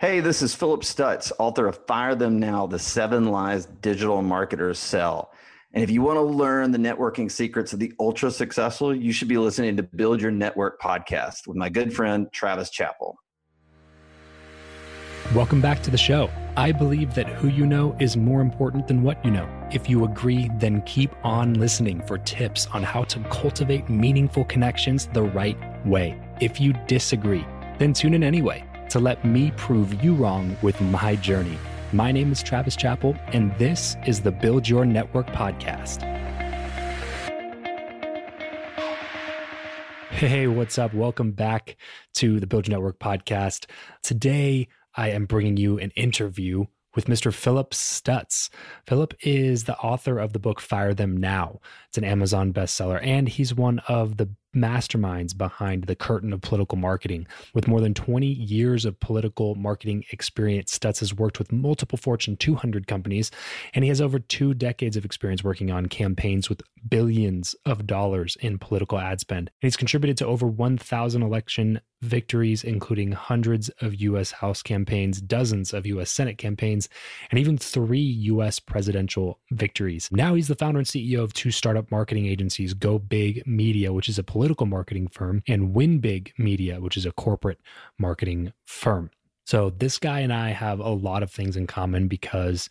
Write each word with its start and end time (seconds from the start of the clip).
Hey, 0.00 0.20
this 0.20 0.42
is 0.42 0.54
Philip 0.54 0.84
Stutts, 0.84 1.32
author 1.40 1.66
of 1.66 1.84
Fire 1.88 2.14
Them 2.14 2.38
Now 2.38 2.68
The 2.68 2.78
Seven 2.78 3.32
Lies 3.32 3.66
Digital 3.66 4.22
Marketers 4.22 4.78
Sell. 4.78 5.32
And 5.72 5.82
if 5.82 5.90
you 5.90 6.02
want 6.02 6.18
to 6.18 6.22
learn 6.22 6.70
the 6.70 6.78
networking 6.78 7.28
secrets 7.28 7.72
of 7.72 7.80
the 7.80 7.92
ultra 7.98 8.30
successful, 8.30 8.94
you 8.94 9.10
should 9.10 9.26
be 9.26 9.38
listening 9.38 9.76
to 9.76 9.82
Build 9.82 10.20
Your 10.20 10.30
Network 10.30 10.80
podcast 10.80 11.48
with 11.48 11.56
my 11.56 11.68
good 11.68 11.92
friend, 11.92 12.28
Travis 12.30 12.70
Chappell. 12.70 13.18
Welcome 15.34 15.60
back 15.60 15.82
to 15.82 15.90
the 15.90 15.98
show. 15.98 16.30
I 16.56 16.70
believe 16.70 17.12
that 17.14 17.26
who 17.26 17.48
you 17.48 17.66
know 17.66 17.96
is 17.98 18.16
more 18.16 18.40
important 18.40 18.86
than 18.86 19.02
what 19.02 19.24
you 19.24 19.32
know. 19.32 19.48
If 19.72 19.90
you 19.90 20.04
agree, 20.04 20.48
then 20.60 20.80
keep 20.82 21.10
on 21.24 21.54
listening 21.54 22.06
for 22.06 22.18
tips 22.18 22.68
on 22.68 22.84
how 22.84 23.02
to 23.02 23.18
cultivate 23.30 23.88
meaningful 23.88 24.44
connections 24.44 25.08
the 25.12 25.24
right 25.24 25.58
way. 25.84 26.22
If 26.40 26.60
you 26.60 26.72
disagree, 26.86 27.44
then 27.80 27.92
tune 27.92 28.14
in 28.14 28.22
anyway 28.22 28.67
to 28.88 28.98
let 28.98 29.24
me 29.24 29.52
prove 29.56 30.02
you 30.02 30.14
wrong 30.14 30.56
with 30.62 30.80
my 30.80 31.14
journey. 31.16 31.58
My 31.92 32.10
name 32.10 32.32
is 32.32 32.42
Travis 32.42 32.74
Chappell, 32.74 33.16
and 33.28 33.56
this 33.58 33.96
is 34.06 34.20
the 34.20 34.30
Build 34.30 34.68
Your 34.68 34.84
Network 34.84 35.26
podcast. 35.28 36.02
Hey, 40.10 40.46
what's 40.46 40.78
up? 40.78 40.94
Welcome 40.94 41.32
back 41.32 41.76
to 42.14 42.40
the 42.40 42.46
Build 42.46 42.66
Your 42.66 42.76
Network 42.76 42.98
podcast. 42.98 43.66
Today, 44.02 44.68
I 44.94 45.10
am 45.10 45.26
bringing 45.26 45.56
you 45.56 45.78
an 45.78 45.90
interview 45.90 46.64
with 46.94 47.06
Mr. 47.06 47.32
Philip 47.32 47.74
Stutts. 47.74 48.50
Philip 48.86 49.14
is 49.20 49.64
the 49.64 49.76
author 49.78 50.18
of 50.18 50.32
the 50.32 50.38
book 50.38 50.60
Fire 50.60 50.94
Them 50.94 51.16
Now. 51.16 51.60
It's 51.90 51.98
an 51.98 52.04
Amazon 52.04 52.52
bestseller, 52.52 53.00
and 53.02 53.28
he's 53.28 53.54
one 53.54 53.80
of 53.88 54.18
the 54.18 54.28
masterminds 54.54 55.36
behind 55.36 55.84
the 55.84 55.94
curtain 55.94 56.32
of 56.32 56.40
political 56.40 56.78
marketing. 56.78 57.26
With 57.54 57.68
more 57.68 57.80
than 57.80 57.94
20 57.94 58.26
years 58.26 58.84
of 58.84 58.98
political 59.00 59.54
marketing 59.54 60.04
experience, 60.10 60.72
Stutts 60.72 61.00
has 61.00 61.14
worked 61.14 61.38
with 61.38 61.52
multiple 61.52 61.98
Fortune 61.98 62.36
200 62.36 62.86
companies, 62.86 63.30
and 63.74 63.84
he 63.84 63.88
has 63.88 64.00
over 64.00 64.18
two 64.18 64.54
decades 64.54 64.96
of 64.96 65.04
experience 65.04 65.44
working 65.44 65.70
on 65.70 65.86
campaigns 65.86 66.48
with 66.48 66.62
billions 66.88 67.54
of 67.66 67.86
dollars 67.86 68.36
in 68.40 68.58
political 68.58 68.98
ad 68.98 69.20
spend. 69.20 69.48
And 69.48 69.66
he's 69.66 69.76
contributed 69.76 70.16
to 70.18 70.26
over 70.26 70.46
1,000 70.46 71.22
election 71.22 71.80
victories, 72.00 72.62
including 72.62 73.12
hundreds 73.12 73.68
of 73.80 73.94
U.S. 73.96 74.30
House 74.30 74.62
campaigns, 74.62 75.20
dozens 75.20 75.74
of 75.74 75.86
U.S. 75.86 76.10
Senate 76.10 76.38
campaigns, 76.38 76.88
and 77.30 77.40
even 77.40 77.58
three 77.58 77.98
U.S. 77.98 78.60
presidential 78.60 79.40
victories. 79.50 80.08
Now 80.12 80.34
he's 80.34 80.48
the 80.48 80.54
founder 80.54 80.78
and 80.78 80.86
CEO 80.86 81.22
of 81.22 81.32
two 81.32 81.50
startup 81.78 81.90
marketing 81.92 82.26
agencies, 82.26 82.74
Go 82.74 82.98
Big 82.98 83.46
Media, 83.46 83.92
which 83.92 84.08
is 84.08 84.18
a 84.18 84.24
political 84.24 84.66
marketing 84.66 85.06
firm, 85.06 85.42
and 85.46 85.74
Win 85.74 86.00
Big 86.00 86.32
Media, 86.36 86.80
which 86.80 86.96
is 86.96 87.06
a 87.06 87.12
corporate 87.12 87.60
marketing 87.98 88.52
firm. 88.66 89.10
So 89.46 89.70
this 89.70 89.98
guy 89.98 90.20
and 90.20 90.32
I 90.32 90.50
have 90.50 90.80
a 90.80 90.88
lot 90.88 91.22
of 91.22 91.30
things 91.30 91.56
in 91.56 91.68
common 91.68 92.08
because 92.08 92.68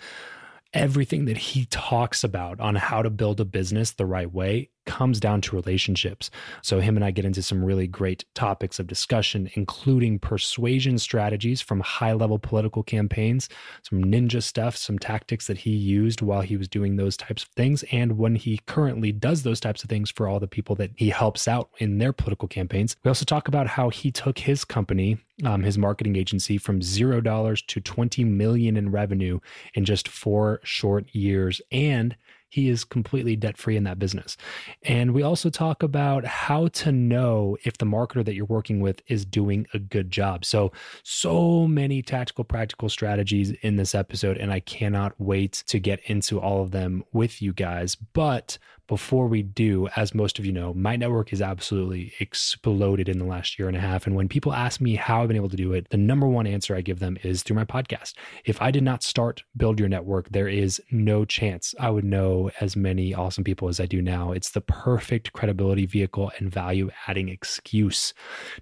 everything 0.73 1.25
that 1.25 1.37
he 1.37 1.65
talks 1.65 2.23
about 2.23 2.59
on 2.59 2.75
how 2.75 3.01
to 3.01 3.09
build 3.09 3.39
a 3.39 3.45
business 3.45 3.91
the 3.91 4.05
right 4.05 4.31
way 4.31 4.69
comes 4.87 5.19
down 5.19 5.41
to 5.41 5.55
relationships. 5.55 6.31
So, 6.63 6.79
him 6.79 6.95
and 6.95 7.05
I 7.05 7.11
get 7.11 7.25
into 7.25 7.43
some 7.43 7.63
really 7.63 7.85
great 7.85 8.25
topics 8.33 8.79
of 8.79 8.87
discussion, 8.87 9.51
including 9.53 10.17
persuasion 10.17 10.97
strategies 10.97 11.61
from 11.61 11.81
high 11.81 12.13
level 12.13 12.39
political 12.39 12.81
campaigns, 12.81 13.49
some 13.83 14.03
ninja 14.03 14.41
stuff, 14.41 14.75
some 14.75 14.97
tactics 14.97 15.45
that 15.47 15.59
he 15.59 15.71
used 15.71 16.21
while 16.21 16.41
he 16.41 16.57
was 16.57 16.67
doing 16.67 16.95
those 16.95 17.15
types 17.15 17.43
of 17.43 17.49
things, 17.49 17.83
and 17.91 18.17
when 18.17 18.35
he 18.35 18.59
currently 18.65 19.11
does 19.11 19.43
those 19.43 19.59
types 19.59 19.83
of 19.83 19.89
things 19.89 20.09
for 20.09 20.27
all 20.27 20.39
the 20.39 20.47
people 20.47 20.75
that 20.75 20.91
he 20.95 21.09
helps 21.09 21.47
out 21.47 21.69
in 21.77 21.99
their 21.99 22.13
political 22.13 22.47
campaigns. 22.47 22.95
We 23.03 23.09
also 23.09 23.25
talk 23.25 23.47
about 23.47 23.67
how 23.67 23.89
he 23.89 24.09
took 24.09 24.39
his 24.39 24.63
company, 24.65 25.17
um, 25.43 25.61
his 25.63 25.77
marketing 25.77 26.15
agency, 26.15 26.57
from 26.57 26.81
zero 26.81 27.21
dollars 27.21 27.61
to 27.63 27.81
20 27.81 28.23
million 28.23 28.77
in 28.77 28.89
revenue 28.91 29.39
in 29.73 29.85
just 29.85 30.07
four 30.07 30.61
short 30.63 31.13
years 31.13 31.61
and 31.71 32.15
he 32.49 32.69
is 32.69 32.83
completely 32.83 33.35
debt 33.35 33.57
free 33.57 33.75
in 33.75 33.83
that 33.83 33.99
business. 33.99 34.37
And 34.83 35.13
we 35.13 35.23
also 35.23 35.49
talk 35.49 35.83
about 35.83 36.25
how 36.25 36.67
to 36.69 36.91
know 36.91 37.57
if 37.63 37.77
the 37.77 37.85
marketer 37.85 38.23
that 38.23 38.35
you're 38.35 38.45
working 38.45 38.79
with 38.79 39.01
is 39.07 39.25
doing 39.25 39.67
a 39.73 39.79
good 39.79 40.11
job. 40.11 40.45
So, 40.45 40.71
so 41.03 41.67
many 41.67 42.01
tactical, 42.01 42.43
practical 42.43 42.89
strategies 42.89 43.51
in 43.61 43.75
this 43.75 43.93
episode, 43.93 44.37
and 44.37 44.51
I 44.51 44.59
cannot 44.61 45.13
wait 45.17 45.63
to 45.67 45.79
get 45.79 45.99
into 46.05 46.39
all 46.39 46.61
of 46.61 46.71
them 46.71 47.03
with 47.11 47.41
you 47.41 47.53
guys. 47.53 47.95
But 47.95 48.57
before 48.87 49.27
we 49.27 49.43
do, 49.43 49.87
as 49.95 50.15
most 50.15 50.39
of 50.39 50.45
you 50.45 50.51
know, 50.51 50.73
my 50.73 50.95
network 50.95 51.33
is 51.33 51.41
absolutely 51.41 52.13
exploded 52.19 53.09
in 53.09 53.19
the 53.19 53.25
last 53.25 53.59
year 53.59 53.67
and 53.67 53.77
a 53.77 53.81
half. 53.81 54.07
And 54.07 54.15
when 54.15 54.29
people 54.29 54.53
ask 54.53 54.79
me 54.79 54.95
how 54.95 55.21
I've 55.21 55.27
been 55.27 55.37
able 55.37 55.49
to 55.49 55.57
do 55.57 55.73
it, 55.73 55.89
the 55.89 55.97
number 55.97 56.27
one 56.27 56.47
answer 56.47 56.75
I 56.75 56.81
give 56.81 56.99
them 56.99 57.17
is 57.23 57.43
through 57.43 57.57
my 57.57 57.65
podcast. 57.65 58.13
If 58.45 58.61
I 58.61 58.71
did 58.71 58.83
not 58.83 59.03
start 59.03 59.43
Build 59.55 59.79
Your 59.79 59.89
Network, 59.89 60.29
there 60.29 60.47
is 60.47 60.81
no 60.91 61.25
chance 61.25 61.75
I 61.79 61.89
would 61.89 62.05
know 62.05 62.49
as 62.61 62.75
many 62.75 63.13
awesome 63.13 63.43
people 63.43 63.67
as 63.67 63.79
I 63.79 63.85
do 63.85 64.01
now. 64.01 64.31
It's 64.31 64.51
the 64.51 64.61
perfect 64.61 65.33
credibility 65.33 65.85
vehicle 65.85 66.31
and 66.37 66.51
value 66.51 66.89
adding 67.07 67.29
excuse 67.29 68.13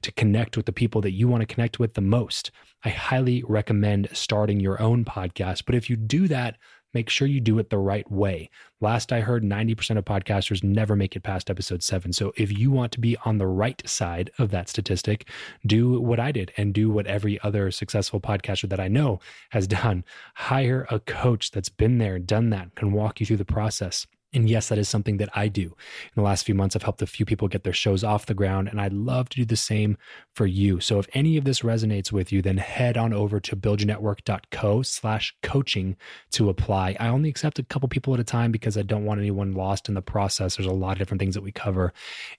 to 0.02 0.12
connect 0.12 0.58
with 0.58 0.66
the 0.66 0.74
people 0.74 1.02
that 1.02 1.12
you 1.12 1.28
want 1.28 1.42
to 1.42 1.54
connect 1.54 1.80
with 1.80 1.94
the 1.94 2.02
most. 2.02 2.52
I 2.84 2.90
highly 2.90 3.44
recommend 3.48 4.10
starting 4.14 4.60
your 4.60 4.82
own 4.82 5.06
podcast. 5.06 5.64
But 5.66 5.76
if 5.76 5.90
you 5.90 5.96
do 5.96 6.28
that, 6.28 6.58
make 6.96 7.10
sure 7.10 7.28
you 7.28 7.42
do 7.42 7.60
it 7.60 7.70
the 7.70 7.78
right 7.78 8.10
way. 8.10 8.50
Last 8.82 9.12
I 9.12 9.20
heard, 9.20 9.44
90% 9.44 9.98
of 9.98 10.06
podcasters 10.06 10.64
never 10.64 10.96
make 10.96 11.16
it 11.16 11.24
past 11.24 11.50
episode 11.50 11.84
seven. 11.84 12.14
So 12.14 12.34
if 12.38 12.58
you 12.58 12.72
want 12.72 12.94
to 12.94 13.00
be 13.00 13.18
on 13.26 13.38
the 13.38 13.48
right 13.48 13.88
side 13.88 14.32
of 14.40 14.50
that 14.52 14.70
statistic, 14.70 15.30
do 15.66 16.00
what 16.00 16.20
I 16.20 16.32
did 16.32 16.54
and 16.58 16.74
do 16.74 16.90
what 16.90 17.06
every 17.06 17.40
other 17.42 17.70
successful 17.70 18.20
podcaster 18.22 18.70
that 18.70 18.80
I 18.80 18.88
know 18.88 19.20
has 19.52 19.68
done. 19.84 20.06
Hire 20.36 20.88
a 20.90 21.00
coach 21.00 21.52
that's 21.52 21.70
been 21.70 21.98
there, 22.00 22.18
done 22.18 22.50
that, 22.52 22.74
can 22.76 22.94
walk 22.94 23.20
you 23.20 23.26
through 23.26 23.38
the 23.38 23.46
process. 23.46 24.08
And 24.36 24.50
yes, 24.50 24.68
that 24.68 24.78
is 24.78 24.90
something 24.90 25.18
that 25.18 25.30
I 25.34 25.48
do. 25.48 25.64
In 25.64 26.16
the 26.16 26.22
last 26.22 26.46
few 26.46 26.54
months, 26.54 26.76
I've 26.76 26.84
helped 26.84 27.02
a 27.02 27.08
few 27.08 27.26
people 27.26 27.48
get 27.48 27.64
their 27.64 27.74
shows 27.74 28.04
off 28.04 28.26
the 28.26 28.34
ground, 28.34 28.68
and 28.68 28.82
I'd 28.82 28.92
love 28.92 29.30
to 29.30 29.38
do 29.38 29.46
the 29.46 29.56
same 29.56 29.98
for 30.34 30.46
you. 30.46 30.82
So 30.82 31.00
if 31.00 31.08
any 31.14 31.38
of 31.38 31.46
this 31.46 31.62
resonates 31.62 32.12
with 32.12 32.34
you, 32.34 32.42
then 32.42 32.58
head 32.58 32.98
on 32.98 33.14
over 33.14 33.40
to 33.40 33.56
buildyournetwork.co 33.56 34.82
slash 34.82 35.34
coaching 35.42 35.96
to 36.32 36.50
apply. 36.50 36.98
I 37.00 37.08
only 37.08 37.30
accept 37.30 37.60
a 37.60 37.64
couple 37.64 37.88
people 37.88 38.14
at 38.14 38.20
a 38.20 38.26
time 38.26 38.52
because 38.52 38.78
I 38.78 38.82
don't 38.82 39.06
want 39.06 39.22
anyone 39.22 39.54
lost 39.54 39.88
in 39.88 39.96
the 39.96 40.02
process. 40.02 40.58
There's 40.58 40.68
a 40.68 40.74
lot 40.74 40.94
of 40.94 40.98
different 40.98 41.20
things 41.20 41.36
that 41.36 41.44
we 41.44 41.54
cover. 41.54 41.94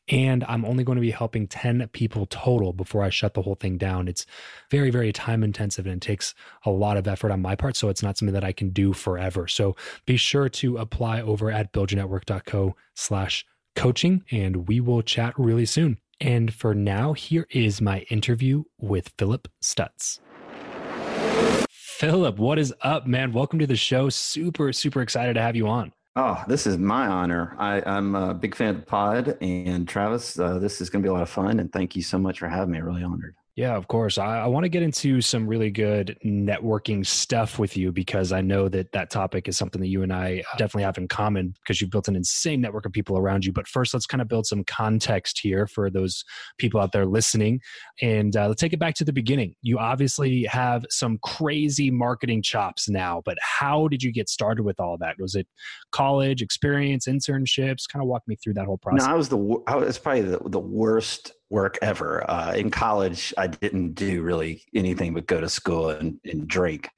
And 0.09 0.45
I'm 0.45 0.67
only 0.67 0.85
going 0.85 0.97
to 0.97 1.03
be 1.03 1.11
helping 1.11 1.49
10 1.49 1.89
people 1.93 2.27
total 2.27 2.75
before 2.75 3.03
I 3.03 3.09
shut 3.09 3.33
the 3.33 3.43
whole 3.43 3.55
thing 3.55 3.79
down. 3.79 4.07
It's 4.07 4.27
very, 4.71 4.91
very 4.91 5.13
time 5.13 5.43
intensive 5.43 5.87
and 5.87 5.97
it 5.97 6.07
takes 6.07 6.35
a 6.67 6.71
lot 6.71 6.99
of 6.99 7.09
effort 7.09 7.31
on 7.31 7.41
my 7.41 7.55
part. 7.57 7.75
So 7.77 7.89
it's 7.89 8.03
not 8.03 8.19
something 8.19 8.35
that 8.35 8.45
I 8.45 8.53
can 8.53 8.69
do 8.69 8.93
forever. 8.93 9.49
So 9.49 9.77
be 10.05 10.19
sure 10.19 10.51
to 10.51 10.77
apply 10.77 11.23
over 11.23 11.51
at 11.51 11.73
build 11.73 11.86
buildyournetwork.co 11.87 12.77
slash 12.95 13.45
coaching, 13.75 14.25
and 14.31 14.69
we 14.69 14.81
will 14.81 15.03
chat 15.03 15.35
really 15.39 15.67
soon. 15.67 15.99
And 16.21 16.53
for 16.53 16.75
now, 16.75 17.13
here 17.13 17.47
is 17.51 17.81
my 17.81 18.01
interview 18.11 18.65
with 18.81 19.13
Philip 19.19 19.49
Stutts. 19.61 20.21
Philip, 21.71 22.39
what 22.39 22.59
is 22.59 22.75
up, 22.83 23.07
man? 23.07 23.33
Welcome 23.33 23.59
to 23.59 23.67
the 23.67 23.77
show. 23.77 24.09
Super, 24.09 24.73
super 24.73 25.03
excited 25.03 25.35
to 25.35 25.43
have 25.43 25.57
you 25.57 25.67
on. 25.67 25.93
Oh, 26.15 26.43
this 26.49 26.67
is 26.67 26.79
my 26.79 27.07
honor. 27.07 27.55
I, 27.59 27.83
am 27.85 28.15
a 28.15 28.33
big 28.33 28.55
fan 28.55 28.77
of 28.77 28.87
pod, 28.87 29.37
and 29.43 29.87
Travis, 29.87 30.39
uh, 30.39 30.59
this 30.59 30.81
is 30.81 30.89
going 30.89 31.03
to 31.03 31.07
be 31.07 31.11
a 31.11 31.13
lot 31.13 31.23
of 31.23 31.29
fun. 31.29 31.61
And 31.61 31.71
thank 31.71 31.95
you 31.95 32.03
so 32.03 32.19
much 32.19 32.39
for 32.39 32.49
having 32.49 32.73
me. 32.73 32.81
Really 32.81 33.03
honored. 33.03 33.35
Yeah, 33.57 33.75
of 33.75 33.89
course. 33.89 34.19
I, 34.19 34.41
I 34.41 34.47
want 34.49 34.65
to 34.65 34.69
get 34.69 34.83
into 34.83 35.23
some 35.23 35.47
really 35.47 35.71
good 35.71 36.19
networking 36.23 37.07
stuff 37.07 37.59
with 37.59 37.75
you 37.75 37.91
because 37.91 38.31
I 38.31 38.43
know 38.43 38.69
that 38.69 38.93
that 38.93 39.09
topic 39.09 39.49
is 39.49 39.57
something 39.57 39.81
that 39.81 39.89
you 39.89 40.03
and 40.03 40.13
I 40.13 40.43
definitely 40.59 40.83
have 40.83 40.99
in 40.99 41.09
common 41.09 41.55
because 41.63 41.81
you've 41.81 41.91
built 41.91 42.07
an 42.07 42.17
insane 42.17 42.61
network 42.61 42.85
of 42.85 42.93
people 42.93 43.17
around 43.17 43.47
you. 43.47 43.55
But 43.55 43.67
first, 43.67 43.95
let's 43.95 44.05
kind 44.05 44.21
of 44.21 44.29
build 44.29 44.45
some 44.45 44.63
context 44.65 45.41
here 45.43 45.67
for 45.67 45.89
those 45.89 46.23
people 46.59 46.81
out 46.81 46.93
there 46.93 47.07
listening. 47.07 47.61
And 48.03 48.37
uh, 48.37 48.49
let's 48.49 48.61
take 48.61 48.75
it 48.75 48.79
back 48.79 48.95
to 48.97 49.07
the 49.07 49.13
beginning. 49.13 49.55
You 49.63 49.79
obviously 49.79 50.45
have 50.45 50.85
some 50.91 51.19
crazy 51.23 51.91
marketing 51.91 52.43
chops 52.43 52.91
now, 52.91 53.23
but 53.25 53.39
how 53.41 53.89
did 53.89 54.03
you 54.03 54.13
get 54.13 54.29
started 54.29 54.65
with 54.65 54.79
all 54.79 54.99
that? 54.99 55.15
Was 55.19 55.35
it 55.35 55.47
college 55.93 56.43
experience, 56.43 57.07
internships? 57.07 57.89
Kind 57.91 58.03
of 58.03 58.07
walk 58.07 58.23
me 58.27 58.37
through 58.37 58.53
that 58.55 58.67
whole 58.67 58.77
process. 58.77 59.07
No, 59.07 59.15
I 59.15 59.17
was 59.17 59.31
the 59.31 59.63
I 59.67 59.77
was 59.77 59.97
probably 59.97 60.23
the, 60.23 60.41
the 60.45 60.61
worst 60.61 61.33
work 61.51 61.79
ever. 61.83 62.29
Uh, 62.29 62.55
in 62.55 62.71
college, 62.71 63.33
I 63.39 63.47
didn't 63.47 63.95
do 63.95 64.23
really 64.23 64.63
anything 64.75 65.15
but 65.15 65.27
go 65.27 65.41
to 65.41 65.49
school 65.49 65.91
and, 65.91 66.19
and 66.25 66.49
drink. 66.49 66.89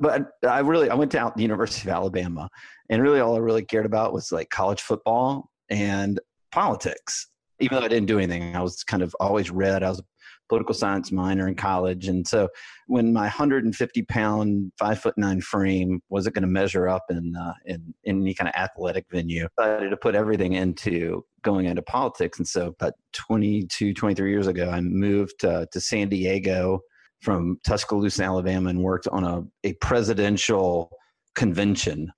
But 0.00 0.30
I 0.48 0.60
really, 0.60 0.90
I 0.90 0.94
went 0.94 1.10
to 1.12 1.32
the 1.34 1.42
University 1.42 1.88
of 1.88 1.94
Alabama, 1.94 2.48
and 2.88 3.02
really 3.02 3.20
all 3.20 3.34
I 3.34 3.40
really 3.40 3.64
cared 3.64 3.86
about 3.86 4.12
was 4.12 4.30
like 4.30 4.48
college 4.50 4.80
football 4.80 5.50
and 5.70 6.20
politics. 6.52 7.28
Even 7.60 7.78
though 7.78 7.84
I 7.84 7.88
didn't 7.88 8.06
do 8.06 8.18
anything, 8.18 8.54
I 8.54 8.62
was 8.62 8.84
kind 8.84 9.02
of 9.02 9.14
always 9.18 9.50
read. 9.50 9.82
I 9.82 9.90
was 9.90 10.00
political 10.48 10.74
science 10.74 11.12
minor 11.12 11.46
in 11.48 11.54
college. 11.54 12.08
And 12.08 12.26
so 12.26 12.48
when 12.86 13.12
my 13.12 13.22
150 13.22 14.02
pound, 14.02 14.72
five 14.78 14.98
foot 14.98 15.14
nine 15.16 15.40
frame 15.40 16.00
wasn't 16.08 16.34
going 16.34 16.42
to 16.42 16.48
measure 16.48 16.88
up 16.88 17.04
in, 17.10 17.34
uh, 17.36 17.54
in, 17.64 17.94
in 18.04 18.22
any 18.22 18.34
kind 18.34 18.48
of 18.48 18.54
athletic 18.54 19.06
venue, 19.10 19.48
I 19.58 19.64
decided 19.66 19.90
to 19.90 19.96
put 19.96 20.14
everything 20.14 20.54
into 20.54 21.24
going 21.42 21.66
into 21.66 21.82
politics. 21.82 22.38
And 22.38 22.48
so 22.48 22.68
about 22.68 22.94
22, 23.14 23.94
23 23.94 24.30
years 24.30 24.46
ago, 24.46 24.70
I 24.70 24.80
moved 24.80 25.44
uh, 25.44 25.66
to 25.72 25.80
San 25.80 26.08
Diego 26.08 26.80
from 27.20 27.58
Tuscaloosa, 27.66 28.22
Alabama, 28.22 28.70
and 28.70 28.82
worked 28.82 29.08
on 29.08 29.24
a, 29.24 29.42
a 29.64 29.72
presidential 29.74 30.90
convention 31.34 32.12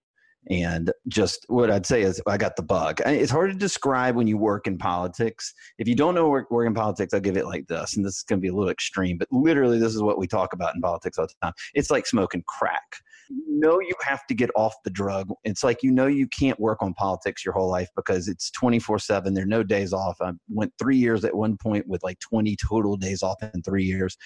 and 0.48 0.90
just 1.08 1.44
what 1.48 1.70
I'd 1.70 1.86
say 1.86 2.02
is 2.02 2.20
I 2.26 2.36
got 2.36 2.56
the 2.56 2.62
bug. 2.62 3.00
It's 3.04 3.30
hard 3.30 3.52
to 3.52 3.56
describe 3.56 4.16
when 4.16 4.26
you 4.26 4.38
work 4.38 4.66
in 4.66 4.78
politics. 4.78 5.52
If 5.78 5.86
you 5.86 5.94
don't 5.94 6.14
know 6.14 6.28
work, 6.28 6.50
work 6.50 6.66
in 6.66 6.74
politics, 6.74 7.12
I'll 7.12 7.20
give 7.20 7.36
it 7.36 7.46
like 7.46 7.66
this, 7.66 7.96
and 7.96 8.04
this 8.04 8.16
is 8.16 8.22
going 8.22 8.38
to 8.38 8.42
be 8.42 8.48
a 8.48 8.54
little 8.54 8.70
extreme, 8.70 9.18
but 9.18 9.28
literally 9.30 9.78
this 9.78 9.94
is 9.94 10.02
what 10.02 10.18
we 10.18 10.26
talk 10.26 10.52
about 10.52 10.74
in 10.74 10.80
politics 10.80 11.18
all 11.18 11.26
the 11.26 11.34
time. 11.42 11.52
It's 11.74 11.90
like 11.90 12.06
smoking 12.06 12.42
crack. 12.46 12.96
You 13.32 13.60
know 13.60 13.80
you 13.80 13.94
have 14.04 14.26
to 14.26 14.34
get 14.34 14.50
off 14.56 14.74
the 14.84 14.90
drug. 14.90 15.30
It's 15.44 15.62
like 15.62 15.82
you 15.82 15.92
know 15.92 16.08
you 16.08 16.26
can't 16.26 16.58
work 16.58 16.82
on 16.82 16.94
politics 16.94 17.44
your 17.44 17.54
whole 17.54 17.70
life 17.70 17.88
because 17.94 18.26
it's 18.26 18.50
24/7. 18.60 19.34
There 19.34 19.44
are 19.44 19.46
no 19.46 19.62
days 19.62 19.92
off. 19.92 20.16
I 20.20 20.32
went 20.48 20.72
3 20.78 20.96
years 20.96 21.24
at 21.24 21.36
one 21.36 21.56
point 21.56 21.86
with 21.86 22.02
like 22.02 22.18
20 22.18 22.56
total 22.56 22.96
days 22.96 23.22
off 23.22 23.36
in 23.54 23.62
3 23.62 23.84
years. 23.84 24.16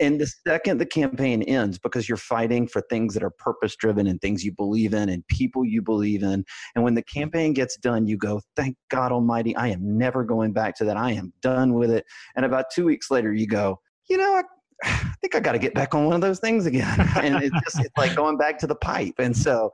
And 0.00 0.20
the 0.20 0.26
second 0.46 0.78
the 0.78 0.86
campaign 0.86 1.42
ends, 1.42 1.78
because 1.78 2.08
you're 2.08 2.16
fighting 2.16 2.66
for 2.68 2.80
things 2.82 3.14
that 3.14 3.22
are 3.22 3.30
purpose 3.30 3.76
driven 3.76 4.06
and 4.06 4.20
things 4.20 4.44
you 4.44 4.52
believe 4.52 4.94
in 4.94 5.08
and 5.08 5.26
people 5.28 5.64
you 5.64 5.82
believe 5.82 6.22
in. 6.22 6.44
And 6.74 6.84
when 6.84 6.94
the 6.94 7.02
campaign 7.02 7.52
gets 7.54 7.76
done, 7.76 8.06
you 8.06 8.16
go, 8.16 8.40
thank 8.56 8.76
God 8.88 9.12
Almighty, 9.12 9.54
I 9.56 9.68
am 9.68 9.98
never 9.98 10.24
going 10.24 10.52
back 10.52 10.76
to 10.76 10.84
that. 10.84 10.96
I 10.96 11.12
am 11.12 11.32
done 11.42 11.74
with 11.74 11.90
it. 11.90 12.04
And 12.36 12.44
about 12.44 12.66
two 12.72 12.84
weeks 12.84 13.10
later, 13.10 13.32
you 13.32 13.46
go, 13.46 13.80
you 14.08 14.16
know, 14.16 14.34
I, 14.34 14.42
I 14.84 15.12
think 15.20 15.34
I 15.34 15.40
got 15.40 15.52
to 15.52 15.58
get 15.58 15.74
back 15.74 15.94
on 15.94 16.04
one 16.04 16.14
of 16.14 16.20
those 16.20 16.40
things 16.40 16.66
again. 16.66 17.00
and 17.16 17.42
it's 17.42 17.56
just 17.64 17.80
it's 17.80 17.96
like 17.96 18.14
going 18.14 18.36
back 18.36 18.58
to 18.58 18.66
the 18.66 18.76
pipe. 18.76 19.14
And 19.18 19.36
so 19.36 19.70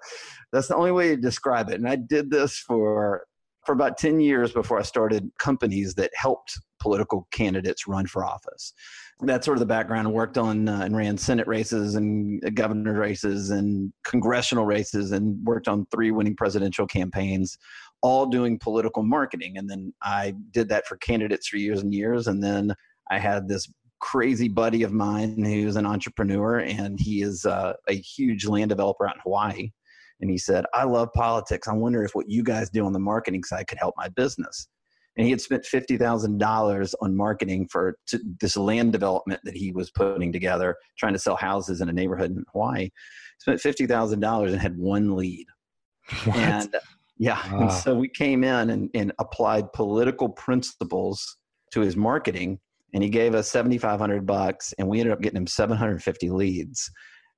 that's 0.53 0.69
the 0.69 0.77
only 0.77 0.93
way 0.93 1.09
to 1.11 1.17
describe 1.17 1.69
it. 1.71 1.75
And 1.75 1.89
I 1.89 1.97
did 1.97 2.31
this 2.31 2.59
for 2.59 3.25
for 3.67 3.73
about 3.73 3.99
10 3.99 4.21
years 4.21 4.53
before 4.53 4.79
I 4.79 4.83
started 4.83 5.31
companies 5.39 5.95
that 5.95 6.11
helped 6.15 6.59
political 6.81 7.29
candidates 7.31 7.87
run 7.87 8.07
for 8.07 8.25
office 8.25 8.73
that's 9.23 9.45
sort 9.45 9.57
of 9.57 9.61
the 9.61 9.67
background. 9.67 10.09
I 10.09 10.11
worked 10.11 10.39
on 10.39 10.69
uh, 10.69 10.81
and 10.85 10.97
ran 10.97 11.17
Senate 11.17 11.47
races 11.47 11.95
and 11.95 12.43
governor 12.55 12.99
races 12.99 13.51
and 13.51 13.93
congressional 14.05 14.65
races 14.65 15.13
and 15.13 15.45
worked 15.45 15.69
on 15.69 15.87
three 15.91 16.11
winning 16.11 16.37
presidential 16.37 16.87
campaigns, 16.87 17.59
all 18.03 18.27
doing 18.27 18.59
political 18.59 19.03
marketing. 19.03 19.59
And 19.59 19.69
then 19.69 19.93
I 20.03 20.35
did 20.53 20.69
that 20.71 20.87
for 20.87 20.97
candidates 20.97 21.49
for 21.49 21.57
years 21.57 21.83
and 21.83 21.93
years. 21.93 22.29
And 22.29 22.43
then 22.43 22.75
I 23.11 23.19
had 23.19 23.49
this 23.49 23.69
crazy 24.01 24.49
buddy 24.49 24.83
of 24.83 24.93
mine 24.93 25.43
who's 25.45 25.77
an 25.77 25.87
entrepreneur 25.87 26.61
and 26.61 26.99
he 26.99 27.23
is 27.23 27.45
uh, 27.45 27.75
a 27.89 27.95
huge 27.95 28.47
land 28.47 28.71
developer 28.71 29.07
out 29.07 29.17
in 29.17 29.21
Hawaii. 29.23 29.71
And 30.21 30.31
he 30.31 30.39
said, 30.39 30.65
I 30.75 30.85
love 30.85 31.09
politics. 31.15 31.69
I 31.69 31.73
wonder 31.73 32.05
if 32.05 32.15
what 32.15 32.29
you 32.29 32.43
guys 32.43 32.69
do 32.71 32.85
on 32.85 32.93
the 32.93 32.99
marketing 32.99 33.45
side 33.45 33.67
could 33.69 33.79
help 33.79 33.95
my 33.97 34.09
business 34.09 34.69
and 35.17 35.27
he 35.27 35.31
had 35.31 35.41
spent 35.41 35.67
fifty 35.67 35.97
thousand 35.97 36.39
dollars 36.39 36.95
on 37.01 37.17
marketing 37.17 37.69
for 37.69 37.99
to, 38.07 38.19
this 38.41 38.57
land 38.57 38.93
development 38.93 39.41
that 39.45 39.57
he 39.57 39.73
was 39.73 39.91
putting 39.91 40.33
together, 40.33 40.77
trying 40.99 41.13
to 41.13 41.19
sell 41.19 41.37
houses 41.37 41.81
in 41.81 41.89
a 41.89 41.93
neighborhood 41.93 42.31
in 42.31 42.45
Hawaii. 42.53 42.91
Spent 43.39 43.61
fifty 43.61 43.87
thousand 43.87 44.21
dollars 44.21 44.53
and 44.53 44.63
had 44.63 44.77
one 44.77 45.17
lead. 45.17 45.47
What? 46.25 46.37
And 46.37 46.77
yeah, 47.19 47.43
and 47.55 47.71
so 47.71 47.95
we 47.95 48.09
came 48.09 48.45
in 48.45 48.71
and, 48.71 48.89
and 48.95 49.13
applied 49.19 49.73
political 49.75 50.29
principles 50.29 51.37
to 51.73 51.81
his 51.81 51.97
marketing, 51.97 52.59
and 52.95 53.03
he 53.03 53.09
gave 53.09 53.35
us 53.35 53.51
seventy 53.51 53.79
five 53.79 54.01
hundred 54.01 54.27
bucks, 54.27 54.73
and 54.79 54.89
we 54.89 55.01
ended 55.01 55.13
up 55.13 55.21
getting 55.21 55.39
him 55.39 55.47
seven 55.47 55.77
hundred 55.77 56.03
fifty 56.03 56.31
leads, 56.31 56.91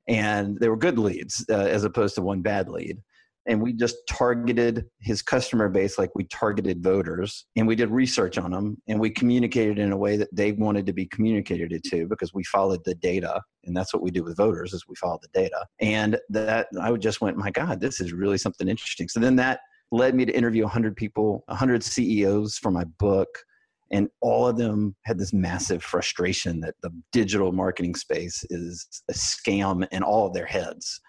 and 0.08 0.58
they 0.60 0.68
were 0.68 0.76
good 0.76 0.98
leads 0.98 1.44
uh, 1.50 1.54
as 1.54 1.84
opposed 1.84 2.14
to 2.16 2.22
one 2.22 2.42
bad 2.42 2.68
lead. 2.68 2.98
And 3.46 3.60
we 3.60 3.72
just 3.72 3.96
targeted 4.08 4.86
his 5.00 5.20
customer 5.20 5.68
base 5.68 5.98
like 5.98 6.10
we 6.14 6.24
targeted 6.24 6.82
voters 6.82 7.46
and 7.56 7.66
we 7.66 7.74
did 7.74 7.90
research 7.90 8.38
on 8.38 8.52
them 8.52 8.76
and 8.86 9.00
we 9.00 9.10
communicated 9.10 9.80
in 9.80 9.90
a 9.90 9.96
way 9.96 10.16
that 10.16 10.28
they 10.32 10.52
wanted 10.52 10.86
to 10.86 10.92
be 10.92 11.06
communicated 11.06 11.82
to 11.90 12.06
because 12.06 12.32
we 12.32 12.44
followed 12.44 12.84
the 12.84 12.94
data 12.94 13.40
and 13.64 13.76
that's 13.76 13.92
what 13.92 14.02
we 14.02 14.12
do 14.12 14.22
with 14.22 14.36
voters 14.36 14.72
is 14.72 14.84
we 14.86 14.94
follow 14.94 15.18
the 15.20 15.40
data. 15.40 15.66
And 15.80 16.18
that 16.28 16.68
i 16.80 16.92
just 16.92 17.20
went 17.20 17.36
my 17.36 17.50
god 17.50 17.80
this 17.80 18.00
is 18.00 18.12
really 18.12 18.38
something 18.38 18.68
interesting. 18.68 19.08
So 19.08 19.18
then 19.18 19.36
that 19.36 19.58
led 19.90 20.14
me 20.14 20.24
to 20.24 20.36
interview 20.36 20.62
100 20.62 20.96
people 20.96 21.42
100 21.46 21.82
ceos 21.82 22.58
for 22.58 22.70
my 22.70 22.84
book 22.84 23.28
and 23.92 24.08
all 24.20 24.48
of 24.48 24.56
them 24.56 24.96
had 25.04 25.18
this 25.18 25.32
massive 25.32 25.82
frustration 25.82 26.60
that 26.60 26.74
the 26.82 26.90
digital 27.12 27.52
marketing 27.52 27.94
space 27.94 28.44
is 28.50 28.86
a 29.10 29.12
scam 29.12 29.86
in 29.92 30.02
all 30.02 30.26
of 30.26 30.34
their 30.34 30.46
heads 30.46 31.00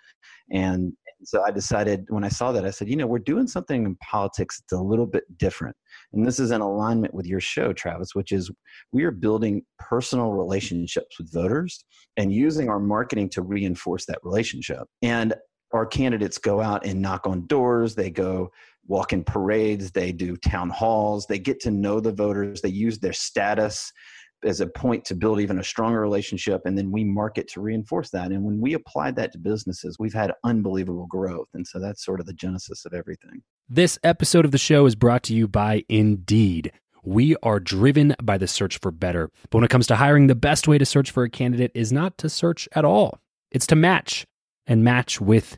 and 0.51 0.93
so 1.25 1.41
I 1.41 1.51
decided 1.51 2.05
when 2.09 2.23
I 2.23 2.29
saw 2.29 2.51
that, 2.51 2.65
I 2.65 2.69
said, 2.69 2.89
you 2.89 2.95
know, 2.95 3.07
we're 3.07 3.19
doing 3.19 3.47
something 3.47 3.85
in 3.85 3.95
politics 3.97 4.61
that's 4.61 4.79
a 4.79 4.83
little 4.83 5.05
bit 5.05 5.23
different. 5.37 5.75
And 6.11 6.25
this 6.25 6.39
is 6.39 6.51
in 6.51 6.61
alignment 6.61 7.13
with 7.13 7.25
your 7.25 7.39
show, 7.39 7.73
Travis, 7.73 8.13
which 8.13 8.31
is 8.31 8.51
we 8.91 9.03
are 9.03 9.11
building 9.11 9.63
personal 9.79 10.31
relationships 10.31 11.17
with 11.17 11.31
voters 11.31 11.85
and 12.17 12.33
using 12.33 12.69
our 12.69 12.79
marketing 12.79 13.29
to 13.29 13.41
reinforce 13.41 14.05
that 14.07 14.19
relationship. 14.23 14.83
And 15.01 15.33
our 15.73 15.85
candidates 15.85 16.37
go 16.37 16.61
out 16.61 16.85
and 16.85 17.01
knock 17.01 17.25
on 17.25 17.47
doors, 17.47 17.95
they 17.95 18.11
go 18.11 18.51
walk 18.87 19.13
in 19.13 19.23
parades, 19.23 19.91
they 19.91 20.11
do 20.11 20.35
town 20.37 20.69
halls, 20.69 21.25
they 21.25 21.39
get 21.39 21.59
to 21.61 21.71
know 21.71 21.99
the 21.99 22.11
voters, 22.11 22.61
they 22.61 22.69
use 22.69 22.99
their 22.99 23.13
status 23.13 23.91
as 24.43 24.59
a 24.61 24.67
point 24.67 25.05
to 25.05 25.15
build 25.15 25.39
even 25.39 25.59
a 25.59 25.63
stronger 25.63 26.01
relationship 26.01 26.61
and 26.65 26.77
then 26.77 26.91
we 26.91 27.03
market 27.03 27.47
to 27.47 27.61
reinforce 27.61 28.09
that. 28.09 28.31
And 28.31 28.43
when 28.43 28.59
we 28.59 28.73
applied 28.73 29.15
that 29.15 29.31
to 29.31 29.37
businesses 29.37 29.97
we've 29.99 30.13
had 30.13 30.33
unbelievable 30.43 31.07
growth. 31.07 31.47
And 31.53 31.65
so 31.65 31.79
that's 31.79 32.03
sort 32.03 32.19
of 32.19 32.25
the 32.25 32.33
genesis 32.33 32.85
of 32.85 32.93
everything. 32.93 33.41
This 33.69 33.97
episode 34.03 34.45
of 34.45 34.51
the 34.51 34.57
show 34.57 34.85
is 34.85 34.95
brought 34.95 35.23
to 35.23 35.33
you 35.33 35.47
by 35.47 35.85
indeed. 35.87 36.71
We 37.03 37.35
are 37.43 37.59
driven 37.59 38.15
by 38.21 38.37
the 38.37 38.47
search 38.47 38.79
for 38.79 38.91
better. 38.91 39.29
But 39.49 39.55
when 39.55 39.63
it 39.63 39.69
comes 39.69 39.87
to 39.87 39.95
hiring 39.95 40.27
the 40.27 40.35
best 40.35 40.67
way 40.67 40.77
to 40.77 40.85
search 40.85 41.11
for 41.11 41.23
a 41.23 41.29
candidate 41.29 41.71
is 41.73 41.91
not 41.91 42.17
to 42.19 42.29
search 42.29 42.67
at 42.73 42.85
all. 42.85 43.19
It's 43.51 43.67
to 43.67 43.75
match 43.75 44.25
and 44.67 44.83
match 44.83 45.19
with 45.19 45.57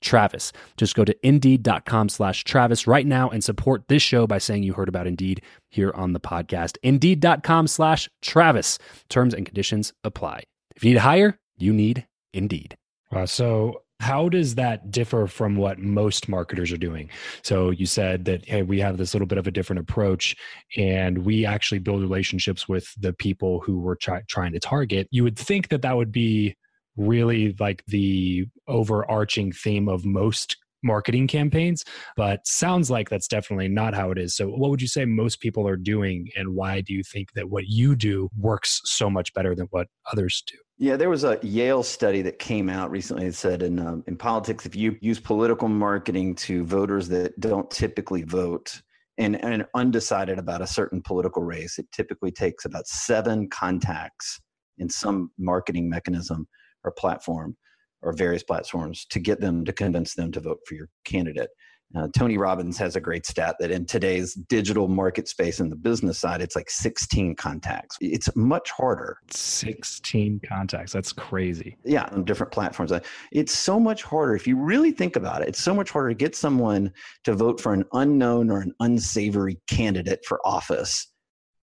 Travis. 0.00 0.52
Just 0.76 0.94
go 0.94 1.04
to 1.04 1.26
indeed.com 1.26 2.08
slash 2.08 2.44
Travis 2.44 2.86
right 2.86 3.06
now 3.06 3.28
and 3.30 3.42
support 3.42 3.88
this 3.88 4.02
show 4.02 4.26
by 4.26 4.38
saying 4.38 4.62
you 4.62 4.72
heard 4.72 4.88
about 4.88 5.06
Indeed 5.06 5.42
here 5.68 5.92
on 5.94 6.12
the 6.12 6.20
podcast. 6.20 6.76
Indeed.com 6.82 7.66
slash 7.66 8.08
Travis. 8.22 8.78
Terms 9.08 9.34
and 9.34 9.44
conditions 9.44 9.92
apply. 10.04 10.44
If 10.76 10.84
you 10.84 10.90
need 10.90 10.94
to 10.94 11.00
hire, 11.00 11.38
you 11.56 11.72
need 11.72 12.06
Indeed. 12.32 12.76
Uh, 13.10 13.26
so, 13.26 13.82
how 14.00 14.28
does 14.28 14.54
that 14.54 14.92
differ 14.92 15.26
from 15.26 15.56
what 15.56 15.80
most 15.80 16.28
marketers 16.28 16.70
are 16.70 16.76
doing? 16.76 17.10
So, 17.42 17.70
you 17.70 17.86
said 17.86 18.26
that, 18.26 18.46
hey, 18.46 18.62
we 18.62 18.78
have 18.78 18.96
this 18.96 19.12
little 19.12 19.26
bit 19.26 19.38
of 19.38 19.46
a 19.46 19.50
different 19.50 19.80
approach 19.80 20.36
and 20.76 21.18
we 21.18 21.44
actually 21.44 21.80
build 21.80 22.00
relationships 22.00 22.68
with 22.68 22.92
the 23.00 23.12
people 23.12 23.60
who 23.60 23.80
we're 23.80 23.96
try- 23.96 24.22
trying 24.28 24.52
to 24.52 24.60
target. 24.60 25.08
You 25.10 25.24
would 25.24 25.38
think 25.38 25.68
that 25.68 25.82
that 25.82 25.96
would 25.96 26.12
be 26.12 26.54
really 26.98 27.54
like 27.58 27.84
the 27.86 28.46
overarching 28.66 29.52
theme 29.52 29.88
of 29.88 30.04
most 30.04 30.56
marketing 30.82 31.26
campaigns, 31.26 31.84
but 32.16 32.46
sounds 32.46 32.90
like 32.90 33.08
that's 33.08 33.28
definitely 33.28 33.68
not 33.68 33.94
how 33.94 34.10
it 34.10 34.18
is. 34.18 34.36
So, 34.36 34.48
what 34.48 34.70
would 34.70 34.82
you 34.82 34.88
say 34.88 35.04
most 35.04 35.40
people 35.40 35.66
are 35.66 35.76
doing, 35.76 36.28
and 36.36 36.54
why 36.54 36.80
do 36.80 36.92
you 36.92 37.02
think 37.02 37.32
that 37.34 37.48
what 37.48 37.66
you 37.66 37.96
do 37.96 38.28
works 38.36 38.80
so 38.84 39.10
much 39.10 39.32
better 39.34 39.54
than 39.54 39.66
what 39.70 39.88
others 40.12 40.42
do? 40.46 40.56
Yeah, 40.78 40.96
there 40.96 41.10
was 41.10 41.24
a 41.24 41.38
Yale 41.42 41.82
study 41.82 42.22
that 42.22 42.38
came 42.38 42.68
out 42.68 42.90
recently 42.90 43.26
that 43.26 43.34
said 43.34 43.62
in 43.62 43.78
um, 43.78 44.04
in 44.06 44.16
politics, 44.16 44.66
if 44.66 44.76
you 44.76 44.96
use 45.00 45.18
political 45.18 45.68
marketing 45.68 46.34
to 46.36 46.64
voters 46.64 47.08
that 47.08 47.38
don't 47.40 47.70
typically 47.70 48.22
vote 48.22 48.80
and, 49.18 49.42
and 49.44 49.66
undecided 49.74 50.38
about 50.38 50.62
a 50.62 50.66
certain 50.66 51.02
political 51.02 51.42
race, 51.42 51.78
it 51.78 51.86
typically 51.92 52.30
takes 52.30 52.64
about 52.64 52.86
seven 52.86 53.48
contacts 53.48 54.40
in 54.78 54.88
some 54.88 55.32
marketing 55.36 55.90
mechanism 55.90 56.46
or 56.84 56.92
platform 56.92 57.56
or 58.02 58.12
various 58.12 58.42
platforms 58.42 59.06
to 59.10 59.18
get 59.18 59.40
them 59.40 59.64
to 59.64 59.72
convince 59.72 60.14
them 60.14 60.30
to 60.32 60.40
vote 60.40 60.60
for 60.66 60.74
your 60.74 60.88
candidate. 61.04 61.50
Uh, 61.96 62.06
Tony 62.14 62.36
Robbins 62.36 62.76
has 62.76 62.96
a 62.96 63.00
great 63.00 63.24
stat 63.24 63.56
that 63.58 63.70
in 63.70 63.86
today's 63.86 64.34
digital 64.34 64.88
market 64.88 65.26
space 65.26 65.58
and 65.58 65.72
the 65.72 65.76
business 65.76 66.18
side, 66.18 66.42
it's 66.42 66.54
like 66.54 66.68
16 66.68 67.34
contacts. 67.36 67.96
It's 68.02 68.28
much 68.36 68.70
harder. 68.70 69.16
16 69.30 70.42
contacts. 70.46 70.92
That's 70.92 71.14
crazy. 71.14 71.78
Yeah, 71.84 72.06
on 72.12 72.24
different 72.24 72.52
platforms. 72.52 72.92
It's 73.32 73.56
so 73.56 73.80
much 73.80 74.02
harder. 74.02 74.36
If 74.36 74.46
you 74.46 74.56
really 74.56 74.90
think 74.90 75.16
about 75.16 75.40
it, 75.40 75.48
it's 75.48 75.62
so 75.62 75.74
much 75.74 75.90
harder 75.90 76.10
to 76.10 76.14
get 76.14 76.36
someone 76.36 76.92
to 77.24 77.32
vote 77.32 77.58
for 77.58 77.72
an 77.72 77.84
unknown 77.94 78.50
or 78.50 78.60
an 78.60 78.74
unsavory 78.80 79.58
candidate 79.66 80.20
for 80.26 80.46
office 80.46 81.10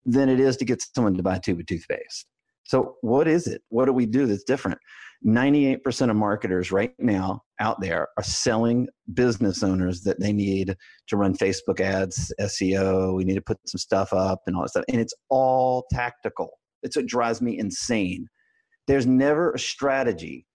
than 0.06 0.28
it 0.28 0.40
is 0.40 0.58
to 0.58 0.66
get 0.66 0.84
someone 0.96 1.14
to 1.16 1.24
buy 1.24 1.36
a 1.36 1.40
tube 1.40 1.60
of 1.60 1.68
toothpaste. 1.68 2.26
So, 2.66 2.96
what 3.02 3.28
is 3.28 3.48
it? 3.48 3.62
What 3.70 3.86
do 3.86 3.94
we 3.94 4.06
do 4.06 4.26
that's 4.26 4.44
different? 4.44 4.80
98% 5.26 6.10
of 6.10 6.16
marketers 6.16 6.72
right 6.72 6.94
now 7.00 7.42
out 7.60 7.80
there 7.82 8.08
are 8.18 8.24
selling 8.24 8.88
business 9.14 9.64
owners 9.64 10.02
that 10.02 10.20
they 10.20 10.32
need 10.32 10.76
to 11.08 11.18
run 11.18 11.36
Facebook 11.36 11.80
ads, 11.80 12.32
SEO. 12.40 13.16
We 13.16 13.24
need 13.24 13.36
to 13.36 13.42
put 13.42 13.58
some 13.68 13.80
stuff 13.80 14.14
up 14.14 14.42
and 14.46 14.56
all 14.56 14.64
that 14.64 14.70
stuff. 14.70 14.86
And 14.90 15.02
it's 15.02 15.14
all 15.30 15.86
tactical. 15.92 16.60
It's 16.84 16.96
what 16.96 17.08
drives 17.08 17.42
me 17.42 17.58
insane. 17.58 18.28
There's 18.88 19.08
never 19.08 19.54
a 19.54 19.60
strategy 19.60 20.46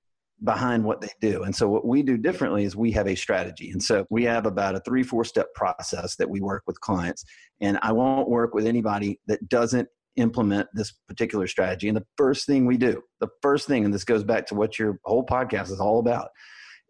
behind 0.44 0.84
what 0.84 1.00
they 1.00 1.10
do. 1.20 1.42
And 1.42 1.54
so 1.54 1.68
what 1.68 1.86
we 1.86 2.02
do 2.02 2.16
differently 2.16 2.64
is 2.64 2.76
we 2.76 2.92
have 2.92 3.08
a 3.08 3.14
strategy. 3.14 3.70
And 3.70 3.82
so 3.82 4.06
we 4.08 4.24
have 4.24 4.46
about 4.46 4.74
a 4.74 4.80
three, 4.80 5.02
four 5.02 5.24
step 5.24 5.52
process 5.54 6.16
that 6.16 6.30
we 6.30 6.40
work 6.40 6.62
with 6.66 6.80
clients. 6.80 7.24
And 7.60 7.78
I 7.82 7.92
won't 7.92 8.28
work 8.28 8.54
with 8.54 8.66
anybody 8.66 9.18
that 9.26 9.48
doesn't 9.48 9.88
implement 10.20 10.68
this 10.74 10.92
particular 11.08 11.46
strategy. 11.46 11.88
And 11.88 11.96
the 11.96 12.06
first 12.16 12.46
thing 12.46 12.66
we 12.66 12.76
do, 12.76 13.02
the 13.20 13.28
first 13.42 13.66
thing, 13.66 13.84
and 13.84 13.92
this 13.92 14.04
goes 14.04 14.24
back 14.24 14.46
to 14.46 14.54
what 14.54 14.78
your 14.78 14.98
whole 15.04 15.24
podcast 15.24 15.70
is 15.70 15.80
all 15.80 15.98
about, 15.98 16.28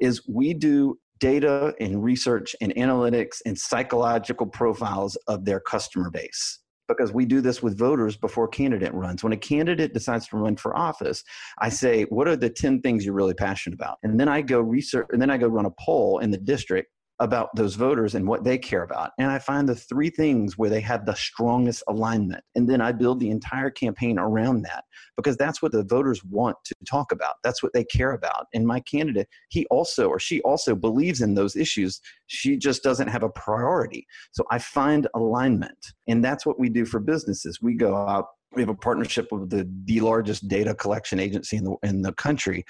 is 0.00 0.22
we 0.28 0.54
do 0.54 0.98
data 1.18 1.74
and 1.80 2.02
research 2.02 2.56
and 2.60 2.74
analytics 2.76 3.38
and 3.44 3.58
psychological 3.58 4.46
profiles 4.46 5.16
of 5.28 5.44
their 5.44 5.60
customer 5.60 6.10
base 6.10 6.60
because 6.88 7.12
we 7.12 7.24
do 7.24 7.40
this 7.40 7.62
with 7.62 7.78
voters 7.78 8.16
before 8.16 8.48
candidate 8.48 8.92
runs. 8.92 9.22
When 9.22 9.32
a 9.32 9.36
candidate 9.36 9.94
decides 9.94 10.26
to 10.28 10.36
run 10.36 10.56
for 10.56 10.76
office, 10.76 11.22
I 11.58 11.68
say, 11.68 12.02
what 12.04 12.26
are 12.26 12.36
the 12.36 12.50
10 12.50 12.80
things 12.80 13.04
you're 13.04 13.14
really 13.14 13.34
passionate 13.34 13.74
about? 13.74 13.98
And 14.02 14.18
then 14.18 14.28
I 14.28 14.42
go 14.42 14.60
research 14.60 15.06
and 15.10 15.22
then 15.22 15.30
I 15.30 15.38
go 15.38 15.46
run 15.46 15.66
a 15.66 15.70
poll 15.78 16.18
in 16.18 16.32
the 16.32 16.38
district 16.38 16.90
about 17.20 17.54
those 17.54 17.74
voters 17.74 18.14
and 18.14 18.26
what 18.26 18.44
they 18.44 18.56
care 18.56 18.82
about. 18.82 19.10
And 19.18 19.30
I 19.30 19.38
find 19.38 19.68
the 19.68 19.74
three 19.74 20.08
things 20.08 20.56
where 20.56 20.70
they 20.70 20.80
have 20.80 21.04
the 21.04 21.14
strongest 21.14 21.82
alignment. 21.86 22.42
And 22.54 22.68
then 22.68 22.80
I 22.80 22.92
build 22.92 23.20
the 23.20 23.30
entire 23.30 23.70
campaign 23.70 24.18
around 24.18 24.62
that 24.62 24.84
because 25.16 25.36
that's 25.36 25.60
what 25.60 25.72
the 25.72 25.84
voters 25.84 26.24
want 26.24 26.56
to 26.64 26.74
talk 26.88 27.12
about. 27.12 27.34
That's 27.44 27.62
what 27.62 27.74
they 27.74 27.84
care 27.84 28.12
about. 28.12 28.46
And 28.54 28.66
my 28.66 28.80
candidate, 28.80 29.28
he 29.50 29.66
also 29.66 30.08
or 30.08 30.18
she 30.18 30.40
also 30.42 30.74
believes 30.74 31.20
in 31.20 31.34
those 31.34 31.56
issues. 31.56 32.00
She 32.26 32.56
just 32.56 32.82
doesn't 32.82 33.08
have 33.08 33.22
a 33.22 33.28
priority. 33.28 34.06
So 34.32 34.44
I 34.50 34.58
find 34.58 35.06
alignment. 35.14 35.92
And 36.08 36.24
that's 36.24 36.46
what 36.46 36.58
we 36.58 36.70
do 36.70 36.86
for 36.86 37.00
businesses. 37.00 37.60
We 37.60 37.74
go 37.74 37.96
out 37.96 38.28
we 38.54 38.62
have 38.62 38.68
a 38.68 38.74
partnership 38.74 39.28
with 39.30 39.50
the, 39.50 39.68
the 39.84 40.00
largest 40.00 40.48
data 40.48 40.74
collection 40.74 41.20
agency 41.20 41.56
in 41.56 41.64
the, 41.64 41.76
in 41.82 42.02
the 42.02 42.12
country 42.14 42.64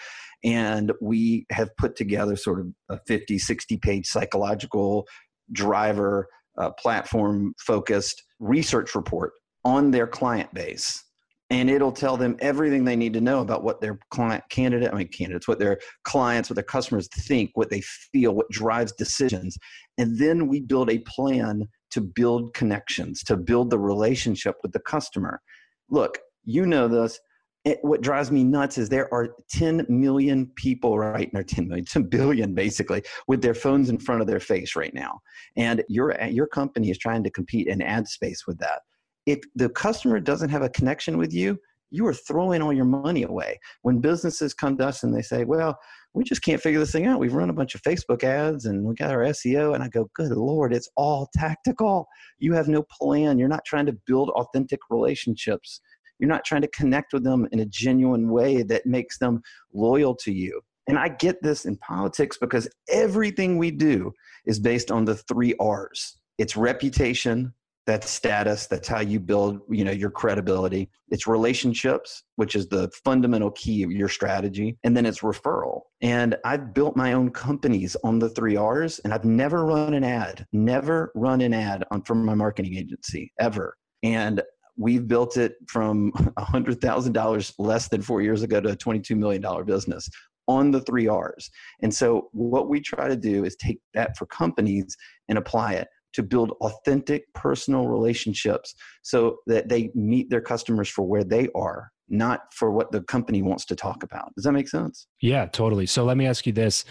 and 0.44 0.92
we 1.00 1.46
have 1.50 1.74
put 1.76 1.96
together 1.96 2.36
sort 2.36 2.60
of 2.60 2.66
a 2.88 2.98
50 3.06 3.38
60 3.38 3.76
page 3.78 4.06
psychological 4.06 5.06
driver 5.52 6.28
uh, 6.58 6.70
platform 6.70 7.54
focused 7.58 8.22
research 8.38 8.94
report 8.94 9.32
on 9.64 9.90
their 9.90 10.06
client 10.06 10.52
base 10.54 11.04
and 11.50 11.68
it'll 11.68 11.92
tell 11.92 12.16
them 12.16 12.36
everything 12.38 12.84
they 12.84 12.94
need 12.94 13.12
to 13.12 13.20
know 13.20 13.40
about 13.40 13.64
what 13.64 13.80
their 13.80 13.98
client 14.12 14.44
candidate, 14.50 14.90
I 14.92 14.96
mean 14.96 15.08
candidates, 15.08 15.48
what 15.48 15.58
their 15.58 15.80
clients, 16.04 16.48
what 16.48 16.54
their 16.54 16.62
customers 16.62 17.08
think, 17.08 17.50
what 17.54 17.70
they 17.70 17.80
feel, 17.80 18.34
what 18.34 18.48
drives 18.50 18.92
decisions. 18.92 19.58
And 19.98 20.16
then 20.16 20.46
we 20.46 20.60
build 20.60 20.90
a 20.90 21.00
plan 21.00 21.68
to 21.90 22.00
build 22.00 22.54
connections, 22.54 23.24
to 23.24 23.36
build 23.36 23.70
the 23.70 23.80
relationship 23.80 24.56
with 24.62 24.72
the 24.72 24.80
customer. 24.80 25.40
Look, 25.90 26.18
you 26.44 26.66
know 26.66 26.88
this. 26.88 27.20
It, 27.66 27.78
what 27.82 28.00
drives 28.00 28.30
me 28.30 28.42
nuts 28.42 28.78
is 28.78 28.88
there 28.88 29.12
are 29.12 29.34
10 29.50 29.84
million 29.90 30.50
people 30.56 30.98
right 30.98 31.30
now 31.34 31.42
10 31.46 31.68
million 31.68 31.84
10 31.84 32.04
billion 32.04 32.54
basically 32.54 33.02
with 33.28 33.42
their 33.42 33.52
phones 33.52 33.90
in 33.90 33.98
front 33.98 34.22
of 34.22 34.26
their 34.26 34.40
face 34.40 34.74
right 34.74 34.94
now 34.94 35.20
and 35.58 35.84
your 35.86 36.18
your 36.30 36.46
company 36.46 36.88
is 36.88 36.96
trying 36.96 37.22
to 37.22 37.30
compete 37.30 37.66
in 37.66 37.82
ad 37.82 38.08
space 38.08 38.46
with 38.46 38.56
that 38.60 38.80
if 39.26 39.40
the 39.54 39.68
customer 39.68 40.20
doesn't 40.20 40.50
have 40.50 40.62
a 40.62 40.68
connection 40.68 41.18
with 41.18 41.32
you, 41.32 41.58
you 41.90 42.06
are 42.06 42.14
throwing 42.14 42.62
all 42.62 42.72
your 42.72 42.84
money 42.84 43.22
away. 43.22 43.58
When 43.82 44.00
businesses 44.00 44.54
come 44.54 44.76
to 44.78 44.86
us 44.86 45.02
and 45.02 45.14
they 45.14 45.22
say, 45.22 45.44
well, 45.44 45.78
we 46.14 46.24
just 46.24 46.42
can't 46.42 46.60
figure 46.60 46.80
this 46.80 46.92
thing 46.92 47.06
out. 47.06 47.20
We've 47.20 47.34
run 47.34 47.50
a 47.50 47.54
bunch 47.54 47.74
of 47.74 47.82
Facebook 47.82 48.24
ads 48.24 48.66
and 48.66 48.84
we 48.84 48.94
got 48.94 49.10
our 49.10 49.22
SEO. 49.24 49.74
And 49.74 49.82
I 49.82 49.88
go, 49.88 50.08
good 50.14 50.32
Lord, 50.32 50.72
it's 50.72 50.88
all 50.96 51.28
tactical. 51.36 52.06
You 52.38 52.52
have 52.54 52.68
no 52.68 52.84
plan. 52.90 53.38
You're 53.38 53.48
not 53.48 53.64
trying 53.64 53.86
to 53.86 53.96
build 54.06 54.30
authentic 54.30 54.80
relationships. 54.90 55.80
You're 56.18 56.28
not 56.28 56.44
trying 56.44 56.62
to 56.62 56.68
connect 56.68 57.12
with 57.12 57.24
them 57.24 57.48
in 57.52 57.60
a 57.60 57.66
genuine 57.66 58.30
way 58.30 58.62
that 58.62 58.86
makes 58.86 59.18
them 59.18 59.40
loyal 59.72 60.14
to 60.16 60.32
you. 60.32 60.60
And 60.88 60.98
I 60.98 61.08
get 61.08 61.42
this 61.42 61.66
in 61.66 61.76
politics 61.76 62.36
because 62.36 62.68
everything 62.90 63.58
we 63.58 63.70
do 63.70 64.12
is 64.46 64.58
based 64.58 64.90
on 64.90 65.04
the 65.04 65.16
three 65.16 65.54
R's 65.60 66.16
it's 66.40 66.56
reputation, 66.56 67.52
that's 67.86 68.10
status 68.10 68.66
that's 68.66 68.88
how 68.88 69.00
you 69.00 69.18
build 69.18 69.60
you 69.70 69.84
know 69.84 69.90
your 69.90 70.10
credibility. 70.10 70.88
It's 71.08 71.26
relationships 71.26 72.24
which 72.36 72.54
is 72.54 72.68
the 72.68 72.90
fundamental 73.04 73.50
key 73.52 73.82
of 73.82 73.90
your 73.90 74.08
strategy 74.08 74.78
and 74.84 74.96
then 74.96 75.06
it's 75.06 75.20
referral. 75.20 75.82
And 76.00 76.36
i've 76.44 76.74
built 76.74 76.96
my 76.96 77.12
own 77.12 77.30
companies 77.30 77.96
on 78.04 78.18
the 78.18 78.28
three 78.30 78.56
r's 78.56 78.98
and 79.00 79.12
i've 79.12 79.24
never 79.24 79.64
run 79.64 79.94
an 79.94 80.04
ad 80.04 80.46
never 80.52 81.10
run 81.14 81.40
an 81.40 81.54
ad 81.54 81.84
on 81.90 82.02
from 82.02 82.24
my 82.24 82.34
marketing 82.34 82.76
agency 82.76 83.32
ever. 83.38 83.76
And 84.02 84.42
we've 84.76 85.06
built 85.06 85.36
it 85.36 85.56
from 85.68 86.10
$100000 86.38 87.54
less 87.58 87.88
than 87.88 88.02
four 88.02 88.22
years 88.22 88.42
ago 88.42 88.60
to 88.60 88.70
a 88.70 88.76
$22 88.76 89.16
million 89.16 89.44
business 89.64 90.08
on 90.48 90.70
the 90.70 90.80
three 90.80 91.06
r's. 91.06 91.50
And 91.82 91.94
so 91.94 92.28
what 92.32 92.68
we 92.68 92.80
try 92.80 93.08
to 93.08 93.16
do 93.16 93.44
is 93.44 93.56
take 93.56 93.78
that 93.94 94.16
for 94.16 94.26
companies 94.26 94.96
and 95.28 95.38
apply 95.38 95.74
it 95.74 95.88
to 96.12 96.22
build 96.22 96.52
authentic 96.60 97.32
personal 97.34 97.88
relationships 97.88 98.74
so 99.02 99.36
that 99.46 99.68
they 99.68 99.90
meet 99.94 100.30
their 100.30 100.40
customers 100.40 100.88
for 100.88 101.06
where 101.06 101.24
they 101.24 101.48
are 101.54 101.90
not 102.10 102.52
for 102.52 102.72
what 102.72 102.90
the 102.90 103.02
company 103.02 103.40
wants 103.40 103.64
to 103.64 103.76
talk 103.76 104.02
about. 104.02 104.34
Does 104.34 104.44
that 104.44 104.52
make 104.52 104.68
sense? 104.68 105.06
Yeah 105.22 105.46
totally. 105.46 105.86
So 105.86 106.04
let 106.04 106.16
me 106.16 106.26
ask 106.26 106.46
you 106.46 106.52
this. 106.52 106.84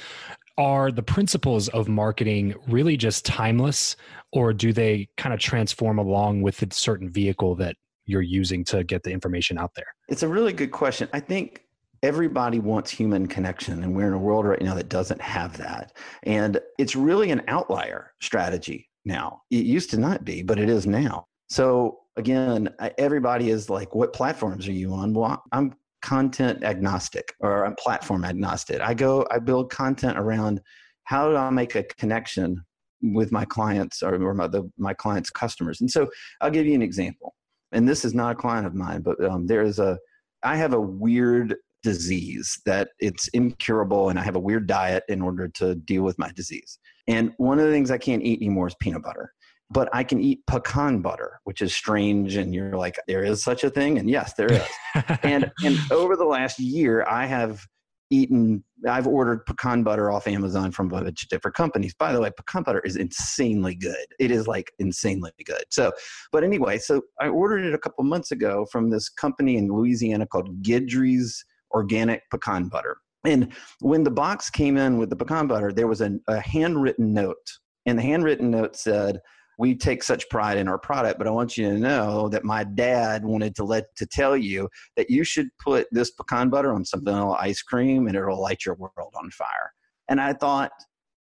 Are 0.58 0.92
the 0.92 1.04
principles 1.04 1.68
of 1.70 1.88
marketing 1.88 2.56
really 2.68 2.98
just 2.98 3.26
timeless 3.26 3.96
or 4.32 4.54
do 4.54 4.74
they 4.74 5.08
kind 5.18 5.34
of 5.34 5.40
transform 5.40 6.00
along 6.00 6.42
with 6.42 6.62
a 6.62 6.74
certain 6.74 7.10
vehicle 7.10 7.56
that 7.56 7.76
you're 8.06 8.22
using 8.22 8.64
to 8.66 8.84
get 8.84 9.04
the 9.04 9.12
information 9.12 9.58
out 9.58 9.72
there? 9.76 9.86
It's 10.10 10.24
a 10.24 10.28
really 10.28 10.52
good 10.52 10.72
question. 10.72 11.08
I 11.14 11.20
think 11.20 11.64
everybody 12.02 12.60
wants 12.60 12.92
human 12.92 13.28
connection 13.28 13.84
and 13.84 13.96
we're 13.96 14.08
in 14.08 14.14
a 14.14 14.20
world 14.20 14.46
right 14.46 14.62
now 14.62 14.74
that 14.76 14.90
doesn't 14.90 15.22
have 15.22 15.58
that. 15.58 15.96
And 16.24 16.60
it's 16.78 16.96
really 16.96 17.32
an 17.32 17.42
outlier 17.48 18.14
strategy 18.22 18.89
now. 19.10 19.42
It 19.52 19.66
used 19.66 19.90
to 19.92 19.98
not 19.98 20.24
be, 20.24 20.44
but 20.44 20.58
it 20.58 20.70
is 20.70 20.88
now. 20.88 21.26
So 21.50 22.00
again, 22.16 22.70
everybody 22.98 23.50
is 23.50 23.70
like, 23.70 23.94
what 23.96 24.14
platforms 24.14 24.68
are 24.68 24.72
you 24.74 24.94
on? 24.94 25.14
Well, 25.14 25.44
I'm 25.52 25.74
content 26.02 26.64
agnostic 26.64 27.34
or 27.42 27.66
I'm 27.66 27.76
platform 27.76 28.24
agnostic. 28.24 28.80
I 28.82 28.94
go, 28.94 29.28
I 29.32 29.40
build 29.40 29.70
content 29.72 30.18
around 30.18 30.62
how 31.04 31.30
do 31.30 31.36
I 31.36 31.50
make 31.50 31.76
a 31.76 31.84
connection 31.84 32.64
with 33.02 33.32
my 33.32 33.46
clients 33.46 34.04
or, 34.04 34.22
or 34.22 34.34
my, 34.34 34.48
the, 34.48 34.70
my 34.78 34.94
clients' 34.94 35.30
customers. 35.30 35.82
And 35.82 35.90
so 35.90 36.08
I'll 36.40 36.52
give 36.52 36.68
you 36.68 36.76
an 36.76 36.82
example. 36.82 37.34
And 37.72 37.88
this 37.88 38.06
is 38.06 38.14
not 38.14 38.32
a 38.32 38.36
client 38.36 38.68
of 38.68 38.76
mine, 38.76 39.02
but 39.02 39.24
um, 39.24 39.48
there 39.48 39.62
is 39.62 39.80
a, 39.80 39.98
I 40.44 40.56
have 40.56 40.74
a 40.74 40.80
weird 40.80 41.56
disease 41.84 42.60
that 42.66 42.90
it's 43.00 43.28
incurable 43.30 44.10
and 44.10 44.20
I 44.20 44.24
have 44.24 44.36
a 44.36 44.40
weird 44.40 44.68
diet 44.68 45.04
in 45.08 45.22
order 45.22 45.48
to 45.48 45.76
deal 45.76 46.04
with 46.04 46.20
my 46.20 46.32
disease. 46.32 46.80
And 47.08 47.34
one 47.38 47.60
of 47.60 47.66
the 47.66 47.72
things 47.72 47.92
I 47.92 47.98
can't 47.98 48.24
eat 48.24 48.40
anymore 48.40 48.68
is 48.68 48.76
peanut 48.80 49.04
butter. 49.04 49.34
But 49.72 49.88
I 49.94 50.04
can 50.04 50.20
eat 50.20 50.46
pecan 50.48 51.02
butter, 51.02 51.40
which 51.44 51.62
is 51.62 51.76
strange. 51.76 52.38
And 52.38 52.56
you're 52.56 52.76
like, 52.76 52.98
there 53.08 53.24
is 53.24 53.44
such 53.44 53.64
a 53.64 53.70
thing? 53.70 54.00
And 54.00 54.10
yes, 54.10 54.34
there 54.34 54.52
is. 54.52 54.68
and 55.24 55.52
and 55.64 55.78
over 55.92 56.16
the 56.16 56.26
last 56.26 56.60
year, 56.60 57.06
I 57.08 57.28
have 57.28 57.64
eaten 58.10 58.64
I've 58.88 59.08
ordered 59.08 59.46
pecan 59.46 59.84
butter 59.84 60.10
off 60.10 60.28
Amazon 60.28 60.72
from 60.72 60.88
a 60.88 61.02
bunch 61.02 61.24
of 61.24 61.30
different 61.30 61.56
companies. 61.56 61.94
By 61.94 62.14
the 62.14 62.22
way, 62.22 62.32
pecan 62.36 62.64
butter 62.64 62.80
is 62.80 62.96
insanely 62.96 63.76
good. 63.76 64.06
It 64.20 64.32
is 64.32 64.48
like 64.48 64.72
insanely 64.80 65.32
good. 65.46 65.64
So, 65.70 65.92
but 66.32 66.44
anyway, 66.44 66.78
so 66.78 67.02
I 67.20 67.28
ordered 67.28 67.66
it 67.66 67.74
a 67.74 67.78
couple 67.78 68.04
months 68.06 68.32
ago 68.32 68.66
from 68.72 68.90
this 68.90 69.10
company 69.10 69.58
in 69.58 69.68
Louisiana 69.68 70.26
called 70.26 70.64
Guidry's 70.64 71.44
organic 71.72 72.24
pecan 72.30 72.68
butter. 72.68 72.98
And 73.26 73.54
when 73.82 74.04
the 74.04 74.12
box 74.12 74.50
came 74.50 74.78
in 74.78 74.98
with 74.98 75.10
the 75.10 75.16
pecan 75.16 75.48
butter, 75.48 75.72
there 75.72 75.88
was 75.88 76.02
a, 76.02 76.18
a 76.28 76.40
handwritten 76.40 77.14
note. 77.14 77.38
And 77.86 77.98
the 77.98 78.04
handwritten 78.04 78.52
note 78.52 78.76
said, 78.76 79.20
we 79.60 79.76
take 79.76 80.04
such 80.04 80.30
pride 80.30 80.58
in 80.58 80.70
our 80.70 80.78
product, 80.78 81.18
but 81.18 81.28
I 81.28 81.32
want 81.32 81.58
you 81.58 81.70
to 81.70 81.78
know 81.78 82.30
that 82.30 82.46
my 82.46 82.64
dad 82.64 83.26
wanted 83.26 83.56
to 83.58 83.66
let 83.66 83.94
to 83.98 84.06
tell 84.06 84.38
you 84.38 84.70
that 84.96 85.10
you 85.10 85.26
should 85.26 85.50
put 85.62 85.86
this 85.92 86.12
pecan 86.12 86.50
butter 86.50 86.74
on 86.74 86.86
some 86.86 87.04
vanilla 87.04 87.38
ice 87.42 87.62
cream 87.62 88.08
and 88.08 88.16
it'll 88.16 88.42
light 88.42 88.66
your 88.66 88.76
world 88.76 89.14
on 89.16 89.30
fire. 89.32 89.74
And 90.08 90.22
I 90.22 90.32
thought, 90.32 90.72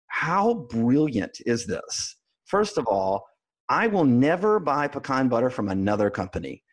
how 0.07 0.55
brilliant 0.55 1.37
is 1.45 1.67
this? 1.67 2.15
First 2.45 2.79
of 2.79 2.87
all, 2.87 3.27
I 3.69 3.85
will 3.85 4.05
never 4.05 4.59
buy 4.59 4.87
pecan 4.87 5.29
butter 5.29 5.51
from 5.51 5.69
another 5.69 6.09
company 6.09 6.63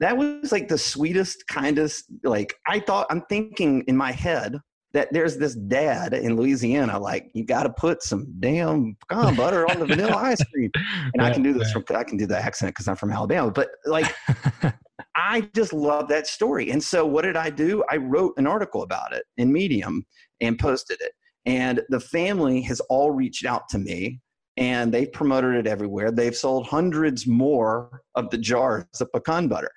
that 0.00 0.16
was 0.16 0.52
like 0.52 0.68
the 0.68 0.78
sweetest, 0.78 1.46
kindest. 1.46 2.04
Like 2.22 2.54
I 2.66 2.80
thought, 2.80 3.06
I'm 3.10 3.22
thinking 3.28 3.84
in 3.86 3.96
my 3.96 4.12
head 4.12 4.58
that 4.94 5.12
there's 5.12 5.36
this 5.36 5.56
dad 5.56 6.14
in 6.14 6.36
Louisiana, 6.36 6.98
like 6.98 7.30
you 7.34 7.44
got 7.44 7.64
to 7.64 7.70
put 7.70 8.02
some 8.02 8.32
damn 8.38 8.96
pecan 9.08 9.34
butter 9.34 9.68
on 9.68 9.80
the 9.80 9.86
vanilla 9.86 10.14
ice 10.16 10.42
cream. 10.52 10.70
And 11.12 11.22
right, 11.22 11.30
I 11.30 11.32
can 11.34 11.42
do 11.42 11.52
this 11.52 11.72
from 11.72 11.84
I 11.94 12.04
can 12.04 12.16
do 12.16 12.26
the 12.26 12.38
accent 12.38 12.70
because 12.70 12.86
I'm 12.86 12.96
from 12.96 13.10
Alabama. 13.10 13.50
But 13.50 13.70
like, 13.86 14.14
I 15.16 15.42
just 15.54 15.72
love 15.72 16.08
that 16.08 16.28
story. 16.28 16.70
And 16.70 16.82
so 16.82 17.04
what 17.04 17.22
did 17.22 17.36
I 17.36 17.50
do? 17.50 17.84
I 17.90 17.96
wrote 17.96 18.34
an 18.36 18.46
article 18.46 18.82
about 18.82 19.12
it 19.12 19.24
in 19.36 19.52
Medium 19.52 20.06
and 20.40 20.58
posted 20.58 21.00
it. 21.00 21.12
And 21.44 21.82
the 21.88 22.00
family 22.00 22.62
has 22.62 22.80
all 22.88 23.10
reached 23.10 23.44
out 23.44 23.68
to 23.70 23.78
me 23.78 24.20
and 24.56 24.92
they've 24.92 25.12
promoted 25.12 25.54
it 25.54 25.66
everywhere. 25.66 26.10
They've 26.10 26.36
sold 26.36 26.66
hundreds 26.66 27.26
more 27.26 28.02
of 28.14 28.30
the 28.30 28.38
jars 28.38 28.84
of 29.00 29.12
pecan 29.12 29.48
butter. 29.48 29.70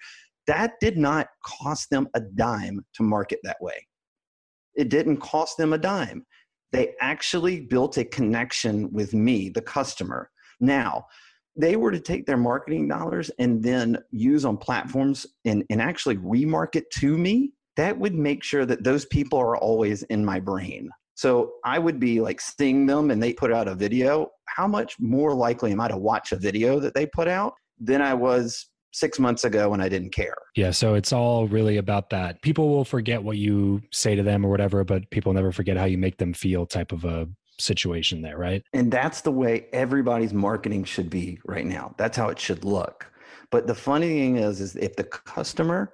That 0.45 0.73
did 0.79 0.97
not 0.97 1.27
cost 1.45 1.89
them 1.89 2.07
a 2.13 2.21
dime 2.21 2.85
to 2.93 3.03
market 3.03 3.39
that 3.43 3.57
way. 3.61 3.87
It 4.75 4.89
didn't 4.89 5.17
cost 5.17 5.57
them 5.57 5.73
a 5.73 5.77
dime. 5.77 6.25
They 6.71 6.93
actually 7.01 7.61
built 7.61 7.97
a 7.97 8.05
connection 8.05 8.91
with 8.93 9.13
me, 9.13 9.49
the 9.49 9.61
customer. 9.61 10.29
Now, 10.59 11.05
they 11.55 11.75
were 11.75 11.91
to 11.91 11.99
take 11.99 12.25
their 12.25 12.37
marketing 12.37 12.87
dollars 12.87 13.31
and 13.39 13.63
then 13.63 13.97
use 14.11 14.45
on 14.45 14.57
platforms 14.57 15.25
and, 15.45 15.63
and 15.69 15.81
actually 15.81 16.17
remarket 16.17 16.83
to 16.99 17.17
me, 17.17 17.53
that 17.77 17.97
would 17.97 18.13
make 18.13 18.43
sure 18.43 18.65
that 18.65 18.83
those 18.83 19.05
people 19.05 19.39
are 19.39 19.57
always 19.57 20.03
in 20.03 20.23
my 20.23 20.39
brain. 20.39 20.89
So 21.17 21.53
I 21.65 21.79
would 21.79 21.99
be 21.99 22.21
like 22.21 22.39
seeing 22.39 22.85
them 22.85 23.09
and 23.09 23.21
they 23.21 23.33
put 23.33 23.51
out 23.51 23.67
a 23.67 23.73
video. 23.73 24.29
How 24.45 24.67
much 24.67 24.99
more 24.99 25.33
likely 25.33 25.71
am 25.71 25.81
I 25.81 25.87
to 25.87 25.97
watch 25.97 26.31
a 26.31 26.35
video 26.35 26.79
that 26.79 26.93
they 26.93 27.07
put 27.07 27.27
out 27.27 27.55
than 27.79 28.03
I 28.03 28.13
was 28.13 28.67
six 28.93 29.17
months 29.17 29.43
ago 29.43 29.71
when 29.71 29.81
I 29.81 29.89
didn't 29.89 30.11
care? 30.11 30.37
Yeah. 30.55 30.69
So 30.69 30.93
it's 30.93 31.11
all 31.11 31.47
really 31.47 31.77
about 31.77 32.11
that. 32.11 32.39
People 32.43 32.69
will 32.69 32.85
forget 32.85 33.23
what 33.23 33.37
you 33.37 33.81
say 33.91 34.13
to 34.13 34.21
them 34.21 34.45
or 34.45 34.51
whatever, 34.51 34.83
but 34.83 35.09
people 35.09 35.33
never 35.33 35.51
forget 35.51 35.75
how 35.75 35.85
you 35.85 35.97
make 35.97 36.17
them 36.19 36.35
feel 36.35 36.67
type 36.67 36.91
of 36.91 37.03
a 37.03 37.27
situation 37.59 38.21
there, 38.21 38.37
right? 38.37 38.61
And 38.73 38.93
that's 38.93 39.21
the 39.21 39.31
way 39.31 39.65
everybody's 39.73 40.33
marketing 40.33 40.83
should 40.83 41.09
be 41.09 41.39
right 41.45 41.65
now. 41.65 41.95
That's 41.97 42.15
how 42.15 42.29
it 42.29 42.37
should 42.37 42.63
look. 42.63 43.11
But 43.49 43.65
the 43.65 43.73
funny 43.73 44.07
thing 44.07 44.37
is, 44.37 44.61
is 44.61 44.75
if 44.75 44.95
the 44.95 45.05
customer 45.05 45.93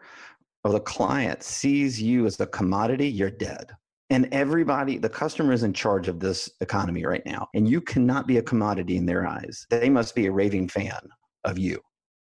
or 0.65 0.73
the 0.73 0.81
client 0.81 1.43
sees 1.43 2.01
you 2.01 2.25
as 2.25 2.37
a 2.41 2.47
commodity, 2.47 3.07
you're 3.07 3.31
dead. 3.31 3.71
And 4.09 4.27
everybody, 4.31 4.97
the 4.97 5.09
customer 5.09 5.53
is 5.53 5.63
in 5.63 5.73
charge 5.73 6.07
of 6.07 6.19
this 6.19 6.49
economy 6.61 7.05
right 7.05 7.25
now. 7.25 7.47
And 7.53 7.67
you 7.67 7.81
cannot 7.81 8.27
be 8.27 8.37
a 8.37 8.43
commodity 8.43 8.97
in 8.97 9.05
their 9.05 9.25
eyes. 9.25 9.65
They 9.69 9.89
must 9.89 10.13
be 10.13 10.27
a 10.27 10.31
raving 10.31 10.69
fan 10.69 10.99
of 11.45 11.57
you. 11.57 11.79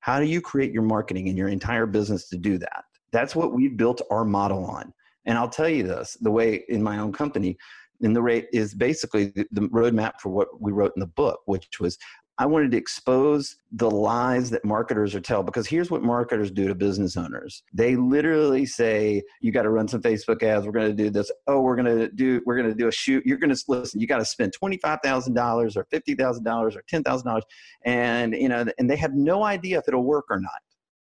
How 0.01 0.21
do 0.21 0.27
you 0.27 0.41
create 0.41 0.73
your 0.73 0.83
marketing 0.83 1.29
and 1.29 1.37
your 1.37 1.49
entire 1.49 1.87
business 1.87 2.29
to 2.29 2.39
do 2.39 2.59
that? 2.59 2.85
That's 3.13 3.35
what 3.35 3.53
we've 3.53 3.77
built 3.77 4.03
our 4.11 4.25
model 4.25 4.65
on. 4.65 4.93
And 5.27 5.39
I'll 5.39 5.49
tell 5.49 5.69
you 5.69 5.83
this 5.83 6.17
the 6.21 6.31
way 6.31 6.65
in 6.69 6.83
my 6.83 6.99
own 6.99 7.13
company, 7.13 7.57
and 8.03 8.15
the 8.15 8.23
rate 8.23 8.47
is 8.53 8.75
basically 8.75 9.33
the 9.35 9.69
roadmap 9.69 10.21
for 10.21 10.29
what 10.29 10.61
we 10.61 10.73
wrote 10.73 10.93
in 10.97 11.01
the 11.01 11.07
book, 11.07 11.41
which 11.47 11.81
was 11.81 11.97
I 12.37 12.47
wanted 12.47 12.73
to 12.73 12.77
expose 12.77 13.57
the 13.71 13.89
lies 13.89 14.51
that 14.51 14.65
marketers 14.65 15.15
are 15.15 15.21
telling 15.21 15.47
because 15.47 15.69
here's 15.69 15.91
what 15.91 16.03
marketers 16.03 16.51
do 16.51 16.67
to 16.67 16.75
business 16.75 17.17
owners. 17.17 17.63
They 17.73 17.95
literally 17.95 18.67
say, 18.67 19.23
you 19.41 19.53
got 19.53 19.63
to 19.63 19.71
run 19.71 19.87
some 19.87 20.03
Facebook 20.03 20.43
ads. 20.43 20.67
We're 20.67 20.73
going 20.73 20.89
to 20.89 21.03
do 21.03 21.11
this. 21.11 21.31
Oh, 21.47 21.61
we're 21.61 21.77
going 21.77 21.97
to 21.97 22.09
do, 22.11 22.41
we're 22.45 22.57
going 22.57 22.69
to 22.69 22.75
do 22.75 22.89
a 22.89 22.93
shoot. 22.93 23.25
You're 23.25 23.39
going 23.39 23.55
to 23.55 23.65
listen, 23.69 24.01
you 24.01 24.09
got 24.09 24.19
to 24.19 24.25
spend 24.25 24.53
$25,000 24.61 25.77
or 25.77 25.85
$50,000 25.85 26.77
or 26.77 26.83
$10,000. 26.93 27.43
And, 27.85 28.35
you 28.35 28.49
know, 28.49 28.65
and 28.79 28.91
they 28.91 28.97
have 28.97 29.15
no 29.15 29.45
idea 29.45 29.79
if 29.79 29.87
it'll 29.87 30.03
work 30.03 30.27
or 30.29 30.41
not. 30.41 30.51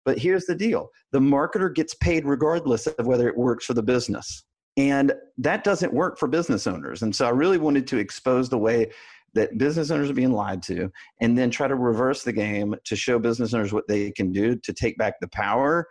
But 0.05 0.19
here's 0.19 0.45
the 0.45 0.55
deal. 0.55 0.89
The 1.13 1.19
marketer 1.19 1.73
gets 1.73 1.95
paid 1.95 2.25
regardless 2.25 2.85
of 2.85 3.07
whether 3.07 3.27
it 3.27 3.37
works 3.37 3.65
for 3.65 3.73
the 3.73 3.83
business. 3.83 4.43
And 4.77 5.13
that 5.37 5.63
doesn't 5.63 5.93
work 5.93 6.17
for 6.17 6.27
business 6.27 6.67
owners. 6.67 7.03
And 7.03 7.15
so 7.15 7.25
I 7.25 7.29
really 7.29 7.57
wanted 7.59 7.87
to 7.87 7.97
expose 7.97 8.49
the 8.49 8.57
way 8.57 8.91
that 9.33 9.57
business 9.57 9.91
owners 9.91 10.09
are 10.09 10.15
being 10.15 10.31
lied 10.31 10.61
to 10.63 10.91
and 11.21 11.37
then 11.37 11.49
try 11.49 11.67
to 11.67 11.75
reverse 11.75 12.23
the 12.23 12.33
game 12.33 12.75
to 12.85 12.95
show 12.95 13.19
business 13.19 13.53
owners 13.53 13.73
what 13.73 13.87
they 13.87 14.11
can 14.11 14.31
do 14.31 14.55
to 14.57 14.73
take 14.73 14.97
back 14.97 15.15
the 15.19 15.27
power 15.29 15.87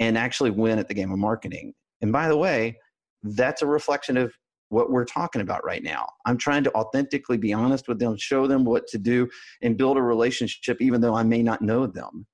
and 0.00 0.16
actually 0.16 0.50
win 0.50 0.78
at 0.78 0.88
the 0.88 0.94
game 0.94 1.12
of 1.12 1.18
marketing. 1.18 1.74
And 2.00 2.12
by 2.12 2.28
the 2.28 2.36
way, 2.36 2.78
that's 3.22 3.62
a 3.62 3.66
reflection 3.66 4.16
of 4.16 4.32
what 4.70 4.90
we're 4.90 5.04
talking 5.04 5.40
about 5.40 5.64
right 5.64 5.82
now. 5.82 6.06
I'm 6.26 6.36
trying 6.36 6.62
to 6.64 6.74
authentically 6.74 7.38
be 7.38 7.52
honest 7.52 7.88
with 7.88 7.98
them, 7.98 8.16
show 8.16 8.46
them 8.46 8.64
what 8.64 8.86
to 8.88 8.98
do, 8.98 9.28
and 9.62 9.76
build 9.76 9.96
a 9.96 10.02
relationship, 10.02 10.80
even 10.80 11.00
though 11.00 11.14
I 11.14 11.22
may 11.22 11.42
not 11.42 11.62
know 11.62 11.86
them 11.86 12.26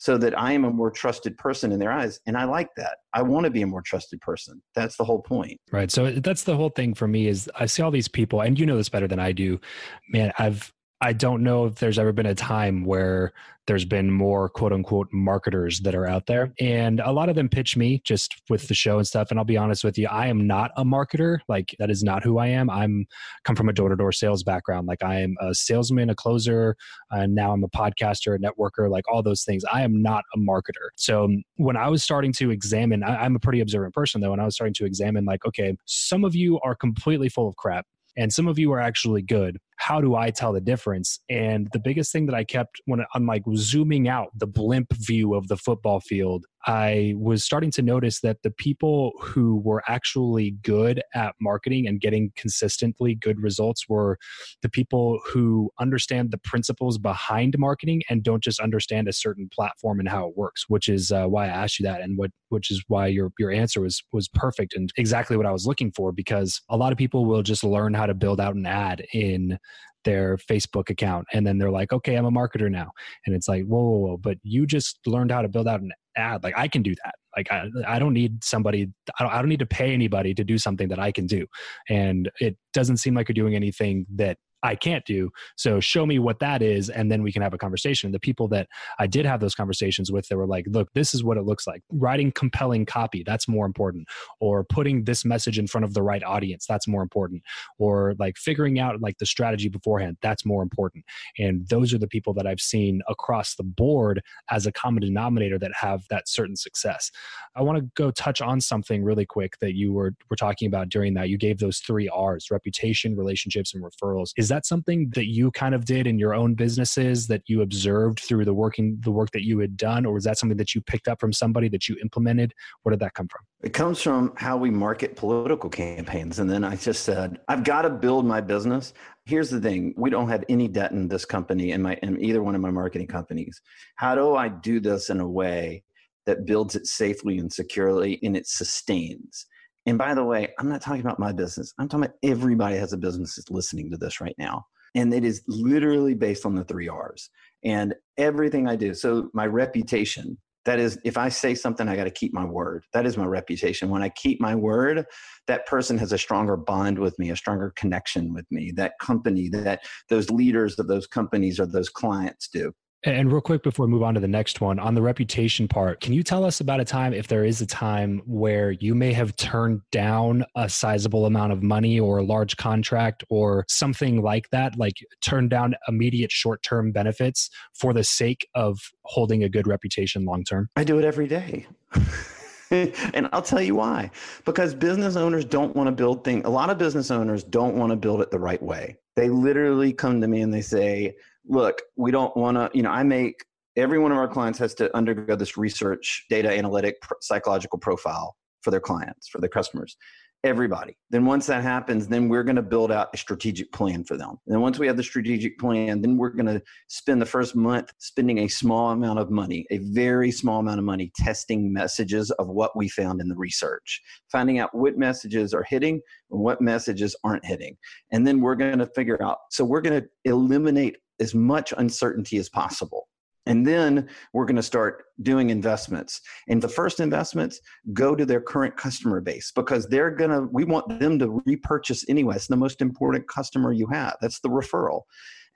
so 0.00 0.16
that 0.16 0.36
I 0.36 0.52
am 0.52 0.64
a 0.64 0.70
more 0.70 0.90
trusted 0.90 1.36
person 1.36 1.72
in 1.72 1.78
their 1.78 1.92
eyes. 1.92 2.20
And 2.26 2.34
I 2.34 2.44
like 2.44 2.74
that. 2.78 2.96
I 3.12 3.20
want 3.20 3.44
to 3.44 3.50
be 3.50 3.60
a 3.60 3.66
more 3.66 3.82
trusted 3.82 4.18
person. 4.22 4.62
That's 4.74 4.96
the 4.96 5.04
whole 5.04 5.20
point. 5.20 5.60
Right. 5.70 5.90
So 5.90 6.10
that's 6.10 6.44
the 6.44 6.56
whole 6.56 6.70
thing 6.70 6.94
for 6.94 7.06
me 7.06 7.26
is 7.26 7.50
I 7.54 7.66
see 7.66 7.82
all 7.82 7.90
these 7.90 8.08
people 8.08 8.40
and 8.40 8.58
you 8.58 8.64
know 8.64 8.78
this 8.78 8.88
better 8.88 9.06
than 9.06 9.18
I 9.18 9.32
do. 9.32 9.60
Man, 10.08 10.32
I've 10.38 10.72
I 11.02 11.14
don't 11.14 11.42
know 11.42 11.64
if 11.64 11.76
there's 11.76 11.98
ever 11.98 12.12
been 12.12 12.26
a 12.26 12.34
time 12.34 12.84
where 12.84 13.32
there's 13.66 13.84
been 13.86 14.10
more 14.10 14.48
quote 14.48 14.72
unquote 14.72 15.08
marketers 15.12 15.80
that 15.80 15.94
are 15.94 16.06
out 16.06 16.26
there. 16.26 16.52
And 16.60 17.00
a 17.00 17.12
lot 17.12 17.28
of 17.28 17.36
them 17.36 17.48
pitch 17.48 17.76
me 17.76 18.02
just 18.04 18.34
with 18.50 18.68
the 18.68 18.74
show 18.74 18.98
and 18.98 19.06
stuff. 19.06 19.30
And 19.30 19.38
I'll 19.38 19.44
be 19.44 19.56
honest 19.56 19.84
with 19.84 19.96
you, 19.96 20.08
I 20.08 20.26
am 20.26 20.46
not 20.46 20.72
a 20.76 20.84
marketer. 20.84 21.38
Like 21.48 21.74
that 21.78 21.90
is 21.90 22.02
not 22.02 22.22
who 22.22 22.38
I 22.38 22.48
am. 22.48 22.68
I'm 22.68 23.06
come 23.44 23.56
from 23.56 23.68
a 23.68 23.72
door 23.72 23.88
to 23.88 23.96
door 23.96 24.12
sales 24.12 24.42
background. 24.42 24.88
Like 24.88 25.02
I 25.02 25.20
am 25.20 25.36
a 25.40 25.54
salesman, 25.54 26.10
a 26.10 26.14
closer, 26.14 26.76
and 27.10 27.34
now 27.34 27.52
I'm 27.52 27.64
a 27.64 27.68
podcaster, 27.68 28.34
a 28.34 28.38
networker, 28.38 28.90
like 28.90 29.04
all 29.10 29.22
those 29.22 29.44
things. 29.44 29.64
I 29.72 29.82
am 29.82 30.02
not 30.02 30.24
a 30.34 30.38
marketer. 30.38 30.88
So 30.96 31.24
um, 31.24 31.42
when 31.56 31.76
I 31.76 31.88
was 31.88 32.02
starting 32.02 32.32
to 32.34 32.50
examine, 32.50 33.02
I, 33.04 33.24
I'm 33.24 33.36
a 33.36 33.40
pretty 33.40 33.60
observant 33.60 33.94
person 33.94 34.20
though. 34.20 34.32
And 34.32 34.42
I 34.42 34.44
was 34.44 34.54
starting 34.54 34.74
to 34.74 34.84
examine, 34.84 35.24
like, 35.24 35.46
okay, 35.46 35.76
some 35.86 36.24
of 36.24 36.34
you 36.34 36.60
are 36.60 36.74
completely 36.74 37.28
full 37.28 37.48
of 37.48 37.56
crap 37.56 37.86
and 38.16 38.32
some 38.32 38.48
of 38.48 38.58
you 38.58 38.72
are 38.72 38.80
actually 38.80 39.22
good 39.22 39.58
how 39.80 39.98
do 39.98 40.14
I 40.14 40.30
tell 40.30 40.52
the 40.52 40.60
difference? 40.60 41.20
And 41.30 41.68
the 41.72 41.78
biggest 41.78 42.12
thing 42.12 42.26
that 42.26 42.34
I 42.34 42.44
kept 42.44 42.82
when 42.84 43.00
I'm 43.14 43.24
like 43.24 43.42
zooming 43.56 44.08
out 44.08 44.28
the 44.36 44.46
blimp 44.46 44.92
view 44.92 45.34
of 45.34 45.48
the 45.48 45.56
football 45.56 46.00
field, 46.00 46.44
I 46.66 47.14
was 47.16 47.42
starting 47.42 47.70
to 47.72 47.82
notice 47.82 48.20
that 48.20 48.42
the 48.42 48.50
people 48.50 49.12
who 49.22 49.56
were 49.64 49.82
actually 49.88 50.50
good 50.62 51.00
at 51.14 51.34
marketing 51.40 51.86
and 51.86 51.98
getting 51.98 52.30
consistently 52.36 53.14
good 53.14 53.40
results 53.40 53.88
were 53.88 54.18
the 54.60 54.68
people 54.68 55.18
who 55.26 55.70
understand 55.80 56.30
the 56.30 56.38
principles 56.38 56.98
behind 56.98 57.58
marketing 57.58 58.02
and 58.10 58.22
don't 58.22 58.44
just 58.44 58.60
understand 58.60 59.08
a 59.08 59.14
certain 59.14 59.48
platform 59.50 59.98
and 59.98 60.10
how 60.10 60.28
it 60.28 60.36
works, 60.36 60.66
which 60.68 60.90
is 60.90 61.10
uh, 61.10 61.24
why 61.24 61.46
I 61.46 61.48
asked 61.48 61.80
you 61.80 61.84
that 61.86 62.02
and 62.02 62.18
what 62.18 62.30
which 62.50 62.70
is 62.70 62.84
why 62.88 63.06
your 63.06 63.32
your 63.38 63.50
answer 63.50 63.80
was 63.80 64.02
was 64.12 64.28
perfect 64.28 64.74
and 64.74 64.92
exactly 64.98 65.36
what 65.38 65.46
I 65.46 65.52
was 65.52 65.66
looking 65.66 65.92
for 65.92 66.12
because 66.12 66.60
a 66.68 66.76
lot 66.76 66.92
of 66.92 66.98
people 66.98 67.24
will 67.24 67.42
just 67.42 67.64
learn 67.64 67.94
how 67.94 68.06
to 68.06 68.14
build 68.14 68.40
out 68.40 68.54
an 68.54 68.66
ad 68.66 69.06
in 69.14 69.58
their 70.04 70.36
Facebook 70.36 70.90
account. 70.90 71.26
And 71.32 71.46
then 71.46 71.58
they're 71.58 71.70
like, 71.70 71.92
okay, 71.92 72.14
I'm 72.14 72.24
a 72.24 72.30
marketer 72.30 72.70
now. 72.70 72.90
And 73.26 73.34
it's 73.34 73.48
like, 73.48 73.64
whoa, 73.64 73.82
whoa, 73.82 73.98
whoa. 73.98 74.16
But 74.16 74.38
you 74.42 74.66
just 74.66 74.98
learned 75.06 75.30
how 75.30 75.42
to 75.42 75.48
build 75.48 75.68
out 75.68 75.80
an 75.80 75.92
ad. 76.16 76.42
Like 76.42 76.54
I 76.56 76.68
can 76.68 76.82
do 76.82 76.94
that. 77.04 77.14
Like 77.36 77.52
I, 77.52 77.66
I 77.86 77.98
don't 77.98 78.14
need 78.14 78.42
somebody, 78.42 78.88
I 79.18 79.24
don't, 79.24 79.32
I 79.32 79.38
don't 79.38 79.48
need 79.48 79.60
to 79.60 79.66
pay 79.66 79.92
anybody 79.92 80.34
to 80.34 80.44
do 80.44 80.58
something 80.58 80.88
that 80.88 80.98
I 80.98 81.12
can 81.12 81.26
do. 81.26 81.46
And 81.88 82.30
it 82.40 82.56
doesn't 82.72 82.96
seem 82.96 83.14
like 83.14 83.28
you're 83.28 83.34
doing 83.34 83.54
anything 83.54 84.06
that 84.16 84.38
I 84.62 84.74
can't 84.74 85.04
do. 85.04 85.30
So 85.56 85.80
show 85.80 86.04
me 86.06 86.18
what 86.18 86.38
that 86.40 86.62
is, 86.62 86.90
and 86.90 87.10
then 87.10 87.22
we 87.22 87.32
can 87.32 87.42
have 87.42 87.54
a 87.54 87.58
conversation. 87.58 88.12
The 88.12 88.20
people 88.20 88.48
that 88.48 88.68
I 88.98 89.06
did 89.06 89.24
have 89.24 89.40
those 89.40 89.54
conversations 89.54 90.12
with, 90.12 90.28
they 90.28 90.36
were 90.36 90.46
like, 90.46 90.66
look, 90.68 90.92
this 90.94 91.14
is 91.14 91.24
what 91.24 91.36
it 91.36 91.44
looks 91.44 91.66
like. 91.66 91.82
Writing 91.90 92.32
compelling 92.32 92.86
copy, 92.86 93.22
that's 93.24 93.48
more 93.48 93.66
important. 93.66 94.06
Or 94.40 94.64
putting 94.64 95.04
this 95.04 95.24
message 95.24 95.58
in 95.58 95.66
front 95.66 95.84
of 95.84 95.94
the 95.94 96.02
right 96.02 96.22
audience, 96.22 96.66
that's 96.66 96.86
more 96.86 97.02
important. 97.02 97.42
Or 97.78 98.14
like 98.18 98.36
figuring 98.36 98.78
out 98.78 99.00
like 99.00 99.18
the 99.18 99.26
strategy 99.26 99.68
beforehand, 99.68 100.18
that's 100.20 100.44
more 100.44 100.62
important. 100.62 101.04
And 101.38 101.66
those 101.68 101.94
are 101.94 101.98
the 101.98 102.08
people 102.08 102.34
that 102.34 102.46
I've 102.46 102.60
seen 102.60 103.00
across 103.08 103.54
the 103.54 103.64
board 103.64 104.22
as 104.50 104.66
a 104.66 104.72
common 104.72 105.02
denominator 105.02 105.58
that 105.58 105.72
have 105.80 106.02
that 106.10 106.28
certain 106.28 106.56
success. 106.56 107.10
I 107.56 107.62
want 107.62 107.78
to 107.78 107.90
go 107.96 108.10
touch 108.10 108.40
on 108.40 108.60
something 108.60 109.02
really 109.02 109.26
quick 109.26 109.58
that 109.60 109.74
you 109.74 109.92
were, 109.92 110.14
were 110.28 110.36
talking 110.36 110.68
about 110.68 110.88
during 110.88 111.14
that. 111.14 111.28
You 111.28 111.38
gave 111.38 111.58
those 111.58 111.78
three 111.78 112.08
R's 112.08 112.50
reputation, 112.50 113.16
relationships, 113.16 113.74
and 113.74 113.82
referrals. 113.82 114.32
Is 114.36 114.49
that 114.50 114.66
something 114.66 115.10
that 115.14 115.26
you 115.26 115.50
kind 115.50 115.74
of 115.74 115.84
did 115.84 116.06
in 116.06 116.18
your 116.18 116.34
own 116.34 116.54
businesses 116.54 117.26
that 117.28 117.42
you 117.46 117.62
observed 117.62 118.20
through 118.20 118.44
the 118.44 118.54
working 118.54 118.98
the 119.00 119.10
work 119.10 119.30
that 119.32 119.42
you 119.42 119.58
had 119.58 119.76
done? 119.76 120.04
Or 120.04 120.12
was 120.12 120.24
that 120.24 120.38
something 120.38 120.58
that 120.58 120.74
you 120.74 120.80
picked 120.82 121.08
up 121.08 121.18
from 121.18 121.32
somebody 121.32 121.68
that 121.70 121.88
you 121.88 121.96
implemented? 122.02 122.52
Where 122.82 122.90
did 122.90 123.00
that 123.00 123.14
come 123.14 123.28
from? 123.28 123.40
It 123.62 123.72
comes 123.72 124.00
from 124.00 124.32
how 124.36 124.56
we 124.56 124.70
market 124.70 125.16
political 125.16 125.70
campaigns. 125.70 126.38
And 126.38 126.50
then 126.50 126.64
i 126.64 126.76
just 126.76 127.04
said 127.04 127.40
i've 127.48 127.64
got 127.64 127.82
to 127.82 127.90
build 127.90 128.26
my 128.26 128.40
business. 128.40 128.92
Here's 129.24 129.50
the 129.50 129.60
thing. 129.60 129.94
We 129.96 130.10
don't 130.10 130.28
have 130.28 130.44
any 130.48 130.68
debt 130.68 130.92
in 130.92 131.08
this 131.08 131.24
company 131.24 131.72
in 131.72 131.82
my 131.82 131.94
in 132.02 132.22
either 132.22 132.42
one 132.42 132.54
of 132.54 132.60
my 132.60 132.70
marketing 132.70 133.06
companies. 133.06 133.60
How 133.96 134.14
do 134.14 134.34
i 134.36 134.48
do 134.48 134.80
this 134.80 135.10
in 135.10 135.20
a 135.20 135.28
way 135.28 135.82
that 136.26 136.46
builds 136.46 136.76
it 136.76 136.86
safely 136.86 137.38
and 137.38 137.52
securely 137.52 138.18
and 138.22 138.36
it 138.36 138.46
sustains 138.46 139.46
and 139.86 139.98
by 139.98 140.14
the 140.14 140.24
way, 140.24 140.48
I'm 140.58 140.68
not 140.68 140.82
talking 140.82 141.00
about 141.00 141.18
my 141.18 141.32
business. 141.32 141.72
I'm 141.78 141.88
talking 141.88 142.04
about 142.04 142.16
everybody 142.22 142.76
has 142.76 142.92
a 142.92 142.98
business 142.98 143.36
that's 143.36 143.50
listening 143.50 143.90
to 143.90 143.96
this 143.96 144.20
right 144.20 144.34
now. 144.38 144.64
And 144.94 145.12
it 145.14 145.24
is 145.24 145.42
literally 145.46 146.14
based 146.14 146.44
on 146.44 146.54
the 146.54 146.64
three 146.64 146.88
R's 146.88 147.30
and 147.64 147.94
everything 148.18 148.68
I 148.68 148.76
do. 148.76 148.92
So, 148.94 149.30
my 149.32 149.46
reputation 149.46 150.36
that 150.66 150.78
is, 150.78 150.98
if 151.04 151.16
I 151.16 151.30
say 151.30 151.54
something, 151.54 151.88
I 151.88 151.96
got 151.96 152.04
to 152.04 152.10
keep 152.10 152.34
my 152.34 152.44
word. 152.44 152.84
That 152.92 153.06
is 153.06 153.16
my 153.16 153.24
reputation. 153.24 153.88
When 153.88 154.02
I 154.02 154.10
keep 154.10 154.40
my 154.40 154.54
word, 154.54 155.06
that 155.46 155.66
person 155.66 155.96
has 155.98 156.12
a 156.12 156.18
stronger 156.18 156.56
bond 156.56 156.98
with 156.98 157.18
me, 157.18 157.30
a 157.30 157.36
stronger 157.36 157.72
connection 157.76 158.34
with 158.34 158.44
me. 158.50 158.70
That 158.72 158.92
company, 159.00 159.48
that 159.50 159.80
those 160.10 160.28
leaders 160.28 160.78
of 160.78 160.86
those 160.86 161.06
companies 161.06 161.58
or 161.58 161.66
those 161.66 161.88
clients 161.88 162.48
do. 162.48 162.72
And 163.04 163.32
real 163.32 163.40
quick 163.40 163.62
before 163.62 163.86
we 163.86 163.92
move 163.92 164.02
on 164.02 164.12
to 164.14 164.20
the 164.20 164.28
next 164.28 164.60
one, 164.60 164.78
on 164.78 164.94
the 164.94 165.00
reputation 165.00 165.66
part, 165.66 166.00
can 166.00 166.12
you 166.12 166.22
tell 166.22 166.44
us 166.44 166.60
about 166.60 166.80
a 166.80 166.84
time, 166.84 167.14
if 167.14 167.28
there 167.28 167.44
is 167.44 167.62
a 167.62 167.66
time, 167.66 168.20
where 168.26 168.72
you 168.72 168.94
may 168.94 169.14
have 169.14 169.34
turned 169.36 169.80
down 169.90 170.44
a 170.54 170.68
sizable 170.68 171.24
amount 171.24 171.52
of 171.52 171.62
money 171.62 171.98
or 171.98 172.18
a 172.18 172.22
large 172.22 172.58
contract 172.58 173.24
or 173.30 173.64
something 173.68 174.20
like 174.20 174.50
that, 174.50 174.76
like 174.76 174.96
turned 175.22 175.48
down 175.48 175.74
immediate 175.88 176.30
short 176.30 176.62
term 176.62 176.92
benefits 176.92 177.48
for 177.72 177.94
the 177.94 178.04
sake 178.04 178.46
of 178.54 178.78
holding 179.04 179.44
a 179.44 179.48
good 179.48 179.66
reputation 179.66 180.26
long 180.26 180.44
term? 180.44 180.68
I 180.76 180.84
do 180.84 180.98
it 180.98 181.04
every 181.06 181.26
day. 181.26 181.66
and 182.70 183.28
I'll 183.32 183.40
tell 183.40 183.62
you 183.62 183.76
why. 183.76 184.10
Because 184.44 184.74
business 184.74 185.16
owners 185.16 185.46
don't 185.46 185.74
want 185.74 185.88
to 185.88 185.92
build 185.92 186.22
things. 186.22 186.42
A 186.44 186.50
lot 186.50 186.68
of 186.68 186.76
business 186.76 187.10
owners 187.10 187.42
don't 187.44 187.76
want 187.76 187.90
to 187.90 187.96
build 187.96 188.20
it 188.20 188.30
the 188.30 188.38
right 188.38 188.62
way. 188.62 188.98
They 189.16 189.30
literally 189.30 189.92
come 189.94 190.20
to 190.20 190.28
me 190.28 190.42
and 190.42 190.52
they 190.52 190.60
say, 190.60 191.16
look, 191.46 191.82
we 191.96 192.10
don't 192.10 192.36
want 192.36 192.56
to, 192.56 192.70
you 192.74 192.82
know, 192.82 192.90
I 192.90 193.02
make 193.02 193.44
every 193.76 193.98
one 193.98 194.12
of 194.12 194.18
our 194.18 194.28
clients 194.28 194.58
has 194.58 194.74
to 194.74 194.94
undergo 194.96 195.36
this 195.36 195.56
research, 195.56 196.26
data 196.28 196.50
analytic, 196.50 196.96
psychological 197.20 197.78
profile 197.78 198.36
for 198.62 198.70
their 198.70 198.80
clients, 198.80 199.28
for 199.28 199.40
their 199.40 199.48
customers. 199.48 199.96
Everybody. 200.42 200.96
Then 201.10 201.26
once 201.26 201.46
that 201.48 201.62
happens, 201.62 202.08
then 202.08 202.30
we're 202.30 202.44
going 202.44 202.56
to 202.56 202.62
build 202.62 202.90
out 202.90 203.10
a 203.12 203.18
strategic 203.18 203.72
plan 203.72 204.04
for 204.04 204.16
them. 204.16 204.38
And 204.46 204.54
then 204.54 204.62
once 204.62 204.78
we 204.78 204.86
have 204.86 204.96
the 204.96 205.02
strategic 205.02 205.58
plan, 205.58 206.00
then 206.00 206.16
we're 206.16 206.30
going 206.30 206.46
to 206.46 206.62
spend 206.88 207.20
the 207.20 207.26
first 207.26 207.54
month 207.54 207.92
spending 207.98 208.38
a 208.38 208.48
small 208.48 208.90
amount 208.90 209.18
of 209.18 209.30
money, 209.30 209.66
a 209.70 209.76
very 209.78 210.30
small 210.30 210.60
amount 210.60 210.78
of 210.78 210.84
money, 210.86 211.12
testing 211.14 211.70
messages 211.70 212.30
of 212.32 212.48
what 212.48 212.74
we 212.74 212.88
found 212.88 213.20
in 213.20 213.28
the 213.28 213.36
research, 213.36 214.00
finding 214.32 214.58
out 214.58 214.74
what 214.74 214.96
messages 214.96 215.52
are 215.52 215.66
hitting 215.68 216.00
and 216.30 216.40
what 216.40 216.62
messages 216.62 217.14
aren't 217.22 217.44
hitting. 217.44 217.76
And 218.10 218.26
then 218.26 218.40
we're 218.40 218.54
going 218.54 218.78
to 218.78 218.86
figure 218.86 219.22
out. 219.22 219.40
So 219.50 219.62
we're 219.62 219.82
going 219.82 220.00
to 220.00 220.08
eliminate 220.24 220.96
as 221.20 221.34
much 221.34 221.72
uncertainty 221.76 222.38
as 222.38 222.48
possible. 222.48 223.08
And 223.46 223.66
then 223.66 224.08
we're 224.32 224.44
going 224.44 224.56
to 224.56 224.62
start 224.62 225.04
doing 225.22 225.50
investments. 225.50 226.20
And 226.48 226.60
the 226.60 226.68
first 226.68 227.00
investments 227.00 227.60
go 227.92 228.14
to 228.14 228.26
their 228.26 228.40
current 228.40 228.76
customer 228.76 229.20
base 229.20 229.50
because 229.54 229.86
they're 229.88 230.10
going 230.10 230.30
to, 230.30 230.48
we 230.52 230.64
want 230.64 231.00
them 231.00 231.18
to 231.18 231.42
repurchase 231.46 232.04
anyway. 232.08 232.36
It's 232.36 232.48
the 232.48 232.56
most 232.56 232.82
important 232.82 233.28
customer 233.28 233.72
you 233.72 233.86
have. 233.88 234.16
That's 234.20 234.40
the 234.40 234.50
referral. 234.50 235.02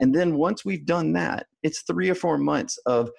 And 0.01 0.15
then 0.15 0.37
once 0.37 0.65
we've 0.65 0.87
done 0.87 1.13
that, 1.13 1.47
it's 1.63 1.83
three 1.83 2.11
or 2.11 2.15
four 2.15 2.39
months 2.39 2.79
of 2.87 3.11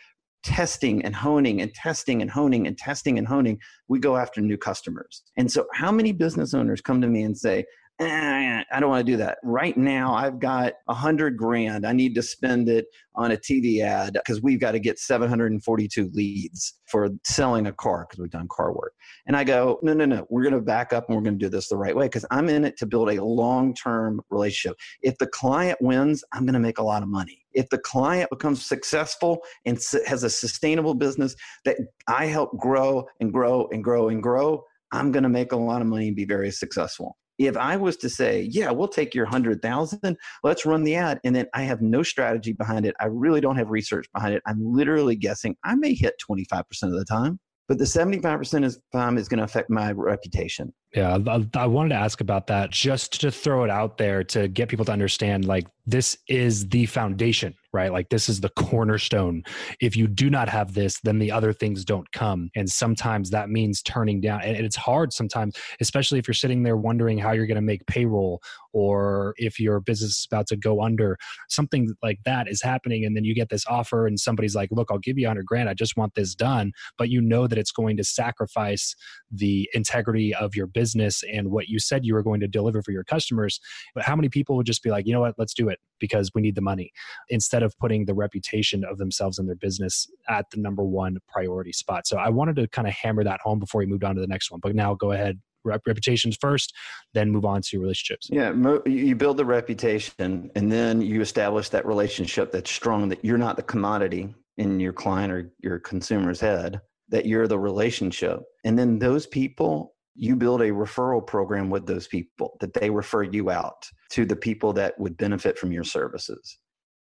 testing 0.44 1.04
and 1.04 1.16
honing 1.16 1.62
and 1.62 1.74
testing 1.74 2.22
and 2.22 2.30
honing 2.30 2.68
and 2.68 2.78
testing 2.78 3.18
and 3.18 3.28
honing. 3.28 3.60
We 3.88 4.00
go 4.00 4.18
after 4.18 4.42
new 4.42 4.58
customers. 4.58 5.24
And 5.38 5.52
so, 5.52 5.66
how 5.74 5.92
many 5.92 6.12
business 6.12 6.54
owners 6.54 6.82
come 6.82 7.02
to 7.02 7.08
me 7.08 7.24
and 7.24 7.38
say, 7.38 7.66
eh, 8.00 8.64
I 8.70 8.80
don't 8.80 8.90
want 8.90 9.06
to 9.06 9.12
do 9.12 9.18
that. 9.18 9.38
Right 9.44 9.76
now, 9.78 10.14
I've 10.14 10.40
got 10.40 10.74
a 10.88 10.94
hundred 10.94 11.38
grand. 11.38 11.86
I 11.86 11.94
need 11.94 12.16
to 12.16 12.22
spend 12.22 12.68
it 12.68 12.88
on 13.16 13.32
a 13.32 13.38
TV 13.38 13.82
ad 13.82 14.14
because 14.14 14.42
we've 14.42 14.60
got 14.60 14.72
to 14.72 14.80
get 14.80 15.00
742 15.00 16.10
leads 16.14 16.74
for 16.86 17.10
selling 17.24 17.68
a 17.68 17.72
car 17.72 18.06
because 18.08 18.22
we've 18.22 18.32
done 18.32 18.48
car 18.50 18.74
work. 18.74 18.94
And 19.28 19.38
I 19.38 19.44
go, 19.44 19.80
no, 19.82 19.94
no, 19.94 20.06
no, 20.06 20.26
we're 20.30 20.44
going 20.44 20.54
to 20.54 20.62
back 20.62 20.92
up 20.92 21.08
and 21.08 21.16
we're 21.16 21.24
going 21.24 21.40
to 21.40 21.46
do 21.46 21.50
this 21.50 21.70
the 21.70 21.78
right 21.78 21.96
way 21.96 22.08
because 22.08 22.26
I'm 22.32 22.50
in 22.50 22.66
it 22.66 22.78
to 22.78 22.86
build 22.86 23.10
a 23.12 23.24
long 23.24 23.74
term 23.74 24.22
relationship. 24.30 24.78
If 25.02 25.18
the 25.18 25.28
client 25.28 25.78
wins, 25.82 26.24
I'm 26.34 26.46
going 26.46 26.54
to 26.54 26.60
make 26.60 26.80
a 26.80 26.84
lot 26.84 27.02
of 27.04 27.10
money. 27.10 27.46
If 27.54 27.70
the 27.70 27.78
client 27.78 28.30
becomes 28.30 28.66
successful 28.66 29.40
and 29.66 29.80
has 30.06 30.24
a 30.24 30.30
sustainable 30.30 30.96
business 30.96 31.36
that 31.64 31.78
I 32.08 32.26
help 32.26 32.58
grow 32.58 33.06
and 33.22 33.32
grow 33.32 33.70
and 33.72 33.82
grow 33.84 34.10
and 34.10 34.22
grow, 34.22 34.66
I'm 34.92 35.12
going 35.12 35.24
to 35.24 35.30
make 35.30 35.54
a 35.54 35.58
lot 35.58 35.82
of 35.82 35.88
money 35.88 36.08
and 36.08 36.16
be 36.16 36.26
very 36.26 36.52
successful 36.52 37.18
if 37.38 37.58
I 37.58 37.78
was 37.78 37.98
to 37.98 38.10
say, 38.10 38.48
yeah, 38.50 38.72
we'll 38.72 38.88
take 38.88 39.14
your 39.14 39.26
100,000, 39.26 40.18
let's 40.44 40.66
run 40.66 40.84
the 40.84 40.96
ad, 40.96 41.20
and 41.24 41.36
then 41.36 41.48
I 41.54 41.64
have 41.64 41.82
no 41.82 42.04
strategy 42.04 42.54
behind 42.54 42.86
it, 42.86 42.96
I 43.00 43.06
really 43.06 43.42
don't 43.42 43.58
have 43.58 43.70
research 43.70 44.08
behind 44.14 44.36
it, 44.36 44.44
I'm 44.46 44.60
literally 44.62 45.16
guessing 45.16 45.56
I 45.64 45.76
may 45.76 45.94
hit 45.94 46.16
25% 46.30 46.64
of 46.84 46.92
the 46.92 47.06
time, 47.06 47.40
but 47.68 47.78
the 47.78 47.86
75% 47.86 48.66
of 48.66 48.74
the 48.74 48.82
time 48.94 49.18
is 49.18 49.28
going 49.28 49.40
to 49.40 49.44
affect 49.44 49.70
my 49.70 49.92
reputation. 49.92 50.74
Yeah, 50.96 51.18
I, 51.28 51.46
I 51.56 51.68
wanted 51.68 51.90
to 51.90 51.96
ask 51.96 52.22
about 52.22 52.48
that 52.48 52.72
just 52.72 53.20
to 53.22 53.30
throw 53.30 53.66
it 53.66 53.70
out 53.70 53.98
there 53.98 54.24
to 54.26 54.48
get 54.48 54.70
people 54.70 54.86
to 54.86 54.94
understand 54.94 55.44
like 55.44 55.68
this 55.86 56.18
is 56.30 56.70
the 56.70 56.86
foundation 56.86 57.54
right? 57.76 57.92
Like 57.92 58.08
this 58.08 58.30
is 58.30 58.40
the 58.40 58.50
cornerstone. 58.50 59.44
If 59.82 59.98
you 59.98 60.08
do 60.08 60.30
not 60.30 60.48
have 60.48 60.74
this, 60.74 60.98
then 61.02 61.20
the 61.20 61.30
other 61.30 61.52
things 61.52 61.84
don't 61.84 62.10
come. 62.14 62.50
And 62.56 62.70
sometimes 62.70 63.32
that 63.32 63.50
means 63.50 63.82
turning 63.82 64.22
down. 64.22 64.42
And 64.44 64.56
it's 64.56 64.78
hard 64.78 65.12
sometimes, 65.12 65.58
especially 65.82 66.18
if 66.18 66.26
you're 66.26 66.34
sitting 66.34 66.64
there 66.64 66.78
wondering 66.78 67.18
how 67.18 67.34
you're 67.34 67.46
going 67.46 67.56
to 67.56 67.62
make 67.62 67.86
payroll 67.86 68.42
or 68.72 69.34
if 69.38 69.60
your 69.60 69.82
business 69.82 70.12
is 70.12 70.28
about 70.32 70.48
to 70.48 70.56
go 70.56 70.82
under. 70.82 71.18
Something 71.50 71.94
like 72.02 72.20
that 72.24 72.48
is 72.48 72.62
happening. 72.62 73.04
And 73.04 73.16
then 73.16 73.26
you 73.26 73.36
get 73.36 73.50
this 73.50 73.66
offer 73.68 74.08
and 74.08 74.18
somebody's 74.18 74.56
like, 74.56 74.70
look, 74.72 74.88
I'll 74.90 74.98
give 74.98 75.18
you 75.18 75.28
100 75.28 75.46
grand. 75.46 75.68
I 75.68 75.74
just 75.74 75.98
want 75.98 76.16
this 76.16 76.34
done. 76.34 76.72
But 76.98 77.10
you 77.10 77.20
know 77.20 77.46
that 77.46 77.58
it's 77.58 77.74
going 77.74 77.98
to 77.98 78.06
sacrifice 78.06 78.96
the 79.30 79.70
integrity 79.74 80.34
of 80.34 80.56
your 80.56 80.68
business 80.68 80.85
and 80.94 81.50
what 81.50 81.68
you 81.68 81.80
said 81.80 82.06
you 82.06 82.14
were 82.14 82.22
going 82.22 82.42
to 82.42 82.48
deliver 82.48 82.84
for 82.84 82.92
your 82.92 83.04
customers. 83.04 83.60
But 83.96 84.04
how 84.04 84.16
many 84.16 84.30
people 84.30 84.56
would 84.58 84.66
just 84.66 84.84
be 84.84 84.92
like, 84.92 85.08
you 85.08 85.14
know 85.14 85.22
what, 85.22 85.36
let's 85.38 85.54
do 85.54 85.70
it 85.70 85.80
because 86.00 86.30
we 86.36 86.42
need 86.42 86.56
the 86.56 86.62
money 86.62 86.92
instead 87.30 87.64
of 87.64 87.78
putting 87.80 88.06
the 88.06 88.14
reputation 88.14 88.84
of 88.84 88.98
themselves 88.98 89.40
and 89.40 89.48
their 89.48 89.56
business 89.56 90.08
at 90.30 90.50
the 90.52 90.60
number 90.60 90.84
one 90.84 91.18
priority 91.30 91.72
spot. 91.72 92.06
So 92.06 92.18
I 92.18 92.30
wanted 92.30 92.58
to 92.58 92.68
kind 92.68 92.88
of 92.88 92.94
hammer 92.94 93.24
that 93.24 93.40
home 93.42 93.60
before 93.60 93.80
we 93.80 93.86
moved 93.86 94.04
on 94.04 94.16
to 94.16 94.22
the 94.22 94.28
next 94.28 94.52
one. 94.52 94.60
But 94.62 94.76
now 94.76 94.94
go 94.94 95.14
ahead, 95.14 95.40
reputations 95.64 96.38
first, 96.40 96.74
then 97.14 97.32
move 97.32 97.46
on 97.46 97.62
to 97.64 97.80
relationships. 97.80 98.30
Yeah, 98.32 98.54
you 98.86 99.16
build 99.16 99.38
the 99.38 99.46
reputation 99.46 100.52
and 100.56 100.72
then 100.72 101.02
you 101.02 101.22
establish 101.22 101.70
that 101.70 101.86
relationship 101.86 102.52
that's 102.52 102.70
strong 102.70 103.10
that 103.10 103.24
you're 103.24 103.38
not 103.38 103.56
the 103.56 103.64
commodity 103.64 104.36
in 104.58 104.80
your 104.80 104.94
client 104.94 105.34
or 105.34 105.52
your 105.62 105.80
consumer's 105.80 106.40
head, 106.40 106.82
that 107.10 107.26
you're 107.26 107.48
the 107.48 107.60
relationship. 107.60 108.42
And 108.64 108.78
then 108.78 109.00
those 109.00 109.26
people 109.28 109.95
you 110.16 110.36
build 110.36 110.62
a 110.62 110.72
referral 110.72 111.26
program 111.26 111.70
with 111.70 111.86
those 111.86 112.08
people 112.08 112.58
that 112.62 112.74
they 112.74 112.90
refer 112.90 113.24
you 113.24 113.50
out 113.50 113.86
to 114.10 114.26
the 114.26 114.36
people 114.36 114.72
that 114.74 114.98
would 115.00 115.18
benefit 115.18 115.58
from 115.58 115.72
your 115.72 115.84
services. 115.84 116.58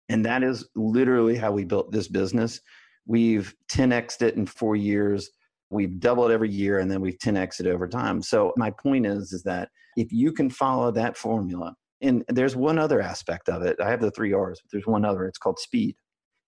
And 0.10 0.26
that 0.26 0.43
is 0.43 0.67
literally 0.76 1.38
how 1.38 1.52
we 1.52 1.63
built 1.63 1.91
this 1.91 2.08
business. 2.08 2.60
We've 3.06 3.54
10xed 3.71 4.21
it 4.21 4.36
in 4.36 4.45
four 4.45 4.76
years. 4.76 5.30
We've 5.69 5.99
doubled 5.99 6.32
every 6.32 6.49
year 6.49 6.80
and 6.80 6.89
then 6.89 7.02
we've 7.02 7.17
10xed 7.17 7.62
it 7.62 7.67
over 7.67 7.88
time. 7.88 8.21
So 8.21 8.54
my 8.58 8.71
point 8.71 9.06
is, 9.06 9.32
is 9.32 9.43
that 9.43 9.69
if 9.95 10.12
you 10.12 10.32
can 10.32 10.49
follow 10.49 10.91
that 10.91 11.15
formula, 11.15 11.76
and 12.02 12.26
there's 12.28 12.56
one 12.56 12.78
other 12.78 13.02
aspect 13.02 13.47
of 13.47 13.63
it. 13.63 13.80
I 13.80 13.89
have 13.89 14.02
the 14.02 14.12
three 14.12 14.34
R's, 14.34 14.60
but 14.62 14.69
there's 14.71 14.86
one 14.86 15.06
other. 15.06 15.26
It's 15.26 15.38
called 15.38 15.58
speed. 15.58 15.95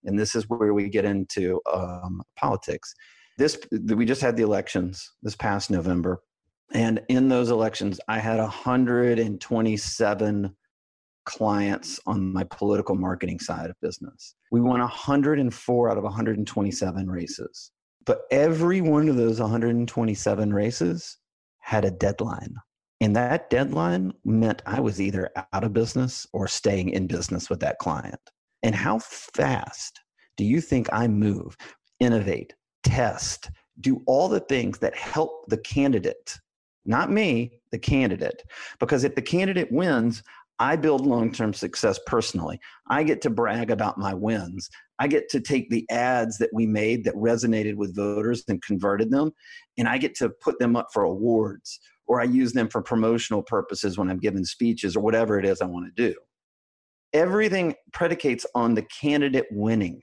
And 0.04 0.18
this 0.18 0.34
is 0.34 0.48
where 0.48 0.74
we 0.74 0.90
get 0.90 1.06
into 1.06 1.60
um, 1.72 2.22
politics. 2.36 2.94
This 3.38 3.58
we 3.72 4.04
just 4.04 4.20
had 4.20 4.36
the 4.36 4.42
elections 4.42 5.10
this 5.22 5.34
past 5.34 5.70
November 5.70 6.20
and 6.72 7.00
in 7.08 7.28
those 7.28 7.50
elections, 7.50 8.00
I 8.08 8.18
had 8.18 8.38
127 8.38 10.56
clients 11.24 12.00
on 12.06 12.32
my 12.32 12.44
political 12.44 12.94
marketing 12.94 13.40
side 13.40 13.70
of 13.70 13.80
business. 13.82 14.34
We 14.50 14.60
won 14.60 14.80
104 14.80 15.90
out 15.90 15.98
of 15.98 16.04
127 16.04 17.10
races. 17.10 17.72
But 18.04 18.22
every 18.30 18.80
one 18.80 19.08
of 19.08 19.16
those 19.16 19.40
127 19.40 20.54
races 20.54 21.18
had 21.58 21.84
a 21.84 21.90
deadline. 21.90 22.54
And 23.00 23.16
that 23.16 23.50
deadline 23.50 24.12
meant 24.24 24.62
I 24.64 24.80
was 24.80 25.00
either 25.00 25.30
out 25.52 25.64
of 25.64 25.72
business 25.72 26.26
or 26.32 26.48
staying 26.48 26.90
in 26.90 27.08
business 27.08 27.50
with 27.50 27.60
that 27.60 27.78
client. 27.78 28.20
And 28.62 28.74
how 28.74 29.00
fast 29.00 30.00
do 30.36 30.44
you 30.44 30.60
think 30.60 30.88
I 30.92 31.08
move, 31.08 31.56
innovate, 32.00 32.54
test, 32.84 33.50
do 33.80 34.02
all 34.06 34.28
the 34.28 34.40
things 34.40 34.78
that 34.78 34.96
help 34.96 35.44
the 35.48 35.58
candidate 35.58 36.38
not 36.86 37.10
me, 37.10 37.52
the 37.72 37.78
candidate. 37.78 38.42
Because 38.80 39.04
if 39.04 39.14
the 39.14 39.22
candidate 39.22 39.70
wins, 39.70 40.22
I 40.58 40.76
build 40.76 41.06
long 41.06 41.32
term 41.32 41.52
success 41.52 41.98
personally. 42.06 42.58
I 42.88 43.02
get 43.02 43.20
to 43.22 43.30
brag 43.30 43.70
about 43.70 43.98
my 43.98 44.14
wins. 44.14 44.70
I 44.98 45.08
get 45.08 45.28
to 45.30 45.40
take 45.40 45.68
the 45.68 45.84
ads 45.90 46.38
that 46.38 46.50
we 46.54 46.66
made 46.66 47.04
that 47.04 47.14
resonated 47.14 47.74
with 47.74 47.94
voters 47.94 48.42
and 48.48 48.62
converted 48.62 49.10
them, 49.10 49.32
and 49.76 49.86
I 49.86 49.98
get 49.98 50.14
to 50.16 50.30
put 50.30 50.58
them 50.58 50.76
up 50.76 50.88
for 50.92 51.02
awards 51.02 51.78
or 52.06 52.20
I 52.20 52.24
use 52.24 52.52
them 52.52 52.68
for 52.68 52.82
promotional 52.82 53.42
purposes 53.42 53.98
when 53.98 54.08
I'm 54.08 54.18
giving 54.18 54.44
speeches 54.44 54.96
or 54.96 55.00
whatever 55.00 55.38
it 55.38 55.44
is 55.44 55.60
I 55.60 55.66
want 55.66 55.86
to 55.86 56.10
do. 56.10 56.14
Everything 57.12 57.74
predicates 57.92 58.46
on 58.54 58.74
the 58.74 58.82
candidate 58.82 59.46
winning. 59.50 60.02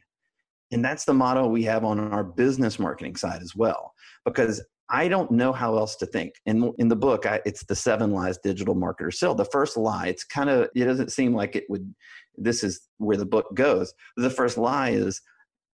And 0.71 0.83
that's 0.83 1.05
the 1.05 1.13
motto 1.13 1.47
we 1.47 1.63
have 1.63 1.85
on 1.85 1.99
our 1.99 2.23
business 2.23 2.79
marketing 2.79 3.15
side 3.15 3.41
as 3.41 3.55
well. 3.55 3.93
Because 4.25 4.63
I 4.89 5.07
don't 5.07 5.31
know 5.31 5.53
how 5.53 5.77
else 5.77 5.95
to 5.97 6.05
think. 6.05 6.33
In 6.45 6.73
in 6.77 6.87
the 6.87 6.95
book, 6.95 7.25
I, 7.25 7.41
it's 7.45 7.63
the 7.65 7.75
seven 7.75 8.11
lies 8.11 8.37
digital 8.37 8.75
marketers 8.75 9.19
sell. 9.19 9.35
The 9.35 9.45
first 9.45 9.77
lie, 9.77 10.07
it's 10.07 10.23
kind 10.23 10.49
of 10.49 10.69
it 10.75 10.85
doesn't 10.85 11.11
seem 11.11 11.33
like 11.33 11.55
it 11.55 11.65
would. 11.69 11.93
This 12.35 12.63
is 12.63 12.87
where 12.97 13.17
the 13.17 13.25
book 13.25 13.53
goes. 13.53 13.93
The 14.17 14.29
first 14.29 14.57
lie 14.57 14.89
is 14.89 15.21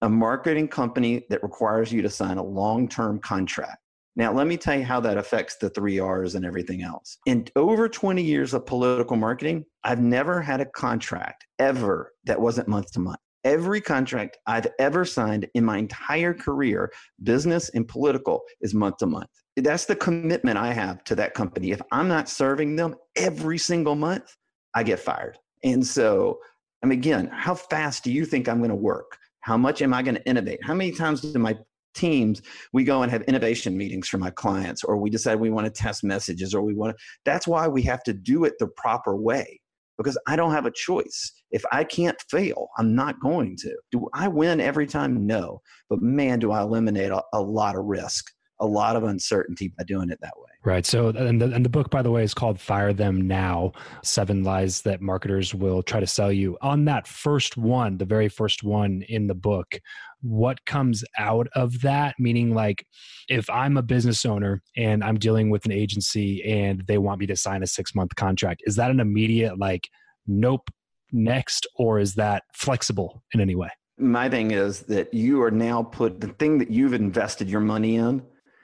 a 0.02 0.10
marketing 0.10 0.68
company 0.68 1.26
that 1.30 1.44
requires 1.44 1.92
you 1.92 2.02
to 2.02 2.10
sign 2.10 2.38
a 2.38 2.44
long 2.44 2.88
term 2.88 3.20
contract. 3.20 3.80
Now, 4.16 4.34
let 4.34 4.48
me 4.48 4.58
tell 4.58 4.78
you 4.78 4.84
how 4.84 5.00
that 5.02 5.18
affects 5.18 5.56
the 5.58 5.70
three 5.70 6.00
R's 6.00 6.36
and 6.36 6.46
everything 6.46 6.82
else. 6.82 7.18
In 7.26 7.46
over 7.56 7.88
20 7.88 8.22
years 8.22 8.54
of 8.54 8.66
political 8.66 9.16
marketing, 9.16 9.66
I've 9.84 10.02
never 10.02 10.42
had 10.42 10.60
a 10.60 10.66
contract 10.66 11.46
ever 11.58 12.12
that 12.26 12.42
wasn't 12.42 12.68
month 12.68 12.92
to 12.94 13.00
month 13.00 13.20
every 13.44 13.82
contract 13.82 14.38
I've 14.48 14.68
ever 14.80 15.06
signed 15.06 15.48
in 15.54 15.66
my 15.66 15.78
entire 15.78 16.34
career, 16.34 16.92
business 17.24 17.70
and 17.70 17.88
political, 17.88 18.42
is 18.62 18.74
month 18.74 18.98
to 18.98 19.06
month. 19.06 19.30
That's 19.56 19.86
the 19.86 19.96
commitment 19.96 20.58
I 20.58 20.74
have 20.74 21.04
to 21.06 21.16
that 21.16 21.34
company. 21.34 21.72
If 21.72 21.82
I'm 21.92 22.08
not 22.08 22.30
serving 22.30 22.76
them 22.76 22.96
every 23.16 23.58
single 23.58 23.96
month, 23.96 24.36
I 24.76 24.84
get 24.84 25.00
fired. 25.00 25.38
And 25.64 25.86
so, 25.86 26.40
I 26.84 26.88
mean, 26.88 27.00
again, 27.00 27.30
how 27.34 27.56
fast 27.56 28.04
do 28.04 28.12
you 28.12 28.26
think 28.26 28.48
I'm 28.48 28.60
going 28.60 28.70
to 28.70 28.76
work? 28.76 29.18
How 29.42 29.58
much 29.58 29.82
am 29.82 29.94
I 29.94 30.02
going 30.02 30.16
to 30.16 30.26
innovate? 30.26 30.60
How 30.64 30.74
many 30.74 30.92
times 30.92 31.22
do 31.22 31.38
my 31.40 31.58
teams 31.96 32.42
we 32.72 32.84
go 32.84 33.02
and 33.02 33.12
have 33.12 33.24
innovation 33.24 33.76
meetings 33.78 34.08
for 34.08 34.18
my 34.18 34.30
clients 34.30 34.84
or 34.84 34.98
we 34.98 35.10
decide 35.10 35.40
we 35.40 35.50
want 35.50 35.66
to 35.66 35.72
test 35.72 36.04
messages 36.04 36.54
or 36.54 36.62
we 36.62 36.74
want 36.74 36.96
to 36.96 37.04
that's 37.26 37.48
why 37.48 37.68
we 37.68 37.82
have 37.82 38.04
to 38.04 38.14
do 38.14 38.46
it 38.46 38.54
the 38.60 38.68
proper 38.68 39.16
way 39.16 39.60
because 40.00 40.18
I 40.28 40.38
don't 40.38 40.54
have 40.54 40.66
a 40.66 40.72
choice. 40.72 41.34
If 41.52 41.64
I 41.72 41.84
can't 41.84 42.20
fail, 42.32 42.70
I'm 42.78 42.96
not 42.96 43.20
going 43.20 43.58
to. 43.58 43.76
Do 43.92 44.08
I 44.14 44.30
win 44.30 44.62
every 44.62 44.88
time? 44.88 45.28
No. 45.28 45.62
But 45.90 46.02
man, 46.02 46.40
do 46.40 46.52
I 46.52 46.62
eliminate 46.62 47.12
a, 47.12 47.22
a 47.34 47.42
lot 47.42 47.76
of 47.76 47.84
risk, 47.84 48.32
a 48.62 48.66
lot 48.66 48.96
of 48.96 49.04
uncertainty 49.04 49.74
by 49.78 49.84
doing 49.84 50.10
it 50.10 50.18
that 50.22 50.34
way. 50.38 50.50
Right. 50.64 50.86
So, 50.86 51.10
and 51.10 51.42
the, 51.42 51.52
and 51.54 51.66
the 51.66 51.70
book, 51.70 51.90
by 51.90 52.02
the 52.02 52.12
way, 52.12 52.24
is 52.24 52.34
called 52.34 52.60
Fire 52.60 52.94
Them 52.94 53.28
Now 53.28 53.74
Seven 54.04 54.44
Lies 54.44 54.82
That 54.82 55.02
Marketers 55.02 55.54
Will 55.54 55.84
Try 55.84 56.00
to 56.00 56.08
Sell 56.08 56.32
You. 56.32 56.58
On 56.62 56.86
that 56.86 57.06
first 57.06 57.58
one, 57.58 57.98
the 57.98 58.06
very 58.06 58.30
first 58.30 58.64
one 58.64 59.04
in 59.10 59.28
the 59.28 59.36
book, 59.36 59.80
what 60.22 60.66
comes 60.66 61.04
out 61.18 61.48
of 61.56 61.82
that? 61.82 62.16
Meaning, 62.20 62.54
like, 62.54 62.86
if 63.30 63.50
I'm 63.50 63.78
a 63.78 63.82
business 63.82 64.26
owner 64.26 64.62
and 64.76 65.04
I'm 65.04 65.18
dealing 65.18 65.50
with 65.50 65.66
an 65.66 65.72
agency 65.72 66.44
and 66.44 66.84
they 66.88 66.98
want 66.98 67.20
me 67.20 67.28
to 67.28 67.36
sign 67.36 67.64
a 67.64 67.68
six 67.68 67.96
month 67.96 68.16
contract, 68.16 68.62
is 68.66 68.76
that 68.76 68.92
an 68.92 69.00
immediate, 69.00 69.60
like, 69.60 69.88
nope, 70.28 70.70
next, 71.12 71.68
or 71.76 72.00
is 72.00 72.16
that 72.16 72.44
flexible 72.54 73.24
in 73.34 73.42
any 73.42 73.56
way? 73.56 73.70
My 73.98 74.30
thing 74.30 74.52
is 74.52 74.82
that 74.84 75.14
you 75.14 75.42
are 75.42 75.52
now 75.52 75.84
put 75.84 76.22
the 76.22 76.30
thing 76.30 76.58
that 76.60 76.72
you've 76.72 76.94
invested 76.94 77.50
your 77.50 77.60
money 77.60 77.98
in 77.98 78.22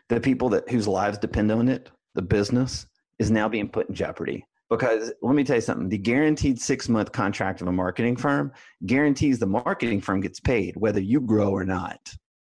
the 0.07 0.19
people 0.19 0.49
that 0.49 0.69
whose 0.69 0.87
lives 0.87 1.17
depend 1.17 1.51
on 1.51 1.67
it, 1.67 1.89
the 2.13 2.21
business, 2.21 2.85
is 3.19 3.31
now 3.31 3.49
being 3.49 3.67
put 3.67 3.89
in 3.89 3.95
jeopardy. 3.95 4.45
Because 4.69 5.13
let 5.21 5.35
me 5.35 5.43
tell 5.43 5.57
you 5.57 5.61
something 5.61 5.89
the 5.89 5.97
guaranteed 5.97 6.59
six 6.59 6.89
month 6.89 7.11
contract 7.11 7.61
of 7.61 7.67
a 7.67 7.71
marketing 7.71 8.15
firm 8.15 8.51
guarantees 8.85 9.37
the 9.37 9.45
marketing 9.45 10.01
firm 10.01 10.21
gets 10.21 10.39
paid 10.39 10.75
whether 10.75 10.99
you 10.99 11.21
grow 11.21 11.51
or 11.51 11.63
not. 11.65 11.99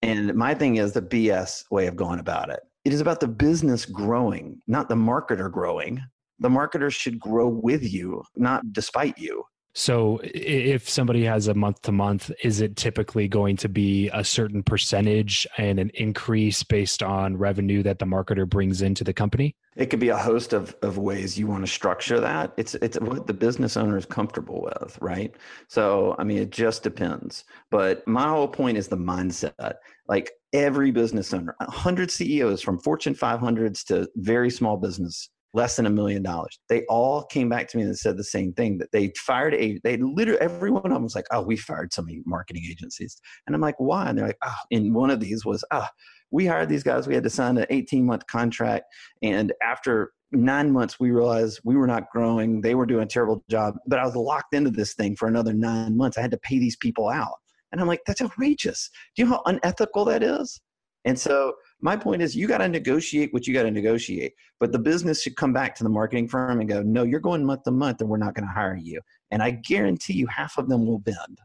And 0.01 0.33
my 0.35 0.53
thing 0.53 0.77
is 0.77 0.93
the 0.93 1.01
BS 1.01 1.65
way 1.71 1.87
of 1.87 1.95
going 1.95 2.19
about 2.19 2.49
it. 2.49 2.61
It 2.85 2.93
is 2.93 3.01
about 3.01 3.19
the 3.19 3.27
business 3.27 3.85
growing, 3.85 4.61
not 4.67 4.87
the 4.87 4.95
marketer 4.95 5.51
growing. 5.51 6.01
the 6.39 6.49
marketers 6.49 6.93
should 6.93 7.19
grow 7.19 7.47
with 7.47 7.83
you, 7.91 8.23
not 8.35 8.71
despite 8.71 9.17
you. 9.17 9.43
So 9.77 10.19
if 10.23 10.89
somebody 10.89 11.23
has 11.25 11.47
a 11.47 11.53
month 11.53 11.83
to 11.83 11.91
month, 11.91 12.31
is 12.43 12.61
it 12.61 12.75
typically 12.75 13.27
going 13.27 13.57
to 13.57 13.69
be 13.69 14.09
a 14.11 14.23
certain 14.23 14.63
percentage 14.63 15.45
and 15.59 15.77
an 15.77 15.91
increase 15.93 16.63
based 16.63 17.03
on 17.03 17.37
revenue 17.37 17.83
that 17.83 17.99
the 17.99 18.05
marketer 18.05 18.49
brings 18.49 18.81
into 18.81 19.03
the 19.03 19.13
company? 19.13 19.55
It 19.75 19.91
could 19.91 19.99
be 19.99 20.09
a 20.09 20.17
host 20.17 20.53
of, 20.53 20.75
of 20.81 20.97
ways 20.97 21.37
you 21.37 21.45
want 21.45 21.63
to 21.63 21.71
structure 21.71 22.19
that. 22.19 22.53
It's 22.57 22.73
it's 22.73 22.99
what 22.99 23.27
the 23.27 23.35
business 23.35 23.77
owner 23.77 23.99
is 23.99 24.07
comfortable 24.07 24.63
with, 24.63 24.97
right? 24.99 25.35
So 25.67 26.15
I 26.17 26.23
mean 26.23 26.39
it 26.39 26.49
just 26.49 26.81
depends. 26.81 27.43
But 27.69 28.05
my 28.07 28.29
whole 28.29 28.47
point 28.47 28.79
is 28.79 28.87
the 28.87 28.97
mindset. 28.97 29.75
Like 30.07 30.31
every 30.53 30.89
business 30.89 31.31
owner, 31.35 31.55
100 31.59 32.09
CEOs 32.09 32.63
from 32.63 32.79
Fortune 32.79 33.13
500s 33.13 33.85
to 33.85 34.09
very 34.15 34.49
small 34.49 34.77
business 34.77 35.29
less 35.53 35.75
than 35.75 35.85
a 35.85 35.89
million 35.89 36.21
dollars. 36.21 36.59
They 36.69 36.83
all 36.85 37.23
came 37.23 37.49
back 37.49 37.67
to 37.69 37.77
me 37.77 37.83
and 37.83 37.97
said 37.97 38.17
the 38.17 38.23
same 38.23 38.53
thing 38.53 38.77
that 38.79 38.91
they 38.91 39.13
fired 39.17 39.55
a, 39.55 39.79
they 39.83 39.97
literally, 39.97 40.39
every 40.41 40.71
one 40.71 40.85
of 40.85 40.91
them 40.91 41.03
was 41.03 41.15
like, 41.15 41.27
oh, 41.31 41.41
we 41.41 41.57
fired 41.57 41.93
so 41.93 42.01
many 42.01 42.21
marketing 42.25 42.63
agencies. 42.69 43.19
And 43.45 43.55
I'm 43.55 43.61
like, 43.61 43.79
why? 43.79 44.09
And 44.09 44.17
they're 44.17 44.27
like, 44.27 44.37
oh, 44.43 44.53
and 44.71 44.93
one 44.93 45.09
of 45.09 45.19
these 45.19 45.45
was, 45.45 45.63
ah, 45.71 45.87
oh, 45.89 45.95
we 46.31 46.45
hired 46.45 46.69
these 46.69 46.83
guys. 46.83 47.07
We 47.07 47.13
had 47.15 47.23
to 47.23 47.29
sign 47.29 47.57
an 47.57 47.65
18 47.69 48.05
month 48.05 48.27
contract. 48.27 48.85
And 49.23 49.53
after 49.63 50.11
nine 50.31 50.71
months, 50.71 50.99
we 50.99 51.11
realized 51.11 51.61
we 51.63 51.77
were 51.77 51.87
not 51.87 52.09
growing. 52.11 52.61
They 52.61 52.75
were 52.75 52.85
doing 52.85 53.03
a 53.03 53.07
terrible 53.07 53.43
job, 53.49 53.75
but 53.87 53.99
I 53.99 54.05
was 54.05 54.15
locked 54.15 54.53
into 54.53 54.71
this 54.71 54.93
thing 54.93 55.15
for 55.15 55.27
another 55.27 55.53
nine 55.53 55.95
months. 55.95 56.17
I 56.17 56.21
had 56.21 56.31
to 56.31 56.37
pay 56.37 56.59
these 56.59 56.75
people 56.75 57.07
out. 57.07 57.35
And 57.71 57.81
I'm 57.81 57.87
like, 57.87 58.01
that's 58.05 58.21
outrageous. 58.21 58.89
Do 59.15 59.23
you 59.23 59.29
know 59.29 59.35
how 59.35 59.43
unethical 59.45 60.05
that 60.05 60.23
is? 60.23 60.59
And 61.05 61.17
so 61.17 61.53
my 61.81 61.95
point 61.95 62.21
is 62.21 62.35
you 62.35 62.47
got 62.47 62.57
to 62.59 62.67
negotiate 62.67 63.33
what 63.33 63.47
you 63.47 63.53
got 63.53 63.63
to 63.63 63.71
negotiate 63.71 64.33
but 64.59 64.71
the 64.71 64.79
business 64.79 65.21
should 65.21 65.35
come 65.35 65.53
back 65.53 65.75
to 65.75 65.83
the 65.83 65.89
marketing 65.89 66.27
firm 66.27 66.59
and 66.59 66.69
go 66.69 66.81
no 66.81 67.03
you're 67.03 67.19
going 67.19 67.45
month 67.45 67.63
to 67.63 67.71
month 67.71 68.01
and 68.01 68.09
we're 68.09 68.17
not 68.17 68.33
going 68.33 68.47
to 68.47 68.53
hire 68.53 68.75
you. 68.75 68.99
And 69.31 69.41
i 69.43 69.51
guarantee 69.51 70.13
you 70.13 70.27
half 70.27 70.57
of 70.57 70.69
them 70.69 70.85
will 70.85 70.99
bend. 70.99 71.39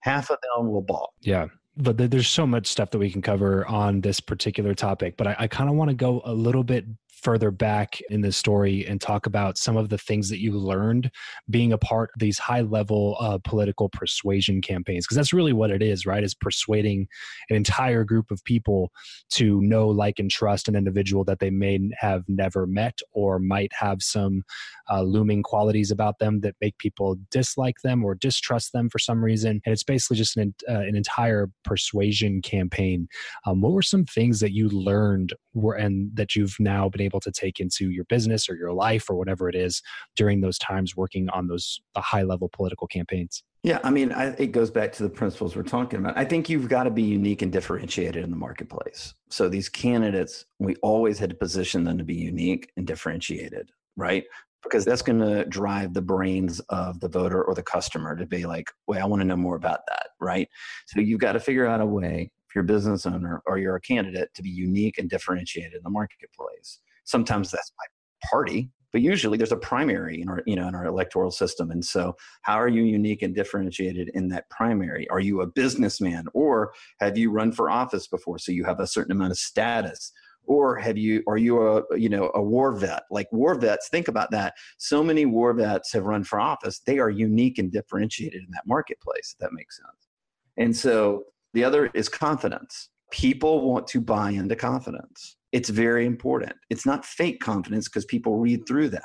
Half 0.00 0.30
of 0.30 0.38
them 0.42 0.70
will 0.70 0.82
balk 0.82 1.10
yeah 1.20 1.46
but 1.76 1.98
there's 1.98 2.28
so 2.28 2.46
much 2.46 2.68
stuff 2.68 2.90
that 2.90 2.98
we 2.98 3.10
can 3.10 3.22
cover 3.22 3.66
on 3.66 4.00
this 4.00 4.20
particular 4.20 4.74
topic 4.74 5.16
but 5.16 5.26
i, 5.26 5.36
I 5.40 5.46
kind 5.48 5.68
of 5.68 5.76
want 5.76 5.90
to 5.90 5.96
go 5.96 6.22
a 6.24 6.32
little 6.32 6.64
bit 6.64 6.84
further 7.24 7.50
back 7.50 8.00
in 8.10 8.20
the 8.20 8.30
story 8.30 8.86
and 8.86 9.00
talk 9.00 9.26
about 9.26 9.58
some 9.58 9.76
of 9.76 9.88
the 9.88 9.98
things 9.98 10.28
that 10.28 10.40
you 10.40 10.52
learned 10.52 11.10
being 11.50 11.72
a 11.72 11.78
part 11.78 12.10
of 12.14 12.20
these 12.20 12.38
high 12.38 12.60
level 12.60 13.16
uh, 13.18 13.38
political 13.42 13.88
persuasion 13.88 14.60
campaigns 14.60 15.06
because 15.06 15.16
that's 15.16 15.32
really 15.32 15.52
what 15.52 15.70
it 15.70 15.82
is 15.82 16.04
right? 16.06 16.22
Is 16.22 16.34
persuading 16.34 17.08
an 17.50 17.56
entire 17.56 18.04
group 18.04 18.30
of 18.30 18.44
people 18.44 18.90
to 19.30 19.60
know 19.62 19.88
like 19.88 20.18
and 20.18 20.30
trust 20.30 20.68
an 20.68 20.76
individual 20.76 21.24
that 21.24 21.38
they 21.38 21.50
may 21.50 21.78
have 21.98 22.22
never 22.28 22.66
met 22.66 23.00
or 23.12 23.38
might 23.38 23.72
have 23.72 24.02
some 24.02 24.42
uh, 24.90 25.02
looming 25.02 25.42
qualities 25.42 25.90
about 25.90 26.18
them 26.18 26.40
that 26.40 26.56
make 26.60 26.76
people 26.78 27.16
dislike 27.30 27.76
them 27.82 28.04
or 28.04 28.14
distrust 28.14 28.72
them 28.72 28.88
for 28.88 28.98
some 28.98 29.24
reason. 29.24 29.60
And 29.64 29.72
it's 29.72 29.82
basically 29.82 30.16
just 30.16 30.36
an, 30.36 30.54
uh, 30.68 30.80
an 30.80 30.96
entire 30.96 31.50
persuasion 31.64 32.42
campaign. 32.42 33.08
Um, 33.46 33.60
what 33.60 33.72
were 33.72 33.82
some 33.82 34.04
things 34.04 34.40
that 34.40 34.52
you 34.52 34.68
learned 34.68 35.32
were, 35.54 35.74
and 35.74 36.10
that 36.14 36.34
you've 36.34 36.56
now 36.58 36.88
been 36.88 37.00
able 37.00 37.13
able 37.14 37.20
to 37.20 37.32
take 37.32 37.60
into 37.60 37.90
your 37.90 38.04
business 38.04 38.48
or 38.48 38.56
your 38.56 38.72
life 38.72 39.08
or 39.08 39.14
whatever 39.14 39.48
it 39.48 39.54
is 39.54 39.82
during 40.16 40.40
those 40.40 40.58
times 40.58 40.96
working 40.96 41.28
on 41.30 41.46
those 41.46 41.80
high 41.96 42.22
level 42.22 42.50
political 42.52 42.86
campaigns? 42.86 43.42
Yeah, 43.62 43.78
I 43.82 43.90
mean, 43.90 44.12
I, 44.12 44.26
it 44.36 44.52
goes 44.52 44.70
back 44.70 44.92
to 44.94 45.02
the 45.02 45.08
principles 45.08 45.56
we're 45.56 45.62
talking 45.62 45.98
about. 45.98 46.18
I 46.18 46.24
think 46.24 46.50
you've 46.50 46.68
got 46.68 46.84
to 46.84 46.90
be 46.90 47.02
unique 47.02 47.40
and 47.40 47.50
differentiated 47.50 48.22
in 48.22 48.30
the 48.30 48.36
marketplace. 48.36 49.14
So 49.30 49.48
these 49.48 49.68
candidates, 49.68 50.44
we 50.58 50.74
always 50.76 51.18
had 51.18 51.30
to 51.30 51.36
position 51.36 51.84
them 51.84 51.96
to 51.96 52.04
be 52.04 52.14
unique 52.14 52.70
and 52.76 52.86
differentiated, 52.86 53.70
right? 53.96 54.24
Because 54.62 54.84
that's 54.84 55.02
going 55.02 55.20
to 55.20 55.44
drive 55.46 55.94
the 55.94 56.02
brains 56.02 56.60
of 56.68 57.00
the 57.00 57.08
voter 57.08 57.42
or 57.42 57.54
the 57.54 57.62
customer 57.62 58.16
to 58.16 58.26
be 58.26 58.44
like, 58.44 58.70
"Wait, 58.86 59.00
I 59.00 59.06
want 59.06 59.20
to 59.20 59.26
know 59.26 59.36
more 59.36 59.56
about 59.56 59.80
that," 59.88 60.08
right? 60.20 60.48
So 60.86 61.00
you've 61.00 61.20
got 61.20 61.32
to 61.32 61.40
figure 61.40 61.66
out 61.66 61.82
a 61.82 61.86
way 61.86 62.30
if 62.48 62.54
you're 62.54 62.64
a 62.64 62.66
business 62.66 63.04
owner 63.04 63.42
or 63.46 63.58
you're 63.58 63.76
a 63.76 63.80
candidate 63.80 64.28
to 64.34 64.42
be 64.42 64.48
unique 64.48 64.96
and 64.98 65.10
differentiated 65.10 65.74
in 65.74 65.82
the 65.82 65.90
marketplace. 65.90 66.80
Sometimes 67.04 67.50
that's 67.50 67.72
by 67.78 67.84
party, 68.28 68.70
but 68.94 69.02
usually 69.02 69.36
there's 69.36 69.50
a 69.50 69.56
primary 69.56 70.22
in 70.22 70.28
our 70.28 70.40
you 70.46 70.54
know 70.54 70.68
in 70.68 70.74
our 70.74 70.86
electoral 70.86 71.32
system. 71.32 71.72
And 71.72 71.84
so 71.84 72.14
how 72.42 72.54
are 72.54 72.68
you 72.68 72.84
unique 72.84 73.22
and 73.22 73.34
differentiated 73.34 74.08
in 74.14 74.28
that 74.28 74.48
primary? 74.50 75.10
Are 75.10 75.18
you 75.18 75.40
a 75.40 75.48
businessman 75.48 76.26
or 76.32 76.72
have 77.00 77.18
you 77.18 77.32
run 77.32 77.50
for 77.50 77.68
office 77.68 78.06
before 78.06 78.38
so 78.38 78.52
you 78.52 78.64
have 78.64 78.78
a 78.78 78.86
certain 78.86 79.10
amount 79.10 79.32
of 79.32 79.38
status? 79.38 80.12
Or 80.46 80.76
have 80.76 80.96
you 80.96 81.24
are 81.26 81.38
you 81.38 81.60
a 81.66 81.82
you 81.98 82.08
know 82.08 82.30
a 82.36 82.42
war 82.42 82.70
vet? 82.70 83.02
Like 83.10 83.26
war 83.32 83.56
vets 83.56 83.88
think 83.88 84.06
about 84.06 84.30
that. 84.30 84.54
So 84.78 85.02
many 85.02 85.26
war 85.26 85.52
vets 85.54 85.92
have 85.92 86.04
run 86.04 86.22
for 86.22 86.38
office. 86.38 86.78
They 86.78 87.00
are 87.00 87.10
unique 87.10 87.58
and 87.58 87.72
differentiated 87.72 88.44
in 88.44 88.50
that 88.52 88.62
marketplace 88.64 89.34
if 89.34 89.38
that 89.38 89.52
makes 89.52 89.76
sense. 89.76 90.08
And 90.56 90.76
so 90.76 91.24
the 91.52 91.64
other 91.64 91.86
is 91.94 92.08
confidence. 92.08 92.90
People 93.10 93.68
want 93.68 93.88
to 93.88 94.00
buy 94.00 94.30
into 94.30 94.54
confidence 94.54 95.36
it's 95.54 95.68
very 95.68 96.04
important. 96.04 96.52
It's 96.68 96.84
not 96.84 97.04
fake 97.04 97.38
confidence 97.40 97.88
because 97.88 98.04
people 98.04 98.38
read 98.38 98.66
through 98.66 98.88
that. 98.88 99.04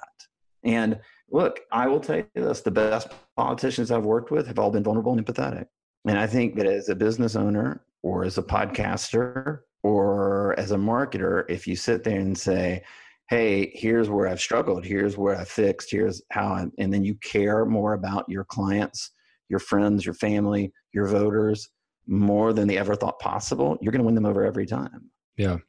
And 0.63 0.99
look, 1.31 1.59
I 1.71 1.87
will 1.87 1.99
tell 1.99 2.17
you 2.17 2.25
this 2.33 2.61
the 2.61 2.71
best 2.71 3.09
politicians 3.37 3.91
I've 3.91 4.03
worked 4.03 4.31
with 4.31 4.47
have 4.47 4.57
all 4.57 4.71
been 4.71 4.83
vulnerable 4.83 5.13
and 5.13 5.23
empathetic. 5.23 5.67
And 6.07 6.17
I 6.17 6.25
think 6.25 6.55
that 6.55 6.65
as 6.65 6.89
a 6.89 6.95
business 6.95 7.35
owner 7.35 7.85
or 8.01 8.23
as 8.23 8.39
a 8.39 8.43
podcaster 8.43 9.59
or 9.83 10.59
as 10.59 10.71
a 10.71 10.75
marketer, 10.75 11.45
if 11.49 11.67
you 11.67 11.75
sit 11.75 12.03
there 12.03 12.19
and 12.19 12.35
say, 12.35 12.81
hey, 13.29 13.71
here's 13.75 14.09
where 14.09 14.27
I've 14.27 14.41
struggled, 14.41 14.83
here's 14.83 15.17
where 15.17 15.35
I 15.35 15.43
fixed, 15.43 15.91
here's 15.91 16.19
how, 16.31 16.55
I'm, 16.55 16.71
and 16.79 16.91
then 16.91 17.05
you 17.05 17.13
care 17.21 17.63
more 17.63 17.93
about 17.93 18.27
your 18.27 18.43
clients, 18.43 19.11
your 19.49 19.59
friends, 19.59 20.03
your 20.03 20.15
family, 20.15 20.73
your 20.93 21.05
voters 21.05 21.69
more 22.07 22.53
than 22.53 22.67
they 22.67 22.79
ever 22.79 22.95
thought 22.95 23.19
possible, 23.19 23.77
you're 23.81 23.91
going 23.91 24.01
to 24.01 24.05
win 24.07 24.15
them 24.15 24.25
over 24.25 24.43
every 24.43 24.65
time. 24.65 25.11
Yeah. 25.39 25.59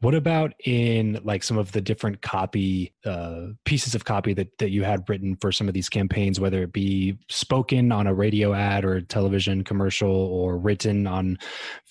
What 0.00 0.14
about 0.14 0.54
in 0.64 1.20
like 1.22 1.42
some 1.42 1.58
of 1.58 1.72
the 1.72 1.82
different 1.82 2.22
copy 2.22 2.94
uh, 3.04 3.48
pieces 3.66 3.94
of 3.94 4.06
copy 4.06 4.32
that 4.32 4.56
that 4.58 4.70
you 4.70 4.84
had 4.84 5.06
written 5.06 5.36
for 5.38 5.52
some 5.52 5.68
of 5.68 5.74
these 5.74 5.90
campaigns, 5.90 6.40
whether 6.40 6.62
it 6.62 6.72
be 6.72 7.18
spoken 7.28 7.92
on 7.92 8.06
a 8.06 8.14
radio 8.14 8.54
ad 8.54 8.86
or 8.86 9.02
television 9.02 9.64
commercial, 9.64 10.10
or 10.10 10.56
written 10.56 11.06
on 11.06 11.36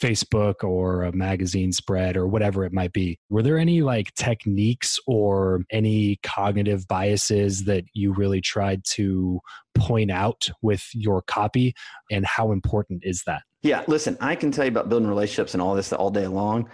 Facebook 0.01 0.63
or 0.63 1.03
a 1.03 1.11
magazine 1.11 1.71
spread 1.71 2.17
or 2.17 2.27
whatever 2.27 2.65
it 2.65 2.73
might 2.73 2.91
be? 2.91 3.19
Were 3.29 3.43
there 3.43 3.59
any 3.59 3.83
like 3.83 4.15
techniques 4.15 4.97
or 5.05 5.61
any 5.69 6.17
cognitive 6.23 6.87
biases 6.87 7.65
that 7.65 7.83
you 7.93 8.13
really 8.13 8.41
tried 8.41 8.81
to 8.95 9.39
point 9.77 10.09
out 10.09 10.49
with 10.63 10.83
your 10.93 11.21
copy, 11.21 11.75
and 12.09 12.25
how 12.25 12.51
important 12.51 13.03
is 13.05 13.21
that? 13.27 13.43
Yeah, 13.63 13.83
listen, 13.87 14.17
I 14.21 14.35
can 14.35 14.51
tell 14.51 14.65
you 14.65 14.71
about 14.71 14.87
building 14.89 15.09
relationships 15.09 15.53
and 15.53 15.61
all 15.61 15.75
this 15.75 15.91
all 15.91 16.09
day 16.11 16.27
long. 16.27 16.69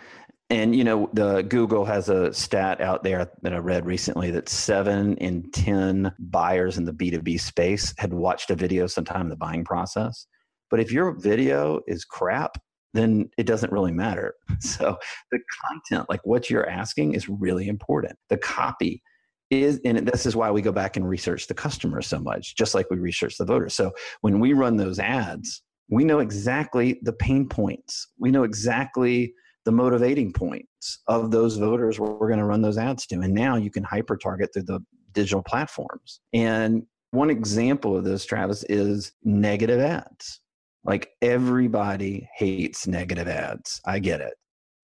And 0.53 0.75
you 0.75 0.83
know, 0.83 1.09
the 1.13 1.41
Google 1.41 1.83
has 1.85 2.09
a 2.09 2.31
stat 2.31 2.79
out 2.79 3.01
there 3.01 3.27
that 3.41 3.53
I 3.55 3.57
read 3.57 3.87
recently 3.87 4.29
that 4.29 4.47
seven 4.47 5.17
in 5.17 5.49
ten 5.49 6.13
buyers 6.19 6.77
in 6.77 6.85
the 6.85 6.93
B 6.93 7.09
two 7.09 7.23
B 7.23 7.39
space 7.39 7.91
had 7.97 8.13
watched 8.13 8.51
a 8.51 8.55
video 8.55 8.85
sometime 8.85 9.21
in 9.21 9.29
the 9.29 9.35
buying 9.35 9.65
process. 9.65 10.27
But 10.69 10.79
if 10.79 10.91
your 10.91 11.19
video 11.19 11.81
is 11.87 12.05
crap, 12.05 12.59
then 12.93 13.31
it 13.39 13.47
doesn't 13.47 13.71
really 13.71 13.91
matter. 13.91 14.35
So 14.59 14.95
the 15.31 15.39
content, 15.65 16.07
like 16.07 16.21
what 16.23 16.51
you're 16.51 16.69
asking, 16.69 17.13
is 17.15 17.27
really 17.27 17.67
important. 17.67 18.15
The 18.29 18.37
copy 18.37 19.01
is, 19.49 19.81
and 19.83 20.07
this 20.07 20.27
is 20.27 20.35
why 20.35 20.51
we 20.51 20.61
go 20.61 20.71
back 20.71 20.97
and 20.97 21.09
research 21.09 21.47
the 21.47 21.55
customer 21.55 22.03
so 22.03 22.19
much, 22.19 22.55
just 22.55 22.75
like 22.75 22.91
we 22.91 22.97
research 22.97 23.37
the 23.39 23.45
voter 23.45 23.69
So 23.69 23.91
when 24.21 24.39
we 24.39 24.53
run 24.53 24.77
those 24.77 24.99
ads, 24.99 25.63
we 25.89 26.03
know 26.03 26.19
exactly 26.19 26.99
the 27.01 27.13
pain 27.13 27.49
points. 27.49 28.07
We 28.19 28.29
know 28.29 28.43
exactly 28.43 29.33
the 29.65 29.71
motivating 29.71 30.33
points 30.33 30.99
of 31.07 31.31
those 31.31 31.57
voters 31.57 31.99
we're 31.99 32.27
going 32.27 32.39
to 32.39 32.45
run 32.45 32.61
those 32.61 32.77
ads 32.77 33.05
to. 33.07 33.19
And 33.21 33.33
now 33.33 33.55
you 33.55 33.71
can 33.71 33.83
hyper 33.83 34.17
target 34.17 34.51
through 34.53 34.63
the 34.63 34.79
digital 35.13 35.43
platforms. 35.43 36.19
And 36.33 36.83
one 37.11 37.29
example 37.29 37.95
of 37.95 38.03
this, 38.03 38.25
Travis, 38.25 38.63
is 38.69 39.13
negative 39.23 39.79
ads. 39.79 40.41
Like 40.83 41.11
everybody 41.21 42.27
hates 42.35 42.87
negative 42.87 43.27
ads. 43.27 43.79
I 43.85 43.99
get 43.99 44.19
it. 44.19 44.33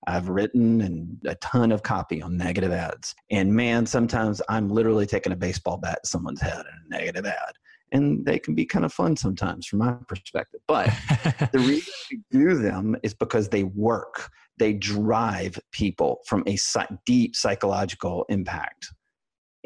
I've 0.08 0.30
written 0.30 0.82
and 0.82 1.18
a 1.26 1.36
ton 1.36 1.72
of 1.72 1.84
copy 1.84 2.22
on 2.22 2.38
negative 2.38 2.72
ads. 2.72 3.16
And 3.30 3.54
man, 3.54 3.86
sometimes 3.86 4.42
I'm 4.48 4.70
literally 4.70 5.06
taking 5.06 5.34
a 5.34 5.36
baseball 5.36 5.78
bat 5.78 6.00
to 6.04 6.10
someone's 6.10 6.42
head 6.42 6.60
in 6.60 6.96
a 6.96 6.98
negative 6.98 7.26
ad. 7.26 7.54
And 7.92 8.26
they 8.26 8.40
can 8.40 8.56
be 8.56 8.66
kind 8.66 8.86
of 8.86 8.94
fun 8.94 9.18
sometimes 9.18 9.66
from 9.66 9.80
my 9.80 9.94
perspective. 10.08 10.62
But 10.68 10.88
the 11.52 11.60
reason 11.60 11.94
we 12.12 12.22
do 12.32 12.56
them 12.56 12.96
is 13.04 13.14
because 13.14 13.50
they 13.50 13.64
work 13.64 14.32
they 14.60 14.74
drive 14.74 15.60
people 15.72 16.20
from 16.26 16.44
a 16.46 16.58
deep 17.06 17.36
psychological 17.36 18.26
impact. 18.30 18.88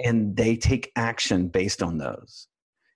And 0.03 0.35
they 0.35 0.55
take 0.55 0.91
action 0.95 1.49
based 1.49 1.83
on 1.83 1.97
those. 1.97 2.47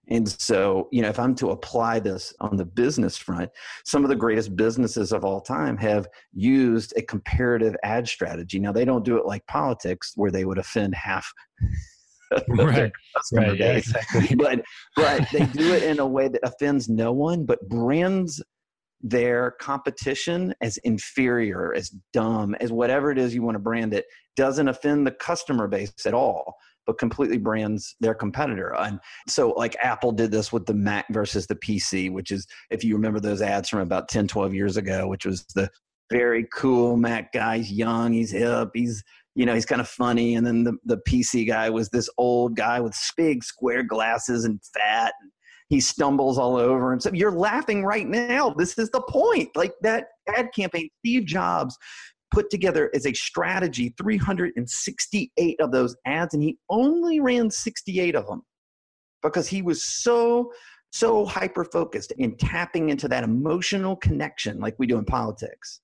And 0.10 0.28
so 0.28 0.88
you 0.92 1.02
know 1.02 1.10
if 1.10 1.20
i'm 1.20 1.36
to 1.36 1.50
apply 1.50 2.00
this 2.00 2.34
on 2.40 2.56
the 2.56 2.64
business 2.64 3.18
front 3.18 3.52
some 3.84 4.06
of 4.06 4.10
the 4.10 4.16
greatest 4.16 4.56
businesses 4.56 5.12
of 5.12 5.26
all 5.26 5.42
time 5.42 5.76
have 5.76 6.08
used 6.34 6.94
a 6.96 7.02
comparative 7.02 7.76
ad 7.84 8.08
strategy. 8.08 8.58
Now 8.60 8.72
they 8.72 8.86
don't 8.86 9.04
do 9.04 9.18
it 9.18 9.26
like 9.26 9.46
politics 9.48 10.14
where 10.16 10.32
they 10.32 10.46
would 10.46 10.60
offend 10.60 10.96
half 10.96 11.30
right, 12.50 12.92
right, 13.34 13.58
yeah, 13.58 13.74
exactly. 13.74 14.36
but 14.36 14.62
but 14.96 15.28
they 15.32 15.46
do 15.46 15.74
it 15.74 15.84
in 15.84 16.00
a 16.00 16.06
way 16.06 16.28
that 16.28 16.42
offends 16.44 16.90
no 16.90 17.12
one, 17.12 17.46
but 17.46 17.68
brands 17.70 18.42
their 19.10 19.52
competition 19.60 20.54
as 20.62 20.78
inferior, 20.78 21.74
as 21.74 21.90
dumb, 22.14 22.56
as 22.60 22.72
whatever 22.72 23.12
it 23.12 23.18
is 23.18 23.34
you 23.34 23.42
want 23.42 23.56
to 23.56 23.60
brand 23.60 23.94
it, 23.94 24.06
doesn't 24.36 24.68
offend 24.68 25.06
the 25.06 25.12
customer 25.12 25.68
base 25.68 25.94
at 26.06 26.14
all, 26.14 26.56
but 26.86 26.98
completely 26.98 27.38
brands 27.38 27.96
their 28.00 28.14
competitor. 28.14 28.76
And 28.76 29.00
so, 29.28 29.50
like 29.52 29.76
Apple 29.82 30.12
did 30.12 30.32
this 30.32 30.52
with 30.52 30.66
the 30.66 30.74
Mac 30.74 31.06
versus 31.12 31.48
the 31.48 31.56
PC, 31.56 32.12
which 32.12 32.32
is, 32.32 32.46
if 32.70 32.84
you 32.84 32.96
remember 32.96 33.20
those 33.20 33.42
ads 33.42 33.70
from 33.70 33.80
about 33.80 34.10
10, 34.10 34.28
12 34.28 34.54
years 34.54 34.78
ago, 34.78 35.08
which 35.08 35.26
was 35.26 35.46
the 35.56 35.70
very 36.10 36.48
cool 36.54 36.98
Mac 36.98 37.34
guy. 37.34 37.58
He's 37.58 37.72
young, 37.72 38.14
he's 38.14 38.32
hip, 38.32 38.70
he's 38.74 39.04
you 39.36 39.46
know, 39.46 39.54
he's 39.54 39.68
kind 39.68 39.80
of 39.80 39.88
funny. 39.88 40.34
And 40.34 40.46
then 40.46 40.64
the, 40.64 40.74
the 40.84 40.98
PC 41.08 41.48
guy 41.48 41.70
was 41.70 41.90
this 41.90 42.10
old 42.18 42.56
guy 42.56 42.80
with 42.80 42.98
big 43.16 43.44
square 43.44 43.84
glasses 43.84 44.46
and 44.46 44.60
fat. 44.74 45.14
And 45.22 45.32
he 45.70 45.80
stumbles 45.80 46.38
all 46.38 46.56
over 46.56 46.92
himself. 46.92 47.16
You're 47.16 47.32
laughing 47.32 47.84
right 47.84 48.08
now. 48.08 48.52
This 48.52 48.78
is 48.78 48.90
the 48.90 49.02
point. 49.02 49.50
Like 49.56 49.74
that 49.82 50.08
ad 50.36 50.50
campaign, 50.56 50.90
Steve 51.00 51.26
Jobs 51.26 51.78
put 52.32 52.50
together 52.50 52.90
as 52.94 53.06
a 53.06 53.14
strategy 53.14 53.94
368 53.98 55.60
of 55.60 55.72
those 55.72 55.96
ads, 56.06 56.34
and 56.34 56.44
he 56.44 56.58
only 56.70 57.20
ran 57.20 57.50
68 57.50 58.16
of 58.16 58.28
them 58.28 58.44
because 59.24 59.48
he 59.48 59.62
was 59.62 59.84
so 59.84 60.52
so 60.94 61.26
hyper 61.26 61.66
focused 61.66 62.14
in 62.18 62.36
tapping 62.38 62.90
into 62.90 63.10
that 63.10 63.24
emotional 63.26 63.98
connection 63.98 64.58
like 64.58 64.74
we 64.80 64.88
do 64.88 64.98
in 64.98 65.04
politics 65.04 65.82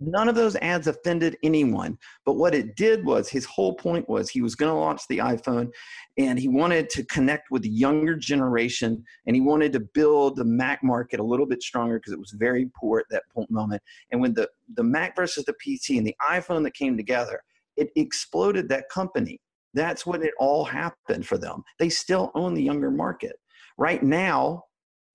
None 0.00 0.30
of 0.30 0.34
those 0.34 0.56
ads 0.56 0.86
offended 0.86 1.36
anyone. 1.42 1.98
But 2.24 2.34
what 2.34 2.54
it 2.54 2.74
did 2.74 3.04
was 3.04 3.28
his 3.28 3.44
whole 3.44 3.74
point 3.74 4.08
was 4.08 4.30
he 4.30 4.40
was 4.40 4.54
going 4.54 4.72
to 4.72 4.78
launch 4.78 5.02
the 5.08 5.18
iPhone 5.18 5.70
and 6.16 6.38
he 6.38 6.48
wanted 6.48 6.88
to 6.90 7.04
connect 7.04 7.50
with 7.50 7.62
the 7.62 7.68
younger 7.68 8.16
generation 8.16 9.04
and 9.26 9.36
he 9.36 9.42
wanted 9.42 9.74
to 9.74 9.80
build 9.80 10.36
the 10.36 10.44
Mac 10.44 10.82
market 10.82 11.20
a 11.20 11.24
little 11.24 11.44
bit 11.44 11.62
stronger 11.62 11.98
because 11.98 12.14
it 12.14 12.18
was 12.18 12.30
very 12.30 12.70
poor 12.74 12.98
at 12.98 13.06
that 13.10 13.24
point 13.32 13.50
moment. 13.50 13.82
And 14.10 14.20
when 14.22 14.32
the, 14.32 14.48
the 14.74 14.82
Mac 14.82 15.14
versus 15.14 15.44
the 15.44 15.54
PC 15.54 15.98
and 15.98 16.06
the 16.06 16.16
iPhone 16.30 16.62
that 16.64 16.74
came 16.74 16.96
together, 16.96 17.42
it 17.76 17.90
exploded 17.96 18.68
that 18.70 18.88
company. 18.88 19.38
That's 19.74 20.06
when 20.06 20.22
it 20.22 20.32
all 20.38 20.64
happened 20.64 21.26
for 21.26 21.38
them. 21.38 21.62
They 21.78 21.90
still 21.90 22.32
own 22.34 22.54
the 22.54 22.62
younger 22.62 22.90
market. 22.90 23.36
Right 23.76 24.02
now, 24.02 24.64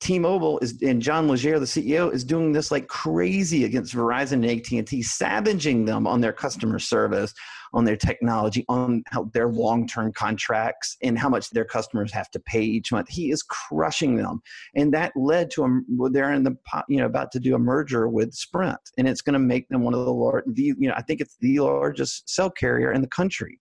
T-Mobile 0.06 0.60
is 0.60 0.80
and 0.84 1.01
John 1.01 1.28
Legere, 1.28 1.60
the 1.60 1.66
CEO, 1.66 2.14
is 2.14 2.24
doing 2.24 2.51
this 2.51 2.70
like 2.70 2.88
crazy 2.88 3.66
against 3.66 3.95
Verizon 3.95 4.34
and 4.34 4.45
AT&T, 4.45 5.01
savaging 5.01 5.86
them 5.86 6.06
on 6.06 6.22
their 6.22 6.32
customer 6.32 6.78
service, 6.78 7.34
on 7.74 7.86
their 7.86 7.97
technology, 7.97 8.64
on 8.70 9.01
how 9.08 9.32
their 9.34 9.47
long-term 9.47 10.14
contracts, 10.14 10.95
and 11.01 11.18
how 11.18 11.28
much 11.28 11.49
their 11.49 11.66
customers 11.66 12.14
have 12.14 12.30
to 12.30 12.39
pay 12.41 12.62
each 12.62 12.91
month. 12.91 13.10
He 13.10 13.32
is 13.32 13.41
crushing 13.41 14.16
them, 14.16 14.43
and 14.76 14.93
that 14.93 15.12
led 15.16 15.49
to 15.51 15.64
a 15.64 16.10
they're 16.12 16.34
in 16.34 16.43
the 16.43 16.56
you 16.88 16.97
know 16.97 17.08
about 17.08 17.32
to 17.32 17.39
do 17.39 17.56
a 17.56 17.60
merger 17.60 18.08
with 18.08 18.32
Sprint, 18.36 18.78
and 18.99 19.08
it's 19.08 19.22
going 19.22 19.34
to 19.34 19.39
make 19.39 19.68
them 19.70 19.82
one 19.82 19.95
of 19.95 20.06
the 20.06 20.14
large. 20.14 20.43
The 20.45 20.76
you 20.78 20.88
know 20.88 20.93
I 20.95 21.01
think 21.01 21.20
it's 21.20 21.38
the 21.41 21.62
largest 21.62 22.30
cell 22.30 22.51
carrier 22.51 22.91
in 22.91 23.01
the 23.01 23.08
country. 23.08 23.60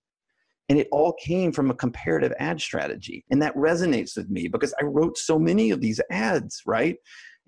And 0.69 0.79
it 0.79 0.89
all 0.93 1.15
came 1.23 1.53
from 1.53 1.71
a 1.71 1.75
comparative 1.75 2.33
ad 2.39 2.61
strategy. 2.61 3.25
And 3.31 3.41
that 3.43 3.55
resonates 3.55 4.17
with 4.17 4.31
me 4.31 4.49
because 4.49 4.75
I 4.81 4.85
wrote 4.85 5.19
so 5.19 5.39
many 5.39 5.71
of 5.71 5.81
these 5.81 6.01
ads, 6.11 6.63
right? 6.67 6.97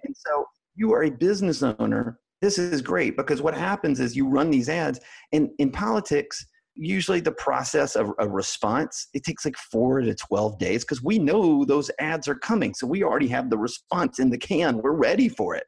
And 0.05 0.15
so 0.17 0.45
you 0.75 0.93
are 0.93 1.05
a 1.05 1.11
business 1.11 1.63
owner. 1.63 2.19
This 2.43 2.59
is 2.59 2.83
great 2.83 3.17
because 3.17 3.41
what 3.41 3.55
happens 3.55 4.01
is 4.01 4.15
you 4.15 4.29
run 4.29 4.51
these 4.51 4.69
ads, 4.69 5.01
and 5.33 5.49
in 5.59 5.73
politics, 5.73 6.45
usually 6.77 7.21
the 7.21 7.33
process 7.33 7.97
of 7.97 8.13
a 8.19 8.29
response 8.29 9.09
it 9.15 9.25
takes 9.25 9.45
like 9.45 9.57
four 9.57 10.01
to 10.01 10.15
12 10.15 10.59
days 10.59 10.85
because 10.85 11.03
we 11.03 11.19
know 11.19 11.65
those 11.65 11.91
ads 11.99 12.29
are 12.29 12.35
coming 12.35 12.75
so 12.75 12.87
we 12.87 13.03
already 13.03 13.27
have 13.27 13.49
the 13.49 13.57
response 13.57 14.19
in 14.19 14.29
the 14.29 14.37
can 14.37 14.77
we're 14.83 14.93
ready 14.93 15.29
for 15.29 15.55
it 15.55 15.65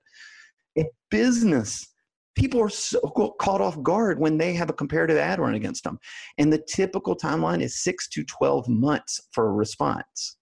in 0.77 0.87
business 1.11 1.95
people 2.39 2.63
are 2.63 2.71
so 2.71 3.01
caught 3.41 3.61
off 3.61 3.83
guard 3.83 4.19
when 4.19 4.39
they 4.39 4.55
have 4.55 4.71
a 4.71 4.73
comparative 4.73 5.17
ad 5.17 5.41
run 5.41 5.55
against 5.55 5.85
them. 5.85 5.99
And 6.39 6.53
the 6.53 6.65
typical 6.69 7.17
timeline 7.17 7.61
is 7.61 7.83
six 7.83 8.09
to 8.11 8.25
12 8.25 8.69
months 8.69 9.21
for 9.33 9.49
a 9.49 9.53
response. 9.53 10.37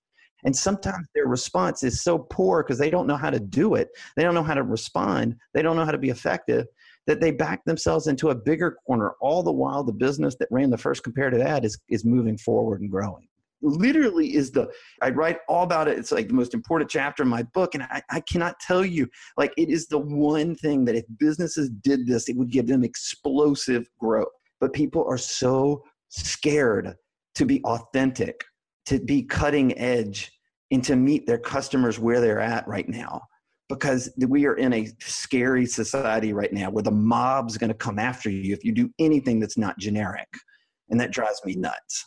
And 0.45 0.55
sometimes 0.55 1.09
their 1.15 1.27
response 1.27 1.83
is 1.83 2.03
so 2.03 2.19
poor 2.19 2.63
because 2.63 2.79
they 2.79 2.91
don't 2.91 3.07
know 3.07 3.17
how 3.17 3.31
to 3.31 3.41
do 3.41 3.75
it. 3.75 3.89
They 4.17 4.23
don't 4.23 4.35
know 4.35 4.43
how 4.43 4.55
to 4.55 4.63
respond. 4.63 5.37
They 5.55 5.63
don't 5.63 5.75
know 5.75 5.85
how 5.85 5.91
to 5.91 5.99
be 5.99 6.11
effective 6.11 6.67
that 7.07 7.21
they 7.21 7.31
back 7.31 7.65
themselves 7.65 8.09
into 8.09 8.31
a 8.31 8.35
bigger 8.35 8.77
corner. 8.87 9.15
All 9.21 9.43
the 9.43 9.53
while, 9.53 9.83
the 9.83 9.93
business 9.93 10.37
that 10.39 10.49
ran 10.51 10.71
the 10.71 10.79
first 10.79 11.03
comparative 11.03 11.41
ad 11.41 11.65
is, 11.65 11.79
is 11.89 12.05
moving 12.05 12.37
forward 12.37 12.81
and 12.81 12.91
growing 12.91 13.27
literally 13.63 14.35
is 14.35 14.51
the 14.51 14.71
i 15.03 15.09
write 15.11 15.39
all 15.49 15.63
about 15.63 15.89
it. 15.89 15.99
It's 15.99 16.13
like 16.13 16.29
the 16.29 16.35
most 16.35 16.55
important 16.55 16.91
chapter 16.91 17.23
in 17.23 17.29
my 17.29 17.43
book 17.43 17.75
and 17.75 17.83
I, 17.85 18.03
I 18.11 18.21
cannot 18.21 18.61
tell 18.61 18.85
you 18.85 19.09
like 19.37 19.53
it 19.57 19.71
is 19.71 19.87
the 19.89 19.99
one 19.99 20.55
thing 20.55 20.85
that 20.85 20.95
if 20.95 21.05
businesses 21.19 21.71
did 21.83 22.07
this 22.07 22.29
it 22.29 22.37
would 22.37 22.51
give 22.51 22.67
them 22.67 22.85
explosive 22.85 23.89
growth. 23.99 24.29
But 24.61 24.73
people 24.73 25.05
are 25.09 25.19
so 25.19 25.83
scared 26.09 26.95
to 27.35 27.45
be 27.45 27.63
authentic 27.65 28.45
to 28.87 29.01
be 29.01 29.23
cutting 29.23 29.77
edge 29.79 30.33
and 30.71 30.83
to 30.85 30.97
meet 30.97 31.27
their 31.27 31.39
customers 31.39 31.99
where 31.99 32.21
they're 32.21 32.41
at 32.41 32.67
right 32.67 32.89
now. 32.89 33.21
Because 33.69 34.11
we 34.17 34.47
are 34.47 34.55
in 34.55 34.73
a 34.73 34.89
scary 35.01 35.67
society 35.67 36.33
right 36.33 36.53
now 36.53 36.71
where 36.71 36.85
the 36.85 36.91
mob's 36.93 37.59
going 37.59 37.69
to 37.69 37.75
come 37.75 37.99
after 37.99 38.31
you 38.31 38.55
if 38.55 38.65
you 38.65 38.73
do 38.73 38.89
anything 39.01 39.41
that's 39.41 39.59
not 39.59 39.77
generic 39.79 40.29
and 40.91 41.01
that 41.01 41.11
drives 41.11 41.41
me 41.45 41.55
nuts 41.55 42.05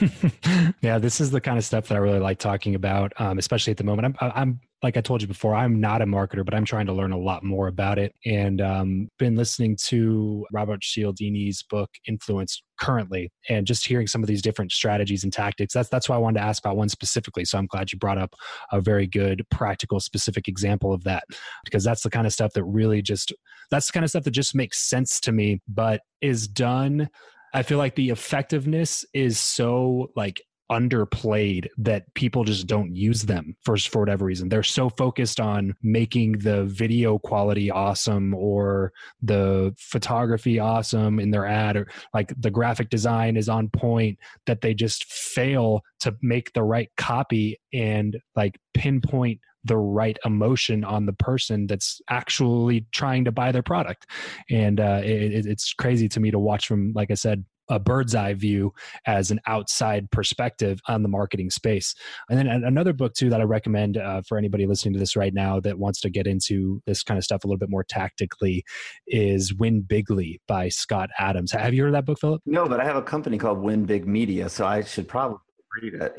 yeah, 0.82 0.98
this 0.98 1.20
is 1.20 1.30
the 1.30 1.40
kind 1.40 1.58
of 1.58 1.64
stuff 1.64 1.88
that 1.88 1.94
I 1.94 1.98
really 1.98 2.18
like 2.18 2.38
talking 2.38 2.74
about, 2.74 3.12
um, 3.18 3.38
especially 3.38 3.70
at 3.70 3.76
the 3.76 3.84
moment. 3.84 4.16
I'm, 4.20 4.32
I'm, 4.34 4.60
like 4.82 4.96
I 4.96 5.02
told 5.02 5.20
you 5.20 5.28
before, 5.28 5.54
I'm 5.54 5.78
not 5.78 6.00
a 6.00 6.06
marketer, 6.06 6.42
but 6.42 6.54
I'm 6.54 6.64
trying 6.64 6.86
to 6.86 6.94
learn 6.94 7.12
a 7.12 7.18
lot 7.18 7.44
more 7.44 7.68
about 7.68 7.98
it. 7.98 8.14
And 8.24 8.62
um, 8.62 9.08
been 9.18 9.36
listening 9.36 9.76
to 9.88 10.46
Robert 10.52 10.80
Cialdini's 10.80 11.62
book 11.62 11.90
Influence 12.08 12.62
currently, 12.80 13.30
and 13.50 13.66
just 13.66 13.86
hearing 13.86 14.06
some 14.06 14.22
of 14.22 14.26
these 14.26 14.40
different 14.40 14.72
strategies 14.72 15.22
and 15.22 15.32
tactics. 15.32 15.74
That's 15.74 15.90
that's 15.90 16.08
why 16.08 16.16
I 16.16 16.18
wanted 16.18 16.40
to 16.40 16.46
ask 16.46 16.64
about 16.64 16.78
one 16.78 16.88
specifically. 16.88 17.44
So 17.44 17.58
I'm 17.58 17.66
glad 17.66 17.92
you 17.92 17.98
brought 17.98 18.16
up 18.16 18.34
a 18.72 18.80
very 18.80 19.06
good, 19.06 19.44
practical, 19.50 20.00
specific 20.00 20.48
example 20.48 20.94
of 20.94 21.04
that, 21.04 21.24
because 21.62 21.84
that's 21.84 22.02
the 22.02 22.10
kind 22.10 22.26
of 22.26 22.32
stuff 22.32 22.54
that 22.54 22.64
really 22.64 23.02
just 23.02 23.34
that's 23.70 23.88
the 23.88 23.92
kind 23.92 24.04
of 24.04 24.10
stuff 24.10 24.24
that 24.24 24.30
just 24.30 24.54
makes 24.54 24.88
sense 24.88 25.20
to 25.20 25.32
me, 25.32 25.60
but 25.68 26.00
is 26.22 26.48
done 26.48 27.10
I 27.52 27.62
feel 27.62 27.78
like 27.78 27.94
the 27.94 28.10
effectiveness 28.10 29.04
is 29.12 29.38
so 29.38 30.10
like 30.16 30.42
underplayed 30.70 31.66
that 31.78 32.14
people 32.14 32.44
just 32.44 32.66
don't 32.68 32.94
use 32.94 33.22
them 33.22 33.56
for 33.64 33.76
for 33.76 33.98
whatever 33.98 34.24
reason. 34.24 34.48
They're 34.48 34.62
so 34.62 34.88
focused 34.88 35.40
on 35.40 35.74
making 35.82 36.32
the 36.38 36.64
video 36.64 37.18
quality 37.18 37.70
awesome 37.70 38.34
or 38.34 38.92
the 39.20 39.74
photography 39.78 40.60
awesome 40.60 41.18
in 41.18 41.32
their 41.32 41.46
ad 41.46 41.76
or 41.76 41.90
like 42.14 42.32
the 42.38 42.50
graphic 42.50 42.88
design 42.88 43.36
is 43.36 43.48
on 43.48 43.68
point 43.68 44.18
that 44.46 44.60
they 44.60 44.72
just 44.72 45.04
fail 45.04 45.82
to 46.00 46.14
make 46.22 46.52
the 46.52 46.62
right 46.62 46.90
copy 46.96 47.58
and 47.72 48.20
like 48.36 48.58
pinpoint 48.72 49.40
the 49.64 49.76
right 49.76 50.18
emotion 50.24 50.84
on 50.84 51.06
the 51.06 51.12
person 51.12 51.66
that's 51.66 52.00
actually 52.08 52.86
trying 52.92 53.24
to 53.24 53.32
buy 53.32 53.52
their 53.52 53.62
product. 53.62 54.06
And 54.50 54.80
uh, 54.80 55.00
it, 55.04 55.46
it's 55.46 55.72
crazy 55.74 56.08
to 56.08 56.20
me 56.20 56.30
to 56.30 56.38
watch 56.38 56.66
from, 56.66 56.92
like 56.94 57.10
I 57.10 57.14
said, 57.14 57.44
a 57.70 57.78
bird's 57.78 58.14
eye 58.14 58.34
view 58.34 58.72
as 59.06 59.30
an 59.30 59.40
outside 59.46 60.10
perspective 60.10 60.80
on 60.88 61.02
the 61.02 61.08
marketing 61.08 61.50
space. 61.50 61.94
And 62.28 62.36
then 62.36 62.48
another 62.48 62.92
book 62.92 63.14
too 63.14 63.30
that 63.30 63.40
I 63.40 63.44
recommend 63.44 63.96
uh, 63.96 64.22
for 64.28 64.36
anybody 64.36 64.66
listening 64.66 64.94
to 64.94 64.98
this 64.98 65.14
right 65.14 65.32
now 65.32 65.60
that 65.60 65.78
wants 65.78 66.00
to 66.00 66.10
get 66.10 66.26
into 66.26 66.82
this 66.86 67.04
kind 67.04 67.16
of 67.16 67.24
stuff 67.24 67.44
a 67.44 67.46
little 67.46 67.58
bit 67.58 67.70
more 67.70 67.84
tactically 67.84 68.64
is 69.06 69.54
Win 69.54 69.82
Bigly 69.82 70.40
by 70.48 70.68
Scott 70.68 71.10
Adams. 71.18 71.52
Have 71.52 71.72
you 71.72 71.82
heard 71.82 71.90
of 71.90 71.92
that 71.94 72.06
book, 72.06 72.18
Philip? 72.20 72.42
No, 72.44 72.66
but 72.66 72.80
I 72.80 72.84
have 72.84 72.96
a 72.96 73.02
company 73.02 73.38
called 73.38 73.58
Win 73.60 73.84
Big 73.84 74.06
Media, 74.06 74.48
so 74.48 74.66
I 74.66 74.82
should 74.82 75.06
probably. 75.06 75.38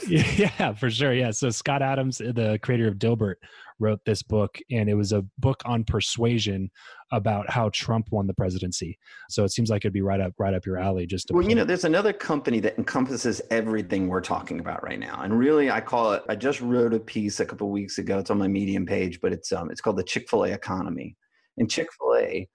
Yeah, 0.08 0.74
for 0.74 0.89
sure. 0.89 1.14
Yeah. 1.14 1.32
So 1.32 1.49
Scott 1.49 1.82
Adams, 1.82 2.20
the 2.20 2.60
creator 2.62 2.88
of 2.88 2.95
Dilbert, 2.95 3.36
wrote 3.80 3.99
this 4.06 4.22
book, 4.22 4.58
and 4.70 4.89
it 4.89 4.93
was 4.93 5.12
a 5.12 5.26
book 5.39 5.62
on 5.66 5.84
persuasion 5.84 6.70
about 7.12 7.49
how 7.49 7.70
Trump 7.70 8.08
won 8.12 8.28
the 8.28 8.34
presidency. 8.34 8.97
So 9.30 9.43
it 9.43 9.49
seems 9.49 9.70
like 9.70 9.84
it'd 9.84 9.93
be 9.93 10.02
right 10.02 10.22
up 10.22 10.34
right 10.38 10.54
up 10.54 10.66
your 10.66 10.78
alley. 10.78 11.06
Just 11.06 11.32
well, 11.32 11.47
you 11.47 11.56
know, 11.56 11.66
there's 11.66 11.84
another 11.84 12.14
company 12.14 12.60
that 12.62 12.78
encompasses 12.78 13.41
everything 13.49 14.08
we're 14.08 14.22
talking 14.22 14.60
about 14.60 14.84
right 14.84 14.99
now, 14.99 15.22
and 15.24 15.38
really, 15.38 15.70
I 15.70 15.82
call 15.82 16.14
it. 16.14 16.24
I 16.30 16.36
just 16.36 16.62
wrote 16.62 16.93
a 16.93 16.99
piece 16.99 17.39
a 17.39 17.45
couple 17.45 17.70
weeks 17.70 17.97
ago. 17.97 18.20
It's 18.20 18.32
on 18.32 18.38
my 18.38 18.47
Medium 18.47 18.86
page, 18.86 19.20
but 19.22 19.34
it's 19.34 19.52
um, 19.52 19.72
it's 19.72 19.82
called 19.82 19.97
the 19.97 20.04
Chick 20.04 20.30
Fil 20.30 20.45
A 20.45 20.52
economy, 20.52 21.18
and 21.58 21.70
Chick 21.70 21.88
Fil 21.97 22.16
A 22.18 22.47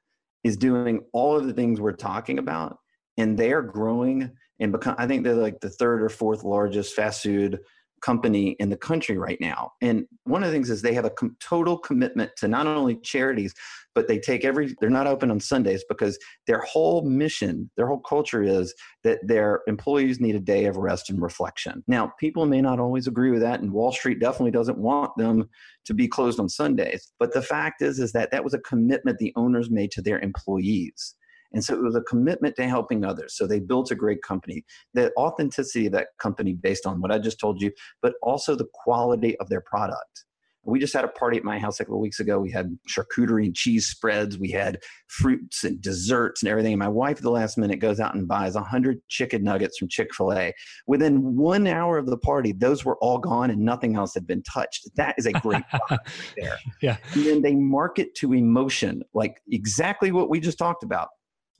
is 0.44 0.56
doing 0.56 1.00
all 1.12 1.36
of 1.36 1.46
the 1.46 1.52
things 1.52 1.80
we're 1.80 1.92
talking 1.92 2.38
about, 2.38 2.78
and 3.18 3.36
they 3.36 3.52
are 3.52 3.62
growing 3.62 4.30
and 4.60 4.72
become. 4.72 4.94
I 4.98 5.06
think 5.06 5.24
they're 5.24 5.34
like 5.34 5.60
the 5.60 5.70
third 5.70 6.02
or 6.02 6.08
fourth 6.08 6.44
largest 6.44 6.94
fast 6.94 7.22
food 7.22 7.60
company 8.02 8.50
in 8.58 8.68
the 8.68 8.76
country 8.76 9.16
right 9.16 9.40
now. 9.40 9.72
And 9.80 10.06
one 10.24 10.42
of 10.42 10.48
the 10.48 10.52
things 10.54 10.70
is 10.70 10.82
they 10.82 10.94
have 10.94 11.04
a 11.04 11.10
com- 11.10 11.36
total 11.40 11.78
commitment 11.78 12.30
to 12.36 12.48
not 12.48 12.66
only 12.66 12.96
charities, 12.96 13.54
but 13.94 14.06
they 14.06 14.18
take 14.18 14.44
every, 14.44 14.76
they're 14.80 14.90
not 14.90 15.06
open 15.06 15.30
on 15.30 15.40
Sundays 15.40 15.82
because 15.88 16.18
their 16.46 16.60
whole 16.60 17.02
mission, 17.02 17.70
their 17.76 17.86
whole 17.86 18.00
culture 18.00 18.42
is 18.42 18.74
that 19.04 19.18
their 19.26 19.62
employees 19.66 20.20
need 20.20 20.36
a 20.36 20.40
day 20.40 20.66
of 20.66 20.76
rest 20.76 21.08
and 21.08 21.22
reflection. 21.22 21.82
Now, 21.88 22.12
people 22.20 22.44
may 22.44 22.60
not 22.60 22.78
always 22.78 23.06
agree 23.06 23.30
with 23.30 23.40
that, 23.40 23.60
and 23.60 23.72
Wall 23.72 23.92
Street 23.92 24.20
definitely 24.20 24.50
doesn't 24.50 24.78
want 24.78 25.16
them 25.16 25.48
to 25.86 25.94
be 25.94 26.06
closed 26.06 26.38
on 26.38 26.48
Sundays. 26.48 27.12
But 27.18 27.32
the 27.32 27.42
fact 27.42 27.80
is, 27.80 27.98
is 27.98 28.12
that 28.12 28.30
that 28.30 28.44
was 28.44 28.54
a 28.54 28.60
commitment 28.60 29.18
the 29.18 29.32
owners 29.34 29.70
made 29.70 29.90
to 29.92 30.02
their 30.02 30.20
employees. 30.20 31.14
And 31.56 31.64
so 31.64 31.72
it 31.72 31.82
was 31.82 31.96
a 31.96 32.02
commitment 32.02 32.54
to 32.56 32.68
helping 32.68 33.02
others. 33.02 33.34
So 33.34 33.46
they 33.46 33.60
built 33.60 33.90
a 33.90 33.94
great 33.94 34.20
company. 34.20 34.62
The 34.92 35.10
authenticity 35.16 35.86
of 35.86 35.92
that 35.92 36.08
company 36.18 36.52
based 36.52 36.84
on 36.84 37.00
what 37.00 37.10
I 37.10 37.18
just 37.18 37.40
told 37.40 37.62
you, 37.62 37.72
but 38.02 38.12
also 38.22 38.54
the 38.54 38.68
quality 38.74 39.38
of 39.38 39.48
their 39.48 39.62
product. 39.62 40.26
We 40.64 40.78
just 40.78 40.92
had 40.92 41.04
a 41.04 41.08
party 41.08 41.38
at 41.38 41.44
my 41.44 41.58
house 41.58 41.80
a 41.80 41.84
couple 41.84 41.96
of 41.96 42.02
weeks 42.02 42.20
ago. 42.20 42.38
We 42.38 42.50
had 42.50 42.76
charcuterie 42.90 43.46
and 43.46 43.54
cheese 43.54 43.86
spreads. 43.86 44.36
We 44.36 44.50
had 44.50 44.80
fruits 45.06 45.64
and 45.64 45.80
desserts 45.80 46.42
and 46.42 46.50
everything. 46.50 46.74
And 46.74 46.78
my 46.78 46.88
wife, 46.88 47.16
at 47.18 47.22
the 47.22 47.30
last 47.30 47.56
minute, 47.56 47.78
goes 47.78 48.00
out 48.00 48.14
and 48.14 48.28
buys 48.28 48.54
100 48.54 49.00
chicken 49.08 49.42
nuggets 49.42 49.78
from 49.78 49.88
Chick 49.88 50.12
fil 50.12 50.34
A. 50.34 50.52
Within 50.86 51.36
one 51.36 51.66
hour 51.66 51.96
of 51.96 52.06
the 52.06 52.18
party, 52.18 52.52
those 52.52 52.84
were 52.84 52.98
all 52.98 53.16
gone 53.16 53.50
and 53.50 53.60
nothing 53.60 53.96
else 53.96 54.12
had 54.12 54.26
been 54.26 54.42
touched. 54.42 54.90
That 54.96 55.14
is 55.16 55.24
a 55.24 55.32
great 55.32 55.66
product 55.70 56.10
there. 56.36 56.58
Yeah. 56.82 56.98
And 57.14 57.24
then 57.24 57.40
they 57.40 57.54
market 57.54 58.14
to 58.16 58.34
emotion, 58.34 59.04
like 59.14 59.40
exactly 59.50 60.12
what 60.12 60.28
we 60.28 60.38
just 60.38 60.58
talked 60.58 60.82
about. 60.82 61.08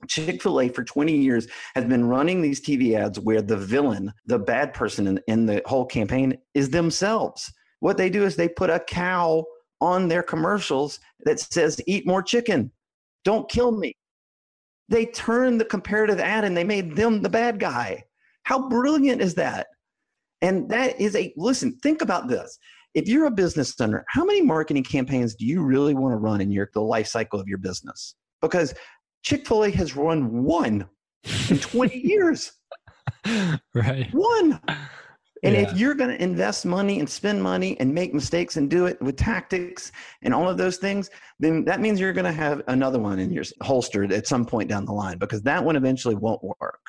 Chick 0.07 0.41
fil 0.41 0.61
A 0.61 0.69
for 0.69 0.83
20 0.83 1.15
years 1.15 1.47
has 1.75 1.85
been 1.85 2.07
running 2.07 2.41
these 2.41 2.61
TV 2.61 2.95
ads 2.95 3.19
where 3.19 3.41
the 3.41 3.57
villain, 3.57 4.13
the 4.25 4.39
bad 4.39 4.73
person 4.73 5.07
in, 5.07 5.19
in 5.27 5.45
the 5.45 5.61
whole 5.65 5.85
campaign, 5.85 6.37
is 6.53 6.69
themselves. 6.69 7.51
What 7.79 7.97
they 7.97 8.09
do 8.09 8.23
is 8.23 8.35
they 8.35 8.49
put 8.49 8.69
a 8.69 8.79
cow 8.79 9.45
on 9.81 10.07
their 10.07 10.23
commercials 10.23 10.99
that 11.25 11.39
says, 11.39 11.81
Eat 11.87 12.05
more 12.07 12.21
chicken, 12.21 12.71
don't 13.23 13.49
kill 13.49 13.71
me. 13.71 13.93
They 14.89 15.05
turned 15.05 15.59
the 15.59 15.65
comparative 15.65 16.19
ad 16.19 16.45
and 16.45 16.55
they 16.55 16.63
made 16.63 16.95
them 16.95 17.21
the 17.21 17.29
bad 17.29 17.59
guy. 17.59 18.03
How 18.43 18.69
brilliant 18.69 19.21
is 19.21 19.35
that? 19.35 19.67
And 20.41 20.69
that 20.69 20.99
is 21.01 21.15
a 21.15 21.33
listen, 21.35 21.77
think 21.83 22.01
about 22.01 22.27
this. 22.27 22.57
If 22.93 23.07
you're 23.07 23.25
a 23.25 23.31
business 23.31 23.79
owner, 23.79 24.05
how 24.07 24.23
many 24.23 24.41
marketing 24.41 24.83
campaigns 24.83 25.35
do 25.35 25.45
you 25.45 25.61
really 25.61 25.93
want 25.93 26.13
to 26.13 26.17
run 26.17 26.41
in 26.41 26.51
your 26.51 26.69
the 26.73 26.81
life 26.81 27.07
cycle 27.07 27.39
of 27.39 27.47
your 27.47 27.57
business? 27.57 28.15
Because 28.41 28.73
Chick 29.27 29.45
fil 29.45 29.65
A 29.65 29.69
has 29.71 29.93
run 29.97 30.45
one 30.45 30.87
in 31.49 31.59
20 31.59 31.97
years. 32.07 32.53
Right. 33.75 34.07
One. 34.13 34.61
And 35.43 35.53
Yeah. 35.53 35.63
if 35.69 35.77
you're 35.77 35.95
going 35.95 36.11
to 36.11 36.23
invest 36.23 36.65
money 36.65 37.01
and 37.01 37.09
spend 37.09 37.43
money 37.43 37.77
and 37.81 37.93
make 37.93 38.13
mistakes 38.13 38.55
and 38.55 38.69
do 38.69 38.85
it 38.85 39.01
with 39.01 39.17
tactics 39.17 39.91
and 40.21 40.33
all 40.33 40.47
of 40.47 40.57
those 40.57 40.77
things, 40.77 41.09
then 41.41 41.65
that 41.65 41.81
means 41.81 41.99
you're 41.99 42.13
going 42.13 42.23
to 42.23 42.31
have 42.31 42.61
another 42.69 42.99
one 42.99 43.19
in 43.19 43.33
your 43.33 43.43
holster 43.63 44.05
at 44.05 44.27
some 44.27 44.45
point 44.45 44.69
down 44.69 44.85
the 44.85 44.93
line 44.93 45.17
because 45.17 45.41
that 45.41 45.61
one 45.61 45.75
eventually 45.75 46.15
won't 46.15 46.41
work. 46.61 46.79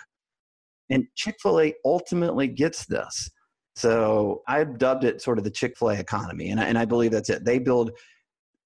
And 0.90 1.08
Chick 1.16 1.38
fil 1.42 1.60
A 1.60 1.74
ultimately 1.84 2.46
gets 2.46 2.86
this. 2.86 3.28
So 3.74 4.42
I've 4.46 4.78
dubbed 4.78 5.02
it 5.02 5.20
sort 5.20 5.38
of 5.38 5.44
the 5.44 5.50
Chick 5.50 5.76
fil 5.76 5.90
A 5.90 5.94
economy. 5.98 6.50
And 6.50 6.60
I, 6.60 6.66
and 6.66 6.78
I 6.78 6.84
believe 6.84 7.10
that's 7.10 7.30
it. 7.30 7.44
They 7.44 7.58
build 7.58 7.90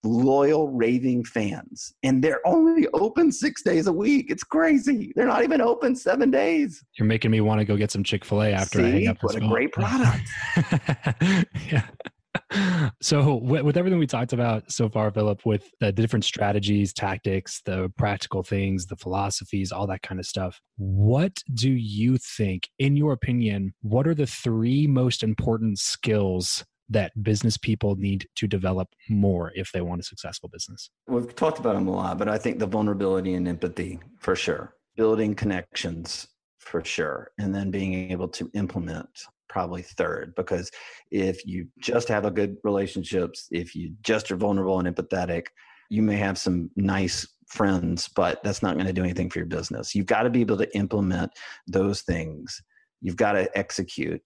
loyal, 0.04 0.68
raving 0.68 1.24
fans, 1.24 1.94
and 2.02 2.22
they're 2.22 2.46
only 2.46 2.88
open 2.94 3.30
six 3.30 3.62
days 3.62 3.86
a 3.86 3.92
week. 3.92 4.26
It's 4.30 4.44
crazy. 4.44 5.12
They're 5.14 5.26
not 5.26 5.42
even 5.42 5.60
open 5.60 5.94
seven 5.96 6.30
days. 6.30 6.84
You're 6.98 7.06
making 7.06 7.30
me 7.30 7.40
want 7.40 7.60
to 7.60 7.64
go 7.64 7.76
get 7.76 7.90
some 7.90 8.04
Chick 8.04 8.24
fil 8.24 8.42
A 8.42 8.52
after 8.52 8.80
I 8.80 8.90
hang 8.90 9.08
up. 9.08 9.18
What 9.22 9.36
a 9.36 9.40
great 9.40 9.72
product. 9.72 10.28
yeah. 11.70 11.86
So, 13.00 13.36
with, 13.36 13.62
with 13.62 13.76
everything 13.76 13.98
we 13.98 14.06
talked 14.06 14.32
about 14.32 14.70
so 14.70 14.88
far, 14.88 15.10
Philip, 15.10 15.44
with 15.44 15.70
the 15.80 15.92
different 15.92 16.24
strategies, 16.24 16.92
tactics, 16.92 17.62
the 17.64 17.90
practical 17.96 18.42
things, 18.42 18.86
the 18.86 18.96
philosophies, 18.96 19.72
all 19.72 19.86
that 19.86 20.02
kind 20.02 20.20
of 20.20 20.26
stuff, 20.26 20.60
what 20.76 21.42
do 21.54 21.70
you 21.70 22.18
think, 22.18 22.68
in 22.78 22.96
your 22.96 23.12
opinion, 23.12 23.74
what 23.80 24.06
are 24.06 24.14
the 24.14 24.26
three 24.26 24.86
most 24.86 25.22
important 25.22 25.78
skills 25.78 26.64
that 26.88 27.12
business 27.22 27.56
people 27.56 27.96
need 27.96 28.26
to 28.36 28.46
develop 28.46 28.88
more 29.08 29.52
if 29.54 29.70
they 29.72 29.80
want 29.80 30.00
a 30.00 30.04
successful 30.04 30.48
business? 30.48 30.90
We've 31.06 31.34
talked 31.34 31.58
about 31.58 31.74
them 31.74 31.88
a 31.88 31.92
lot, 31.92 32.18
but 32.18 32.28
I 32.28 32.38
think 32.38 32.58
the 32.58 32.66
vulnerability 32.66 33.34
and 33.34 33.48
empathy 33.48 34.00
for 34.18 34.36
sure, 34.36 34.74
building 34.96 35.34
connections 35.34 36.28
for 36.58 36.84
sure, 36.84 37.30
and 37.38 37.54
then 37.54 37.70
being 37.70 38.10
able 38.10 38.28
to 38.28 38.50
implement 38.54 39.08
probably 39.48 39.82
third 39.82 40.32
because 40.34 40.70
if 41.10 41.44
you 41.44 41.68
just 41.78 42.08
have 42.08 42.24
a 42.24 42.30
good 42.30 42.56
relationships 42.64 43.48
if 43.50 43.74
you 43.74 43.92
just 44.00 44.30
are 44.32 44.36
vulnerable 44.36 44.80
and 44.80 44.88
empathetic 44.88 45.48
you 45.90 46.00
may 46.00 46.16
have 46.16 46.38
some 46.38 46.70
nice 46.74 47.26
friends 47.52 48.08
but 48.16 48.42
that's 48.42 48.62
not 48.62 48.74
going 48.74 48.86
to 48.86 48.94
do 48.94 49.04
anything 49.04 49.28
for 49.28 49.38
your 49.38 49.46
business. 49.46 49.94
You've 49.94 50.06
got 50.06 50.22
to 50.22 50.30
be 50.30 50.40
able 50.40 50.56
to 50.56 50.76
implement 50.76 51.30
those 51.66 52.00
things. 52.00 52.62
You've 53.02 53.16
got 53.16 53.32
to 53.32 53.58
execute 53.58 54.22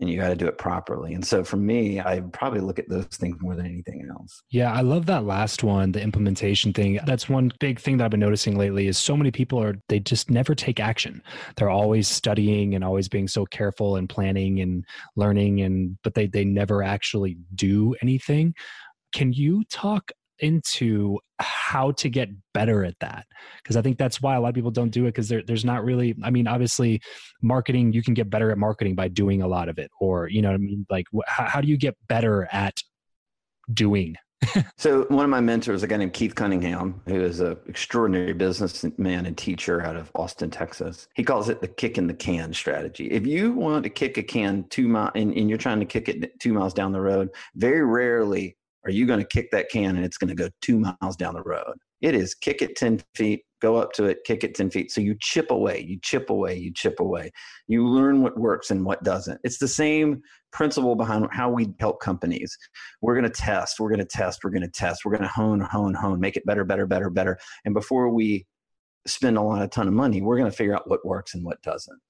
and 0.00 0.10
you 0.10 0.18
got 0.18 0.28
to 0.28 0.36
do 0.36 0.46
it 0.46 0.58
properly 0.58 1.14
and 1.14 1.24
so 1.26 1.44
for 1.44 1.56
me 1.56 2.00
i 2.00 2.20
probably 2.32 2.60
look 2.60 2.78
at 2.78 2.88
those 2.88 3.06
things 3.06 3.36
more 3.40 3.54
than 3.54 3.66
anything 3.66 4.08
else 4.10 4.42
Yeah, 4.50 4.72
I 4.72 4.80
love 4.80 5.06
that 5.06 5.24
last 5.24 5.62
one, 5.62 5.92
the 5.92 6.02
implementation 6.02 6.72
thing. 6.72 6.98
That's 7.06 7.28
one 7.28 7.52
big 7.60 7.80
thing 7.80 7.96
that 7.96 8.04
I've 8.04 8.10
been 8.10 8.20
noticing 8.20 8.58
lately 8.58 8.86
is 8.86 8.98
so 8.98 9.16
many 9.16 9.30
people 9.30 9.62
are 9.62 9.74
they 9.88 10.00
just 10.00 10.30
never 10.30 10.54
take 10.54 10.80
action. 10.80 11.22
They're 11.56 11.70
always 11.70 12.08
studying 12.08 12.74
and 12.74 12.84
always 12.84 13.08
being 13.08 13.28
so 13.28 13.46
careful 13.46 13.96
and 13.96 14.08
planning 14.08 14.60
and 14.60 14.84
learning 15.16 15.60
and 15.62 15.98
but 16.04 16.14
they 16.14 16.26
they 16.26 16.44
never 16.44 16.82
actually 16.82 17.36
do 17.54 17.94
anything. 18.02 18.54
Can 19.12 19.32
you 19.32 19.64
talk 19.64 20.12
into 20.42 21.18
how 21.38 21.92
to 21.92 22.08
get 22.08 22.28
better 22.52 22.84
at 22.84 22.98
that 23.00 23.26
because 23.62 23.76
i 23.76 23.82
think 23.82 23.96
that's 23.96 24.20
why 24.20 24.34
a 24.34 24.40
lot 24.40 24.48
of 24.48 24.54
people 24.54 24.70
don't 24.70 24.90
do 24.90 25.04
it 25.04 25.08
because 25.08 25.28
there, 25.28 25.42
there's 25.46 25.64
not 25.64 25.84
really 25.84 26.14
i 26.22 26.30
mean 26.30 26.46
obviously 26.46 27.00
marketing 27.40 27.92
you 27.92 28.02
can 28.02 28.14
get 28.14 28.28
better 28.28 28.50
at 28.50 28.58
marketing 28.58 28.94
by 28.94 29.08
doing 29.08 29.42
a 29.42 29.48
lot 29.48 29.68
of 29.68 29.78
it 29.78 29.90
or 30.00 30.28
you 30.28 30.42
know 30.42 30.48
what 30.48 30.54
i 30.54 30.58
mean 30.58 30.86
like 30.90 31.06
wh- 31.14 31.28
how, 31.28 31.44
how 31.44 31.60
do 31.60 31.68
you 31.68 31.76
get 31.76 31.96
better 32.08 32.48
at 32.52 32.74
doing 33.72 34.14
So 34.76 35.04
one 35.04 35.24
of 35.24 35.30
my 35.30 35.40
mentors, 35.40 35.82
a 35.82 35.86
guy 35.86 35.96
named 35.96 36.12
Keith 36.12 36.34
Cunningham, 36.34 37.00
who 37.06 37.22
is 37.22 37.40
an 37.40 37.56
extraordinary 37.68 38.32
businessman 38.32 39.26
and 39.26 39.38
teacher 39.38 39.80
out 39.80 39.96
of 39.96 40.10
Austin, 40.14 40.50
Texas, 40.50 41.08
he 41.14 41.22
calls 41.22 41.48
it 41.48 41.60
the 41.60 41.68
kick 41.68 41.98
in 41.98 42.06
the 42.06 42.14
can 42.14 42.52
strategy. 42.52 43.06
If 43.10 43.26
you 43.26 43.52
want 43.52 43.84
to 43.84 43.90
kick 43.90 44.18
a 44.18 44.22
can 44.22 44.64
two 44.68 44.88
miles 44.88 45.12
and, 45.14 45.32
and 45.32 45.48
you're 45.48 45.58
trying 45.58 45.78
to 45.80 45.86
kick 45.86 46.08
it 46.08 46.38
two 46.40 46.52
miles 46.52 46.74
down 46.74 46.92
the 46.92 47.00
road, 47.00 47.30
very 47.54 47.84
rarely 47.84 48.56
are 48.84 48.90
you 48.90 49.06
going 49.06 49.20
to 49.20 49.26
kick 49.26 49.50
that 49.52 49.70
can 49.70 49.96
and 49.96 50.04
it's 50.04 50.18
going 50.18 50.28
to 50.28 50.34
go 50.34 50.48
two 50.60 50.78
miles 50.78 51.16
down 51.16 51.34
the 51.34 51.42
road. 51.42 51.74
It 52.00 52.14
is 52.16 52.34
kick 52.34 52.62
it 52.62 52.74
10 52.74 53.00
feet, 53.14 53.44
go 53.60 53.76
up 53.76 53.92
to 53.92 54.04
it, 54.06 54.24
kick 54.24 54.42
it 54.42 54.56
10 54.56 54.70
feet. 54.70 54.90
So 54.90 55.00
you 55.00 55.16
chip 55.20 55.52
away, 55.52 55.84
you 55.86 55.98
chip 56.02 56.30
away, 56.30 56.56
you 56.56 56.72
chip 56.72 56.98
away. 56.98 57.30
You 57.68 57.86
learn 57.86 58.22
what 58.22 58.36
works 58.36 58.72
and 58.72 58.84
what 58.84 59.04
doesn't. 59.04 59.40
It's 59.44 59.58
the 59.58 59.68
same 59.68 60.20
principle 60.50 60.96
behind 60.96 61.28
how 61.30 61.48
we 61.50 61.72
help 61.78 62.00
companies. 62.00 62.56
We're 63.00 63.14
going 63.14 63.24
to 63.24 63.30
test, 63.30 63.78
we're 63.78 63.88
going 63.88 64.00
to 64.00 64.04
test, 64.04 64.42
we're 64.42 64.50
going 64.50 64.62
to 64.62 64.68
test, 64.68 65.04
we're 65.04 65.12
going 65.12 65.22
to 65.22 65.28
hone, 65.28 65.60
hone, 65.60 65.94
hone, 65.94 66.18
make 66.18 66.36
it 66.36 66.44
better, 66.44 66.64
better, 66.64 66.86
better, 66.86 67.08
better. 67.08 67.38
And 67.64 67.72
before 67.72 68.08
we 68.08 68.46
spend 69.06 69.36
a 69.36 69.42
lot 69.42 69.62
of 69.62 69.70
ton 69.70 69.86
of 69.86 69.94
money, 69.94 70.22
we're 70.22 70.38
going 70.38 70.50
to 70.50 70.56
figure 70.56 70.74
out 70.74 70.90
what 70.90 71.06
works 71.06 71.34
and 71.34 71.44
what 71.44 71.62
doesn't. 71.62 72.00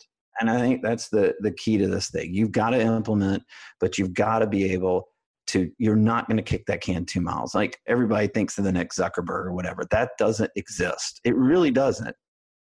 And 0.41 0.51
I 0.51 0.59
think 0.59 0.83
that's 0.83 1.09
the 1.11 1.35
the 1.41 1.53
key 1.53 1.77
to 1.77 1.87
this 1.87 2.09
thing. 2.09 2.35
You've 2.35 2.53
got 2.53 2.71
to 2.71 2.81
implement, 2.81 3.43
but 3.81 3.99
you've 3.99 4.15
got 4.15 4.39
to 4.39 4.47
be 4.47 4.73
able 4.73 5.12
to 5.49 5.71
you're 5.79 5.97
not 5.97 6.27
going 6.29 6.37
to 6.37 6.43
kick 6.43 6.67
that 6.67 6.81
can 6.81 7.05
two 7.05 7.21
miles. 7.21 7.55
Like 7.55 7.79
everybody 7.87 8.29
thinks 8.29 8.59
of 8.59 8.65
the 8.65 8.73
next 8.73 8.99
zuckerberg 8.99 9.47
or 9.47 9.53
whatever. 9.53 9.85
That 9.91 10.11
doesn't 10.19 10.51
exist. 10.57 11.21
It 11.25 11.37
really 11.37 11.71
doesn't. 11.71 12.15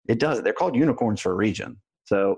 It 0.07 0.19
does 0.19 0.41
they're 0.41 0.53
called 0.53 0.75
unicorns 0.75 1.21
for 1.21 1.31
a 1.31 1.35
reason. 1.35 1.77
So 2.05 2.37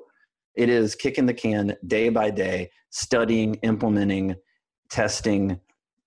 it 0.56 0.70
is 0.70 0.96
kicking 0.96 1.26
the 1.26 1.34
can 1.34 1.76
day 1.88 2.10
by 2.10 2.32
day 2.32 2.70
studying 2.90 3.56
implementing 3.56 4.36
testing 4.90 5.60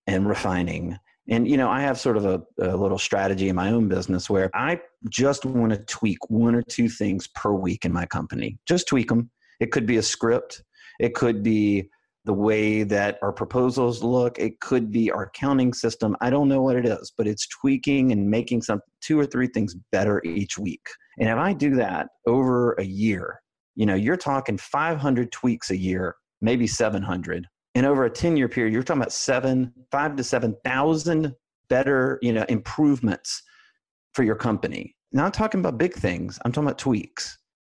and 0.07 0.29
refining. 0.29 0.99
And 1.29 1.49
you 1.49 1.57
know 1.57 1.71
i 1.71 1.81
have 1.81 2.01
sort 2.01 2.17
of 2.17 2.25
a, 2.25 2.43
a 2.61 2.77
little 2.77 2.99
strategy 2.99 3.49
in 3.49 3.55
my 3.55 3.71
own 3.71 3.87
business 3.87 4.29
where 4.29 4.51
i 4.55 4.81
just 5.09 5.45
want 5.45 5.73
to 5.73 5.79
tweak 5.85 6.19
one 6.29 6.57
or 6.57 6.63
two 6.63 6.89
things 6.89 7.29
per 7.29 7.53
week 7.53 7.85
in 7.85 7.93
my 7.93 8.07
company. 8.07 8.59
Just 8.67 8.89
tweak 8.89 9.09
them 9.09 9.31
it 9.63 9.71
could 9.71 9.87
be 9.87 9.97
a 9.97 10.03
script. 10.03 10.65
It 10.99 11.15
could 11.15 11.45
be 11.45 11.89
the 12.25 12.33
way 12.33 12.83
that 12.85 13.19
our 13.23 13.33
proposals 13.33 14.03
look. 14.03 14.39
It 14.39 14.61
could 14.61 14.91
be 14.91 15.11
our 15.11 15.25
accounting 15.25 15.73
system. 15.73 16.17
I 16.21 16.31
don't 16.31 16.49
know 16.49 16.63
what 16.63 16.77
it 16.77 16.87
is, 16.87 17.13
but 17.17 17.27
it's 17.27 17.49
tweaking 17.49 18.13
and 18.13 18.31
making 18.31 18.63
some 18.63 18.81
two 19.01 19.19
or 19.19 19.27
three 19.27 19.49
things 19.49 19.75
better 19.91 20.23
each 20.25 20.59
week. 20.59 20.87
And 21.19 21.29
if 21.29 21.37
I 21.37 21.53
do 21.53 21.75
that 21.77 22.09
over 22.27 22.73
a 22.75 22.85
year, 22.85 23.41
you 23.75 23.87
know, 23.87 23.95
you're 23.95 24.17
talking 24.17 24.57
500 24.57 25.33
tweaks 25.33 25.71
a 25.71 25.77
year, 25.77 26.17
maybe 26.41 26.67
700. 26.67 27.47
And 27.75 27.87
over 27.87 28.05
a 28.05 28.11
10 28.11 28.37
year 28.37 28.49
period, 28.49 28.73
you're 28.73 28.83
talking 28.83 29.01
about 29.01 29.13
seven, 29.13 29.73
five 29.91 30.17
to 30.17 30.25
7,000 30.25 31.35
better, 31.69 32.19
you 32.23 32.33
know, 32.33 32.45
improvements 32.49 33.43
for 34.15 34.23
your 34.23 34.37
company. 34.37 34.95
I'm 35.17 35.33
talking 35.33 35.61
about 35.61 35.79
big 35.79 35.95
things. 35.95 36.39
I'm 36.45 36.53
talking 36.53 36.69
about 36.69 36.79
tweaks. 36.79 37.39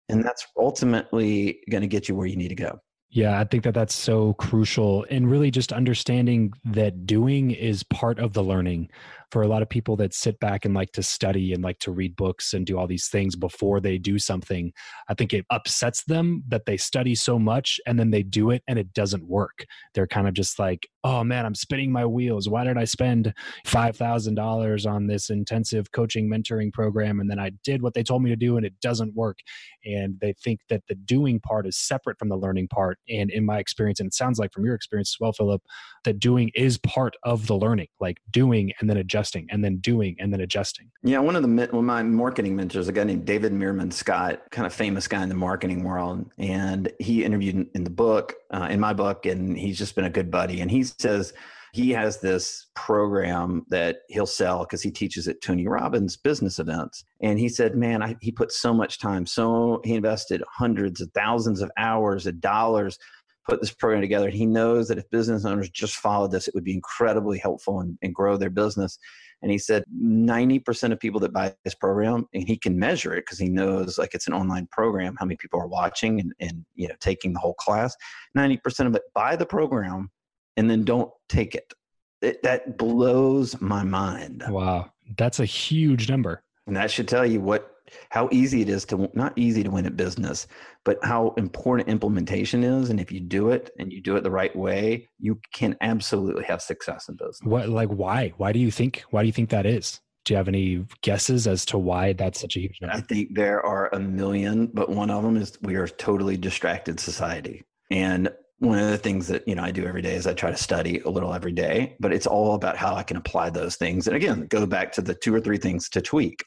And 0.10 0.24
that's 0.24 0.46
ultimately 0.58 1.62
going 1.70 1.82
to 1.82 1.88
get 1.88 2.10
you 2.10 2.16
where 2.16 2.28
you 2.28 2.36
need 2.36 2.50
to 2.50 2.56
go. 2.56 2.80
Yeah, 3.16 3.40
I 3.40 3.44
think 3.44 3.64
that 3.66 3.76
that's 3.76 3.94
so 3.94 4.34
crucial 4.34 5.06
and 5.08 5.30
really 5.30 5.52
just 5.52 5.72
understanding 5.72 6.52
that 6.66 7.06
doing 7.06 7.52
is 7.52 7.84
part 7.84 8.18
of 8.18 8.34
the 8.34 8.44
learning. 8.44 8.90
For 9.34 9.42
a 9.42 9.48
lot 9.48 9.64
of 9.64 9.70
people 9.70 9.96
that 9.96 10.14
sit 10.14 10.40
back 10.40 10.64
and 10.64 10.76
like 10.76 10.92
to 10.92 11.02
study 11.02 11.54
and 11.54 11.64
like 11.64 11.80
to 11.80 11.92
read 11.92 12.16
books 12.16 12.54
and 12.54 12.68
do 12.68 12.78
all 12.78 12.86
these 12.86 13.08
things 13.08 13.36
before 13.36 13.80
they 13.80 13.98
do 13.98 14.20
something, 14.20 14.72
I 15.10 15.16
think 15.16 15.34
it 15.34 15.44
upsets 15.50 16.04
them 16.04 16.44
that 16.50 16.68
they 16.68 16.78
study 16.78 17.16
so 17.16 17.40
much 17.40 17.80
and 17.88 18.00
then 18.00 18.12
they 18.12 18.22
do 18.22 18.52
it 18.52 18.62
and 18.68 18.78
it 18.78 18.94
doesn't 18.94 19.28
work. 19.28 19.66
They're 19.96 20.06
kind 20.06 20.28
of 20.28 20.36
just 20.36 20.60
like, 20.60 20.88
oh 21.04 21.24
man, 21.24 21.48
I'm 21.48 21.56
spinning 21.56 21.92
my 21.92 22.06
wheels. 22.06 22.48
Why 22.48 22.64
did 22.64 22.78
I 22.78 22.84
spend 22.84 23.34
$5,000 23.66 24.92
on 24.92 25.08
this 25.08 25.32
intensive 25.32 25.92
coaching 25.92 26.30
mentoring 26.30 26.72
program 26.72 27.20
and 27.20 27.28
then 27.28 27.40
I 27.40 27.54
did 27.64 27.82
what 27.82 27.96
they 27.96 28.04
told 28.04 28.22
me 28.22 28.30
to 28.30 28.36
do 28.36 28.56
and 28.56 28.64
it 28.68 28.80
doesn't 28.82 29.16
work? 29.16 29.40
And 29.84 30.20
they 30.22 30.36
think 30.44 30.60
that 30.70 30.84
the 30.88 30.94
doing 30.94 31.40
part 31.40 31.66
is 31.66 31.76
separate 31.76 32.20
from 32.20 32.30
the 32.30 32.38
learning 32.38 32.68
part 32.68 33.00
and 33.10 33.32
in 33.32 33.48
my 33.48 33.58
experience 33.58 34.00
and 34.00 34.06
it 34.06 34.14
sounds 34.14 34.38
like 34.38 34.54
from 34.54 34.64
your 34.64 34.76
experience 34.76 35.16
as 35.16 35.20
well 35.20 35.34
philip 35.34 35.64
that 36.04 36.20
doing 36.20 36.52
is 36.54 36.78
part 36.78 37.16
of 37.24 37.48
the 37.48 37.56
learning 37.56 37.88
like 38.00 38.18
doing 38.30 38.72
and 38.80 38.90
then 38.90 38.98
adjusting 38.98 39.23
and 39.32 39.64
then 39.64 39.78
doing 39.78 40.16
and 40.20 40.32
then 40.32 40.42
adjusting 40.42 40.90
yeah 41.04 41.20
one 41.20 41.36
of 41.36 41.44
the 41.44 41.70
of 41.72 41.84
my 41.84 42.04
marketing 42.04 42.56
mentors 42.56 42.88
a 42.88 42.92
guy 42.92 43.04
named 43.04 43.26
david 43.26 43.52
meerman 43.52 43.92
scott 43.92 44.42
kind 44.52 44.66
of 44.66 44.74
famous 44.74 45.08
guy 45.08 45.24
in 45.24 45.30
the 45.30 45.36
marketing 45.36 45.84
world 45.84 46.30
and 46.38 46.92
he 47.00 47.24
interviewed 47.24 47.68
in 47.74 47.84
the 47.84 47.90
book 47.90 48.34
uh, 48.52 48.68
in 48.70 48.80
my 48.80 48.94
book 48.94 49.26
and 49.26 49.58
he's 49.58 49.78
just 49.78 49.96
been 49.96 50.06
a 50.06 50.10
good 50.10 50.30
buddy 50.30 50.62
and 50.62 50.70
he 50.70 50.84
says 50.84 51.34
he 51.74 51.90
has 51.90 52.20
this 52.22 52.68
program 52.76 53.66
that 53.70 54.02
he'll 54.08 54.28
sell 54.28 54.60
because 54.60 54.84
he 54.84 54.92
teaches 54.92 55.28
at 55.28 55.42
Tony 55.42 55.68
Robbins 55.68 56.16
business 56.16 56.60
events. 56.60 57.04
And 57.20 57.40
he 57.40 57.50
said, 57.50 57.76
man, 57.76 58.04
I, 58.04 58.16
he 58.22 58.32
put 58.32 58.52
so 58.52 58.76
much 58.76 59.00
time. 59.00 59.26
So 59.26 59.82
he 59.84 59.96
invested 59.96 60.44
hundreds 60.48 61.02
of 61.02 61.10
thousands 61.16 61.62
of 61.62 61.72
hours 61.76 62.28
of 62.28 62.40
dollars, 62.40 63.00
put 63.46 63.62
this 63.62 63.72
program 63.72 64.02
together. 64.02 64.28
And 64.28 64.36
He 64.36 64.46
knows 64.46 64.88
that 64.88 64.98
if 64.98 65.10
business 65.10 65.46
owners 65.46 65.70
just 65.70 65.96
followed 65.96 66.32
this, 66.32 66.48
it 66.48 66.56
would 66.56 66.64
be 66.64 66.74
incredibly 66.74 67.38
helpful 67.38 67.82
and, 67.82 67.98
and 68.02 68.14
grow 68.14 68.38
their 68.38 68.50
business. 68.50 68.98
And 69.42 69.52
he 69.52 69.58
said 69.58 69.84
90% 69.94 70.94
of 70.94 71.00
people 71.02 71.20
that 71.20 71.34
buy 71.34 71.54
this 71.66 71.76
program, 71.76 72.26
and 72.34 72.48
he 72.48 72.56
can 72.56 72.80
measure 72.80 73.14
it 73.14 73.26
because 73.26 73.38
he 73.38 73.50
knows 73.50 73.98
like 73.98 74.14
it's 74.14 74.28
an 74.28 74.34
online 74.34 74.68
program, 74.72 75.18
how 75.20 75.26
many 75.26 75.36
people 75.36 75.60
are 75.60 75.68
watching 75.68 76.22
and, 76.22 76.34
and 76.40 76.66
you 76.76 76.88
know 76.88 76.96
taking 77.02 77.34
the 77.34 77.40
whole 77.40 77.56
class. 77.56 77.94
90% 78.38 78.88
of 78.88 78.96
it 78.96 79.02
buy 79.14 79.36
the 79.36 79.46
program 79.46 80.10
and 80.56 80.70
then 80.70 80.86
don't 80.86 81.12
take 81.28 81.56
it. 81.56 81.74
it. 82.22 82.42
That 82.44 82.78
blows 82.78 83.60
my 83.60 83.84
mind. 83.84 84.46
Wow. 84.48 84.92
That's 85.18 85.42
a 85.42 85.46
huge 85.46 86.10
number. 86.10 86.42
And 86.66 86.78
that 86.78 86.90
should 86.90 87.10
tell 87.10 87.26
you 87.26 87.42
what 87.42 87.73
how 88.10 88.30
easy 88.32 88.62
it 88.62 88.70
is 88.70 88.86
to 88.86 89.10
not 89.14 89.34
easy 89.38 89.64
to 89.64 89.70
win 89.70 89.86
at 89.86 89.98
business, 89.98 90.48
but 90.84 90.98
how 91.04 91.34
important 91.38 91.90
implementation 91.90 92.64
is. 92.64 92.90
And 92.90 93.00
if 93.00 93.12
you 93.12 93.20
do 93.20 93.50
it 93.50 93.72
and 93.80 93.92
you 93.92 94.02
do 94.02 94.16
it 94.16 94.24
the 94.24 94.32
right 94.32 94.56
way, 94.56 95.10
you 95.20 95.40
can 95.54 95.76
absolutely 95.82 96.44
have 96.46 96.62
success 96.62 97.10
in 97.10 97.16
business. 97.16 97.40
What 97.44 97.70
like 97.70 97.90
why? 97.90 98.34
Why 98.38 98.52
do 98.52 98.60
you 98.60 98.72
think 98.72 99.04
why 99.12 99.22
do 99.22 99.28
you 99.28 99.34
think 99.34 99.50
that 99.50 99.66
is? 99.66 100.00
Do 100.26 100.34
you 100.34 100.38
have 100.38 100.48
any 100.48 100.86
guesses 101.02 101.48
as 101.48 101.66
to 101.66 101.78
why 101.78 102.14
that's 102.14 102.40
such 102.40 102.56
a 102.56 102.60
huge 102.60 102.80
number? 102.82 102.96
I 102.96 103.02
think 103.02 103.36
there 103.36 103.64
are 103.66 103.90
a 103.94 104.00
million, 104.00 104.68
but 104.68 104.90
one 104.90 105.10
of 105.10 105.22
them 105.22 105.36
is 105.36 105.58
we 105.62 105.76
are 105.76 105.84
a 105.84 105.90
totally 105.90 106.38
distracted 106.38 107.00
society. 107.00 107.64
And 107.92 108.30
one 108.60 108.80
of 108.80 108.90
the 108.90 108.98
things 108.98 109.28
that 109.28 109.46
you 109.46 109.56
know 109.56 109.64
I 109.64 109.72
do 109.72 109.86
every 109.86 110.02
day 110.02 110.16
is 110.16 110.26
I 110.26 110.34
try 110.34 110.50
to 110.50 110.58
study 110.58 111.00
a 111.02 111.10
little 111.10 111.34
every 111.34 111.52
day, 111.52 111.98
but 112.00 112.14
it's 112.14 112.26
all 112.26 112.56
about 112.56 112.78
how 112.78 112.96
I 112.96 113.04
can 113.04 113.18
apply 113.18 113.50
those 113.50 113.76
things. 113.76 114.08
And 114.08 114.16
again, 114.16 114.48
go 114.48 114.66
back 114.66 114.94
to 114.94 115.02
the 115.02 115.14
two 115.14 115.36
or 115.36 115.42
three 115.42 115.58
things 115.58 115.90
to 115.90 116.02
tweak. 116.02 116.44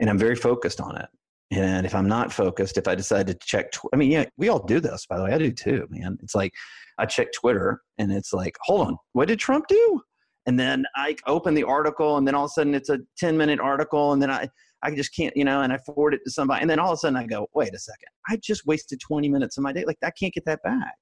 And 0.00 0.10
I'm 0.10 0.18
very 0.18 0.36
focused 0.36 0.80
on 0.80 0.96
it. 0.96 1.08
And 1.50 1.86
if 1.86 1.94
I'm 1.94 2.08
not 2.08 2.32
focused, 2.32 2.76
if 2.76 2.88
I 2.88 2.94
decide 2.94 3.26
to 3.28 3.34
check, 3.34 3.70
tw- 3.72 3.86
I 3.92 3.96
mean, 3.96 4.10
yeah, 4.10 4.24
we 4.36 4.48
all 4.48 4.64
do 4.64 4.80
this, 4.80 5.06
by 5.06 5.16
the 5.16 5.24
way. 5.24 5.32
I 5.32 5.38
do 5.38 5.52
too, 5.52 5.86
man. 5.90 6.18
It's 6.22 6.34
like 6.34 6.52
I 6.98 7.06
check 7.06 7.28
Twitter 7.32 7.80
and 7.98 8.12
it's 8.12 8.32
like, 8.32 8.56
hold 8.62 8.86
on, 8.86 8.96
what 9.12 9.28
did 9.28 9.38
Trump 9.38 9.66
do? 9.68 10.00
And 10.46 10.58
then 10.58 10.84
I 10.96 11.16
open 11.26 11.54
the 11.54 11.64
article 11.64 12.16
and 12.16 12.26
then 12.26 12.34
all 12.34 12.44
of 12.44 12.50
a 12.50 12.52
sudden 12.52 12.74
it's 12.74 12.88
a 12.88 12.98
10 13.18 13.36
minute 13.36 13.60
article 13.60 14.12
and 14.12 14.20
then 14.20 14.30
I, 14.30 14.48
I 14.82 14.94
just 14.94 15.14
can't, 15.14 15.36
you 15.36 15.44
know, 15.44 15.62
and 15.62 15.72
I 15.72 15.78
forward 15.78 16.14
it 16.14 16.20
to 16.24 16.30
somebody. 16.30 16.60
And 16.60 16.70
then 16.70 16.78
all 16.78 16.90
of 16.92 16.94
a 16.94 16.98
sudden 16.98 17.16
I 17.16 17.26
go, 17.26 17.48
wait 17.54 17.74
a 17.74 17.78
second, 17.78 18.08
I 18.28 18.38
just 18.42 18.66
wasted 18.66 19.00
20 19.00 19.28
minutes 19.28 19.56
of 19.56 19.62
my 19.62 19.72
day. 19.72 19.84
Like 19.86 19.98
I 20.02 20.10
can't 20.10 20.34
get 20.34 20.44
that 20.46 20.62
back 20.62 20.96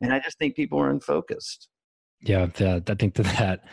and 0.00 0.12
i 0.12 0.18
just 0.18 0.38
think 0.38 0.54
people 0.54 0.78
are 0.80 0.88
hmm. 0.88 0.94
unfocused 0.94 1.68
yeah, 2.20 2.46
yeah 2.58 2.80
i 2.86 2.94
think 2.94 3.14
that, 3.14 3.24
that 3.38 3.64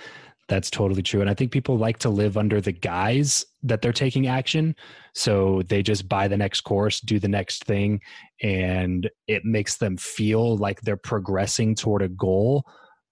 that's 0.47 0.69
totally 0.69 1.01
true 1.01 1.21
and 1.21 1.29
i 1.29 1.33
think 1.33 1.51
people 1.51 1.77
like 1.77 1.97
to 1.97 2.09
live 2.09 2.37
under 2.37 2.61
the 2.61 2.71
guise 2.71 3.45
that 3.63 3.81
they're 3.81 3.91
taking 3.91 4.27
action 4.27 4.75
so 5.13 5.61
they 5.67 5.81
just 5.81 6.07
buy 6.07 6.27
the 6.27 6.37
next 6.37 6.61
course 6.61 6.99
do 6.99 7.19
the 7.19 7.27
next 7.27 7.63
thing 7.65 7.99
and 8.41 9.09
it 9.27 9.43
makes 9.43 9.77
them 9.77 9.97
feel 9.97 10.57
like 10.57 10.81
they're 10.81 10.97
progressing 10.97 11.75
toward 11.75 12.01
a 12.01 12.09
goal 12.09 12.65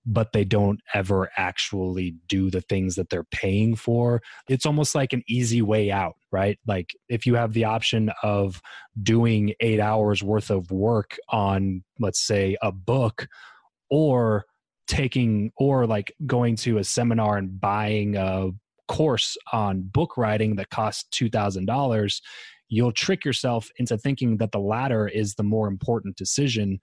but 0.05 0.34
they 0.34 0.43
don't 0.43 0.81
ever 0.93 1.29
actually 1.38 2.15
do 2.27 2.49
the 2.49 2.61
things 2.61 2.95
that 2.95 3.09
they're 3.09 3.23
paying 3.23 3.75
for. 3.75 4.21
It's 4.49 4.65
almost 4.65 4.95
like 4.95 5.13
an 5.13 5.23
easy 5.27 5.61
way 5.61 5.91
out, 5.91 6.15
right? 6.31 6.59
Like 6.67 6.89
if 7.07 7.25
you 7.25 7.36
have 7.36 7.53
the 7.53 7.65
option 7.65 8.11
of 8.21 8.61
doing 9.01 9.53
eight 9.61 9.79
hours 9.79 10.21
worth 10.21 10.49
of 10.49 10.71
work 10.71 11.17
on, 11.29 11.84
let's 11.99 12.25
say, 12.25 12.57
a 12.61 12.71
book, 12.71 13.27
or 13.89 14.45
taking, 14.88 15.51
or 15.57 15.86
like 15.86 16.13
going 16.25 16.55
to 16.57 16.77
a 16.77 16.84
seminar 16.84 17.38
and 17.38 17.59
buying 17.59 18.15
a 18.15 18.51
course 18.88 19.38
on 19.51 19.81
book 19.81 20.17
writing 20.17 20.55
that 20.57 20.69
costs 20.69 21.07
$2,000, 21.17 22.21
you'll 22.69 22.91
trick 22.91 23.23
yourself 23.23 23.69
into 23.77 23.97
thinking 23.97 24.38
that 24.38 24.51
the 24.51 24.59
latter 24.59 25.07
is 25.07 25.36
the 25.36 25.43
more 25.43 25.67
important 25.67 26.15
decision 26.15 26.79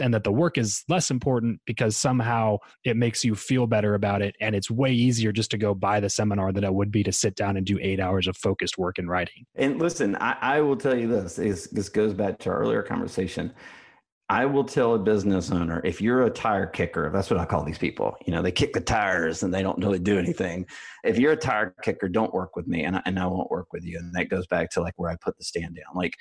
and 0.00 0.14
that 0.14 0.24
the 0.24 0.32
work 0.32 0.58
is 0.58 0.84
less 0.88 1.10
important 1.10 1.60
because 1.66 1.96
somehow 1.96 2.56
it 2.84 2.96
makes 2.96 3.24
you 3.24 3.34
feel 3.34 3.66
better 3.66 3.94
about 3.94 4.22
it 4.22 4.36
and 4.40 4.54
it's 4.54 4.70
way 4.70 4.92
easier 4.92 5.32
just 5.32 5.50
to 5.50 5.58
go 5.58 5.74
buy 5.74 6.00
the 6.00 6.08
seminar 6.08 6.52
than 6.52 6.64
it 6.64 6.72
would 6.72 6.90
be 6.90 7.02
to 7.02 7.12
sit 7.12 7.34
down 7.34 7.56
and 7.56 7.66
do 7.66 7.78
eight 7.80 8.00
hours 8.00 8.26
of 8.26 8.36
focused 8.36 8.78
work 8.78 8.98
and 8.98 9.08
writing. 9.08 9.44
And 9.56 9.78
listen 9.78 10.16
i, 10.16 10.36
I 10.40 10.60
will 10.60 10.76
tell 10.76 10.96
you 10.96 11.08
this 11.08 11.38
is, 11.38 11.66
this 11.68 11.88
goes 11.88 12.14
back 12.14 12.38
to 12.40 12.50
our 12.50 12.58
earlier 12.58 12.82
conversation 12.82 13.52
i 14.28 14.44
will 14.44 14.64
tell 14.64 14.94
a 14.94 14.98
business 14.98 15.50
owner 15.50 15.80
if 15.84 16.00
you're 16.00 16.22
a 16.22 16.30
tire 16.30 16.66
kicker 16.66 17.10
that's 17.12 17.30
what 17.30 17.38
i 17.38 17.44
call 17.44 17.64
these 17.64 17.78
people 17.78 18.16
you 18.26 18.32
know 18.32 18.42
they 18.42 18.52
kick 18.52 18.72
the 18.72 18.80
tires 18.80 19.42
and 19.42 19.52
they 19.52 19.62
don't 19.62 19.82
really 19.82 19.98
do 19.98 20.18
anything 20.18 20.66
if 21.04 21.18
you're 21.18 21.32
a 21.32 21.36
tire 21.36 21.74
kicker 21.82 22.08
don't 22.08 22.34
work 22.34 22.56
with 22.56 22.66
me 22.66 22.84
and 22.84 22.96
I, 22.96 23.02
and 23.06 23.18
I 23.18 23.26
won't 23.26 23.50
work 23.50 23.72
with 23.72 23.84
you 23.84 23.98
and 23.98 24.12
that 24.14 24.28
goes 24.28 24.46
back 24.46 24.70
to 24.70 24.80
like 24.80 24.94
where 24.96 25.10
i 25.10 25.16
put 25.16 25.36
the 25.38 25.44
stand 25.44 25.76
down 25.76 25.94
like 25.94 26.14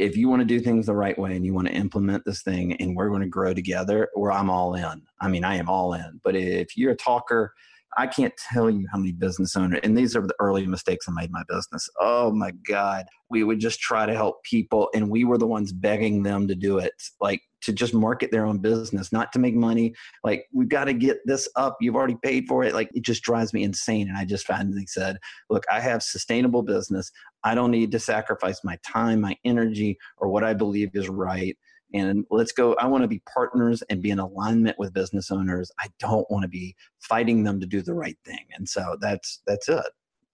if 0.00 0.16
you 0.16 0.30
want 0.30 0.40
to 0.40 0.46
do 0.46 0.60
things 0.60 0.86
the 0.86 0.94
right 0.94 1.18
way 1.18 1.36
and 1.36 1.44
you 1.44 1.52
want 1.52 1.68
to 1.68 1.74
implement 1.74 2.24
this 2.24 2.42
thing 2.42 2.72
and 2.76 2.96
we're 2.96 3.10
going 3.10 3.20
to 3.20 3.28
grow 3.28 3.52
together, 3.52 4.08
where 4.14 4.32
I'm 4.32 4.48
all 4.48 4.74
in. 4.74 5.02
I 5.20 5.28
mean, 5.28 5.44
I 5.44 5.56
am 5.56 5.68
all 5.68 5.92
in. 5.92 6.20
But 6.24 6.36
if 6.36 6.74
you're 6.74 6.92
a 6.92 6.96
talker, 6.96 7.52
I 7.96 8.06
can't 8.06 8.34
tell 8.52 8.70
you 8.70 8.86
how 8.92 8.98
many 8.98 9.12
business 9.12 9.56
owners, 9.56 9.80
and 9.82 9.96
these 9.96 10.14
are 10.14 10.26
the 10.26 10.34
early 10.38 10.66
mistakes 10.66 11.06
I 11.08 11.12
made 11.12 11.26
in 11.26 11.32
my 11.32 11.42
business. 11.48 11.88
Oh 12.00 12.30
my 12.30 12.52
God. 12.66 13.06
We 13.30 13.44
would 13.44 13.60
just 13.60 13.80
try 13.80 14.06
to 14.06 14.14
help 14.14 14.42
people, 14.44 14.88
and 14.94 15.10
we 15.10 15.24
were 15.24 15.38
the 15.38 15.46
ones 15.46 15.72
begging 15.72 16.22
them 16.22 16.48
to 16.48 16.54
do 16.54 16.78
it, 16.78 16.92
like 17.20 17.40
to 17.62 17.72
just 17.72 17.94
market 17.94 18.30
their 18.30 18.46
own 18.46 18.58
business, 18.58 19.12
not 19.12 19.32
to 19.32 19.38
make 19.38 19.54
money. 19.54 19.94
Like, 20.24 20.46
we've 20.52 20.68
got 20.68 20.84
to 20.84 20.94
get 20.94 21.18
this 21.26 21.48
up. 21.56 21.76
You've 21.80 21.96
already 21.96 22.16
paid 22.22 22.46
for 22.48 22.64
it. 22.64 22.74
Like, 22.74 22.90
it 22.94 23.02
just 23.02 23.22
drives 23.22 23.52
me 23.52 23.62
insane. 23.62 24.08
And 24.08 24.16
I 24.16 24.24
just 24.24 24.46
finally 24.46 24.86
said, 24.86 25.18
Look, 25.48 25.64
I 25.70 25.80
have 25.80 26.02
sustainable 26.02 26.62
business. 26.62 27.10
I 27.44 27.54
don't 27.54 27.70
need 27.70 27.92
to 27.92 27.98
sacrifice 27.98 28.60
my 28.64 28.78
time, 28.86 29.20
my 29.20 29.36
energy, 29.44 29.98
or 30.16 30.28
what 30.28 30.44
I 30.44 30.54
believe 30.54 30.90
is 30.94 31.08
right. 31.08 31.56
And 31.92 32.24
let's 32.30 32.52
go. 32.52 32.74
I 32.74 32.86
want 32.86 33.02
to 33.02 33.08
be 33.08 33.22
partners 33.32 33.82
and 33.90 34.02
be 34.02 34.10
in 34.10 34.18
alignment 34.18 34.78
with 34.78 34.94
business 34.94 35.30
owners. 35.30 35.72
I 35.80 35.88
don't 35.98 36.30
want 36.30 36.42
to 36.42 36.48
be 36.48 36.76
fighting 37.00 37.42
them 37.42 37.60
to 37.60 37.66
do 37.66 37.82
the 37.82 37.94
right 37.94 38.16
thing. 38.24 38.46
And 38.56 38.68
so 38.68 38.96
that's 39.00 39.40
that's 39.46 39.68
it 39.68 39.86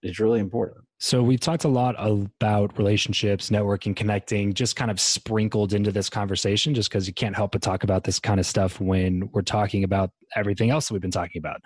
is 0.03 0.19
really 0.19 0.39
important. 0.39 0.87
So 0.99 1.21
we've 1.21 1.39
talked 1.39 1.63
a 1.63 1.67
lot 1.67 1.95
about 1.99 2.75
relationships, 2.79 3.51
networking, 3.51 3.95
connecting, 3.95 4.53
just 4.53 4.75
kind 4.75 4.89
of 4.89 4.99
sprinkled 4.99 5.73
into 5.73 5.91
this 5.91 6.09
conversation 6.09 6.73
just 6.73 6.89
because 6.89 7.07
you 7.07 7.13
can't 7.13 7.35
help 7.35 7.51
but 7.51 7.61
talk 7.61 7.83
about 7.83 8.03
this 8.03 8.19
kind 8.19 8.39
of 8.39 8.47
stuff 8.47 8.81
when 8.81 9.29
we're 9.31 9.43
talking 9.43 9.83
about 9.83 10.09
everything 10.35 10.71
else 10.71 10.87
that 10.87 10.95
we've 10.95 11.01
been 11.01 11.11
talking 11.11 11.39
about. 11.39 11.61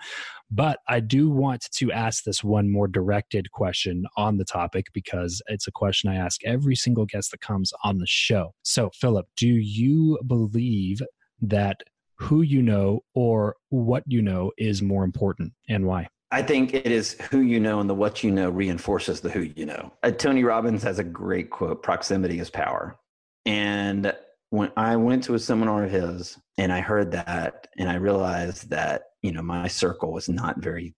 But 0.50 0.80
I 0.86 1.00
do 1.00 1.30
want 1.30 1.66
to 1.72 1.92
ask 1.92 2.24
this 2.24 2.44
one 2.44 2.70
more 2.70 2.86
directed 2.86 3.50
question 3.52 4.04
on 4.18 4.36
the 4.36 4.44
topic 4.44 4.88
because 4.92 5.40
it's 5.46 5.66
a 5.66 5.72
question 5.72 6.10
I 6.10 6.16
ask 6.16 6.44
every 6.44 6.76
single 6.76 7.06
guest 7.06 7.30
that 7.30 7.40
comes 7.40 7.72
on 7.84 7.98
the 7.98 8.06
show. 8.06 8.52
So, 8.62 8.90
Philip, 9.00 9.26
do 9.38 9.48
you 9.48 10.18
believe 10.26 11.00
that 11.40 11.80
who 12.18 12.42
you 12.42 12.60
know 12.60 13.00
or 13.14 13.56
what 13.70 14.04
you 14.06 14.20
know 14.20 14.52
is 14.58 14.82
more 14.82 15.04
important 15.04 15.54
and 15.70 15.86
why? 15.86 16.08
I 16.32 16.40
think 16.40 16.72
it 16.72 16.86
is 16.86 17.12
who 17.30 17.42
you 17.42 17.60
know 17.60 17.78
and 17.80 17.90
the 17.90 17.94
what 17.94 18.24
you 18.24 18.30
know 18.30 18.48
reinforces 18.48 19.20
the 19.20 19.28
who 19.28 19.40
you 19.54 19.66
know. 19.66 19.92
Uh, 20.02 20.10
Tony 20.10 20.44
Robbins 20.44 20.82
has 20.82 20.98
a 20.98 21.04
great 21.04 21.50
quote 21.50 21.82
proximity 21.82 22.40
is 22.40 22.48
power. 22.48 22.96
And 23.44 24.14
when 24.48 24.72
I 24.76 24.96
went 24.96 25.24
to 25.24 25.34
a 25.34 25.38
seminar 25.38 25.84
of 25.84 25.90
his 25.90 26.38
and 26.56 26.72
I 26.72 26.80
heard 26.80 27.10
that 27.12 27.68
and 27.76 27.88
I 27.88 27.96
realized 27.96 28.70
that, 28.70 29.02
you 29.20 29.32
know, 29.32 29.42
my 29.42 29.68
circle 29.68 30.10
was 30.10 30.30
not 30.30 30.58
very, 30.58 30.94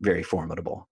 very 0.00 0.22
formidable. 0.22 0.88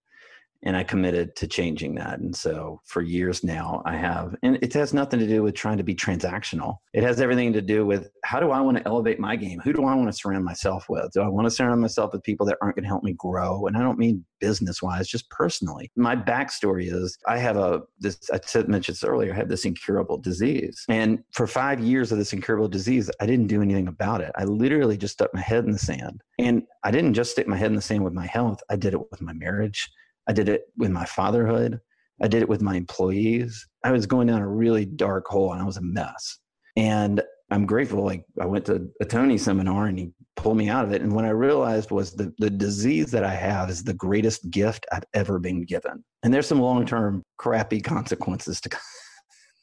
And 0.62 0.76
I 0.76 0.82
committed 0.82 1.36
to 1.36 1.46
changing 1.46 1.94
that. 1.96 2.18
And 2.18 2.34
so 2.34 2.80
for 2.84 3.02
years 3.02 3.44
now, 3.44 3.82
I 3.84 3.96
have, 3.96 4.34
and 4.42 4.58
it 4.60 4.72
has 4.74 4.92
nothing 4.92 5.20
to 5.20 5.26
do 5.26 5.42
with 5.42 5.54
trying 5.54 5.78
to 5.78 5.84
be 5.84 5.94
transactional. 5.94 6.78
It 6.92 7.02
has 7.04 7.20
everything 7.20 7.52
to 7.52 7.62
do 7.62 7.86
with 7.86 8.10
how 8.24 8.40
do 8.40 8.50
I 8.50 8.60
want 8.60 8.76
to 8.78 8.86
elevate 8.86 9.20
my 9.20 9.36
game? 9.36 9.60
Who 9.60 9.72
do 9.72 9.84
I 9.84 9.94
want 9.94 10.08
to 10.08 10.12
surround 10.12 10.44
myself 10.44 10.86
with? 10.88 11.12
Do 11.12 11.22
I 11.22 11.28
want 11.28 11.46
to 11.46 11.50
surround 11.50 11.80
myself 11.80 12.12
with 12.12 12.22
people 12.24 12.44
that 12.46 12.58
aren't 12.60 12.76
going 12.76 12.84
to 12.84 12.88
help 12.88 13.04
me 13.04 13.14
grow? 13.14 13.66
And 13.66 13.76
I 13.76 13.80
don't 13.80 13.98
mean 13.98 14.24
business 14.40 14.82
wise, 14.82 15.08
just 15.08 15.30
personally. 15.30 15.90
My 15.96 16.16
backstory 16.16 16.92
is 16.92 17.16
I 17.26 17.38
have 17.38 17.56
a, 17.56 17.82
this, 18.00 18.18
I 18.32 18.40
said, 18.44 18.68
mentioned 18.68 18.96
this 18.96 19.04
earlier, 19.04 19.32
I 19.32 19.36
have 19.36 19.48
this 19.48 19.64
incurable 19.64 20.18
disease. 20.18 20.84
And 20.88 21.22
for 21.32 21.46
five 21.46 21.80
years 21.80 22.10
of 22.10 22.18
this 22.18 22.32
incurable 22.32 22.68
disease, 22.68 23.10
I 23.20 23.26
didn't 23.26 23.46
do 23.46 23.62
anything 23.62 23.88
about 23.88 24.20
it. 24.20 24.32
I 24.36 24.44
literally 24.44 24.96
just 24.96 25.14
stuck 25.14 25.32
my 25.32 25.40
head 25.40 25.64
in 25.64 25.72
the 25.72 25.78
sand. 25.78 26.22
And 26.38 26.64
I 26.84 26.90
didn't 26.90 27.14
just 27.14 27.32
stick 27.32 27.46
my 27.46 27.56
head 27.56 27.70
in 27.70 27.76
the 27.76 27.82
sand 27.82 28.04
with 28.04 28.12
my 28.12 28.26
health, 28.26 28.60
I 28.68 28.76
did 28.76 28.94
it 28.94 29.10
with 29.10 29.20
my 29.20 29.32
marriage. 29.32 29.88
I 30.28 30.32
did 30.32 30.48
it 30.48 30.62
with 30.76 30.90
my 30.90 31.06
fatherhood. 31.06 31.80
I 32.22 32.28
did 32.28 32.42
it 32.42 32.48
with 32.48 32.62
my 32.62 32.76
employees. 32.76 33.66
I 33.84 33.92
was 33.92 34.06
going 34.06 34.26
down 34.26 34.42
a 34.42 34.48
really 34.48 34.84
dark 34.84 35.26
hole 35.26 35.52
and 35.52 35.62
I 35.62 35.64
was 35.64 35.76
a 35.76 35.82
mess. 35.82 36.38
And 36.76 37.22
I'm 37.50 37.64
grateful. 37.64 38.04
Like 38.04 38.24
I 38.40 38.44
went 38.44 38.66
to 38.66 38.88
a 39.00 39.04
Tony 39.04 39.38
seminar 39.38 39.86
and 39.86 39.98
he 39.98 40.10
pulled 40.36 40.58
me 40.58 40.68
out 40.68 40.84
of 40.84 40.92
it. 40.92 41.00
And 41.00 41.12
what 41.12 41.24
I 41.24 41.30
realized 41.30 41.90
was 41.90 42.12
the, 42.12 42.32
the 42.38 42.50
disease 42.50 43.10
that 43.12 43.24
I 43.24 43.34
have 43.34 43.70
is 43.70 43.82
the 43.82 43.94
greatest 43.94 44.50
gift 44.50 44.86
I've 44.92 45.04
ever 45.14 45.38
been 45.38 45.64
given. 45.64 46.04
And 46.22 46.34
there's 46.34 46.46
some 46.46 46.60
long 46.60 46.84
term 46.84 47.22
crappy 47.38 47.80
consequences 47.80 48.60
to 48.62 48.70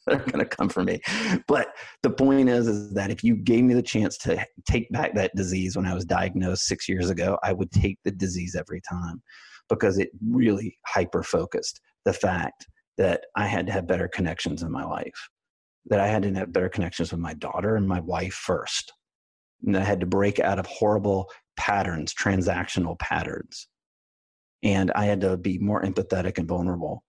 that 0.07 0.15
are 0.15 0.31
going 0.31 0.39
to 0.39 0.45
come 0.45 0.69
for 0.69 0.83
me. 0.83 1.01
But 1.47 1.69
the 2.03 2.09
point 2.09 2.49
is, 2.49 2.67
is 2.67 2.93
that 2.93 3.11
if 3.11 3.23
you 3.23 3.35
gave 3.35 3.63
me 3.63 3.73
the 3.73 3.81
chance 3.81 4.17
to 4.19 4.43
take 4.67 4.89
back 4.91 5.13
that 5.15 5.35
disease 5.35 5.75
when 5.75 5.85
I 5.85 5.93
was 5.93 6.05
diagnosed 6.05 6.65
six 6.65 6.87
years 6.87 7.09
ago, 7.09 7.37
I 7.43 7.53
would 7.53 7.71
take 7.71 7.99
the 8.03 8.11
disease 8.11 8.55
every 8.55 8.81
time 8.81 9.21
because 9.69 9.97
it 9.97 10.09
really 10.27 10.77
hyper 10.85 11.23
focused 11.23 11.81
the 12.05 12.13
fact 12.13 12.67
that 12.97 13.25
I 13.35 13.47
had 13.47 13.67
to 13.67 13.73
have 13.73 13.87
better 13.87 14.07
connections 14.07 14.63
in 14.63 14.71
my 14.71 14.83
life, 14.83 15.29
that 15.87 15.99
I 15.99 16.07
had 16.07 16.23
to 16.23 16.33
have 16.33 16.53
better 16.53 16.69
connections 16.69 17.11
with 17.11 17.19
my 17.19 17.33
daughter 17.33 17.75
and 17.75 17.87
my 17.87 17.99
wife 17.99 18.33
first. 18.33 18.93
And 19.65 19.75
I 19.75 19.83
had 19.83 19.99
to 19.99 20.05
break 20.05 20.39
out 20.39 20.59
of 20.59 20.65
horrible 20.65 21.29
patterns, 21.57 22.13
transactional 22.13 22.97
patterns. 22.99 23.67
And 24.63 24.91
I 24.91 25.05
had 25.05 25.21
to 25.21 25.37
be 25.37 25.57
more 25.57 25.81
empathetic 25.81 26.37
and 26.37 26.47
vulnerable. 26.47 27.03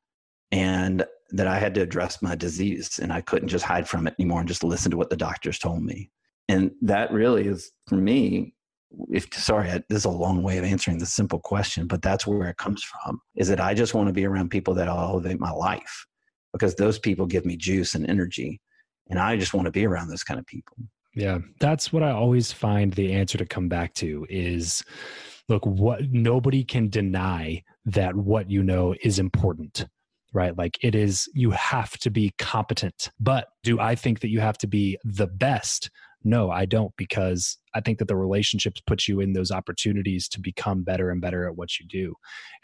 And 0.52 1.04
that 1.30 1.46
I 1.46 1.58
had 1.58 1.74
to 1.74 1.82
address 1.82 2.22
my 2.22 2.34
disease 2.34 3.00
and 3.02 3.12
I 3.12 3.20
couldn't 3.20 3.48
just 3.48 3.64
hide 3.64 3.88
from 3.88 4.06
it 4.06 4.14
anymore 4.18 4.40
and 4.40 4.48
just 4.48 4.62
listen 4.62 4.90
to 4.92 4.96
what 4.96 5.10
the 5.10 5.16
doctors 5.16 5.58
told 5.58 5.82
me. 5.82 6.10
And 6.48 6.70
that 6.82 7.12
really 7.12 7.46
is, 7.48 7.72
for 7.88 7.96
me, 7.96 8.54
if 9.10 9.32
sorry 9.34 9.68
this 9.88 9.98
is 9.98 10.04
a 10.04 10.10
long 10.10 10.42
way 10.42 10.58
of 10.58 10.64
answering 10.64 10.98
the 10.98 11.06
simple 11.06 11.40
question 11.40 11.86
but 11.86 12.02
that's 12.02 12.26
where 12.26 12.48
it 12.48 12.56
comes 12.56 12.82
from 12.82 13.20
is 13.34 13.48
that 13.48 13.60
i 13.60 13.74
just 13.74 13.94
want 13.94 14.06
to 14.06 14.12
be 14.12 14.24
around 14.24 14.50
people 14.50 14.74
that 14.74 14.88
elevate 14.88 15.40
my 15.40 15.50
life 15.50 16.06
because 16.52 16.74
those 16.74 16.98
people 16.98 17.26
give 17.26 17.44
me 17.44 17.56
juice 17.56 17.94
and 17.94 18.08
energy 18.08 18.60
and 19.10 19.18
i 19.18 19.36
just 19.36 19.54
want 19.54 19.66
to 19.66 19.72
be 19.72 19.86
around 19.86 20.08
those 20.08 20.24
kind 20.24 20.40
of 20.40 20.46
people. 20.46 20.76
Yeah 21.14 21.38
that's 21.60 21.92
what 21.92 22.02
i 22.02 22.10
always 22.10 22.52
find 22.52 22.92
the 22.92 23.12
answer 23.12 23.38
to 23.38 23.46
come 23.46 23.68
back 23.68 23.94
to 23.94 24.26
is 24.28 24.84
look 25.48 25.64
what 25.64 26.02
nobody 26.10 26.64
can 26.64 26.88
deny 26.88 27.62
that 27.84 28.14
what 28.14 28.50
you 28.50 28.62
know 28.62 28.94
is 29.02 29.18
important 29.18 29.86
right? 30.32 30.58
Like 30.58 30.76
it 30.82 30.94
is 30.94 31.30
you 31.32 31.50
have 31.52 31.96
to 31.98 32.10
be 32.10 32.34
competent 32.38 33.10
but 33.18 33.48
do 33.62 33.80
i 33.80 33.94
think 33.94 34.20
that 34.20 34.28
you 34.28 34.40
have 34.40 34.58
to 34.58 34.66
be 34.66 34.98
the 35.04 35.26
best? 35.26 35.90
No 36.24 36.50
i 36.50 36.66
don't 36.66 36.92
because 36.96 37.58
I 37.76 37.80
think 37.80 37.98
that 37.98 38.08
the 38.08 38.16
relationships 38.16 38.80
put 38.86 39.06
you 39.06 39.20
in 39.20 39.34
those 39.34 39.50
opportunities 39.50 40.28
to 40.30 40.40
become 40.40 40.82
better 40.82 41.10
and 41.10 41.20
better 41.20 41.46
at 41.46 41.56
what 41.56 41.78
you 41.78 41.86
do. 41.86 42.14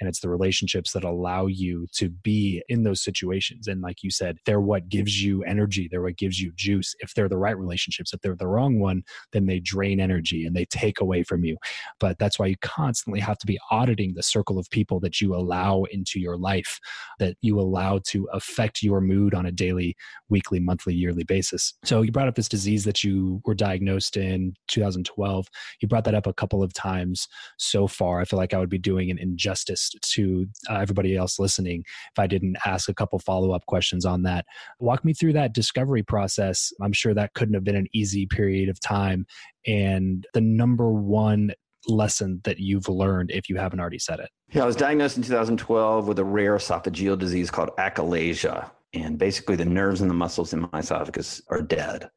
And 0.00 0.08
it's 0.08 0.20
the 0.20 0.30
relationships 0.30 0.92
that 0.92 1.04
allow 1.04 1.46
you 1.46 1.86
to 1.96 2.08
be 2.08 2.62
in 2.70 2.82
those 2.82 3.04
situations. 3.04 3.68
And 3.68 3.82
like 3.82 4.02
you 4.02 4.10
said, 4.10 4.38
they're 4.46 4.62
what 4.62 4.88
gives 4.88 5.22
you 5.22 5.42
energy, 5.42 5.86
they're 5.90 6.00
what 6.00 6.16
gives 6.16 6.40
you 6.40 6.50
juice. 6.56 6.94
If 7.00 7.12
they're 7.12 7.28
the 7.28 7.36
right 7.36 7.56
relationships, 7.56 8.14
if 8.14 8.22
they're 8.22 8.34
the 8.34 8.46
wrong 8.46 8.80
one, 8.80 9.02
then 9.32 9.44
they 9.44 9.60
drain 9.60 10.00
energy 10.00 10.46
and 10.46 10.56
they 10.56 10.64
take 10.64 11.00
away 11.00 11.22
from 11.24 11.44
you. 11.44 11.58
But 12.00 12.18
that's 12.18 12.38
why 12.38 12.46
you 12.46 12.56
constantly 12.62 13.20
have 13.20 13.36
to 13.38 13.46
be 13.46 13.58
auditing 13.70 14.14
the 14.14 14.22
circle 14.22 14.58
of 14.58 14.70
people 14.70 14.98
that 15.00 15.20
you 15.20 15.34
allow 15.34 15.84
into 15.90 16.20
your 16.20 16.38
life, 16.38 16.80
that 17.18 17.36
you 17.42 17.60
allow 17.60 18.00
to 18.06 18.26
affect 18.32 18.82
your 18.82 19.02
mood 19.02 19.34
on 19.34 19.44
a 19.44 19.52
daily, 19.52 19.94
weekly, 20.30 20.58
monthly, 20.58 20.94
yearly 20.94 21.24
basis. 21.24 21.74
So 21.84 22.00
you 22.00 22.12
brought 22.12 22.28
up 22.28 22.34
this 22.34 22.48
disease 22.48 22.84
that 22.84 23.04
you 23.04 23.42
were 23.44 23.54
diagnosed 23.54 24.16
in 24.16 24.54
2000. 24.68 25.01
2012. 25.02 25.48
You 25.80 25.88
brought 25.88 26.04
that 26.04 26.14
up 26.14 26.26
a 26.26 26.32
couple 26.32 26.62
of 26.62 26.72
times 26.72 27.28
so 27.58 27.86
far. 27.86 28.20
I 28.20 28.24
feel 28.24 28.38
like 28.38 28.54
I 28.54 28.58
would 28.58 28.68
be 28.68 28.78
doing 28.78 29.10
an 29.10 29.18
injustice 29.18 29.90
to 30.00 30.46
uh, 30.70 30.74
everybody 30.74 31.16
else 31.16 31.38
listening 31.38 31.84
if 31.86 32.18
I 32.18 32.26
didn't 32.26 32.56
ask 32.64 32.88
a 32.88 32.94
couple 32.94 33.18
follow 33.18 33.52
up 33.52 33.66
questions 33.66 34.04
on 34.04 34.22
that. 34.22 34.46
Walk 34.78 35.04
me 35.04 35.12
through 35.14 35.34
that 35.34 35.54
discovery 35.54 36.02
process. 36.02 36.72
I'm 36.80 36.92
sure 36.92 37.14
that 37.14 37.34
couldn't 37.34 37.54
have 37.54 37.64
been 37.64 37.76
an 37.76 37.88
easy 37.92 38.26
period 38.26 38.68
of 38.68 38.80
time. 38.80 39.26
And 39.66 40.26
the 40.34 40.40
number 40.40 40.90
one 40.92 41.52
lesson 41.88 42.40
that 42.44 42.58
you've 42.58 42.88
learned 42.88 43.30
if 43.30 43.48
you 43.48 43.56
haven't 43.56 43.80
already 43.80 43.98
said 43.98 44.20
it? 44.20 44.30
Yeah, 44.52 44.62
I 44.62 44.66
was 44.66 44.76
diagnosed 44.76 45.16
in 45.16 45.22
2012 45.22 46.06
with 46.06 46.18
a 46.18 46.24
rare 46.24 46.56
esophageal 46.56 47.18
disease 47.18 47.50
called 47.50 47.70
achalasia. 47.78 48.70
And 48.94 49.18
basically, 49.18 49.56
the 49.56 49.64
nerves 49.64 50.02
and 50.02 50.10
the 50.10 50.14
muscles 50.14 50.52
in 50.52 50.68
my 50.72 50.80
esophagus 50.80 51.40
are 51.48 51.62
dead. 51.62 52.10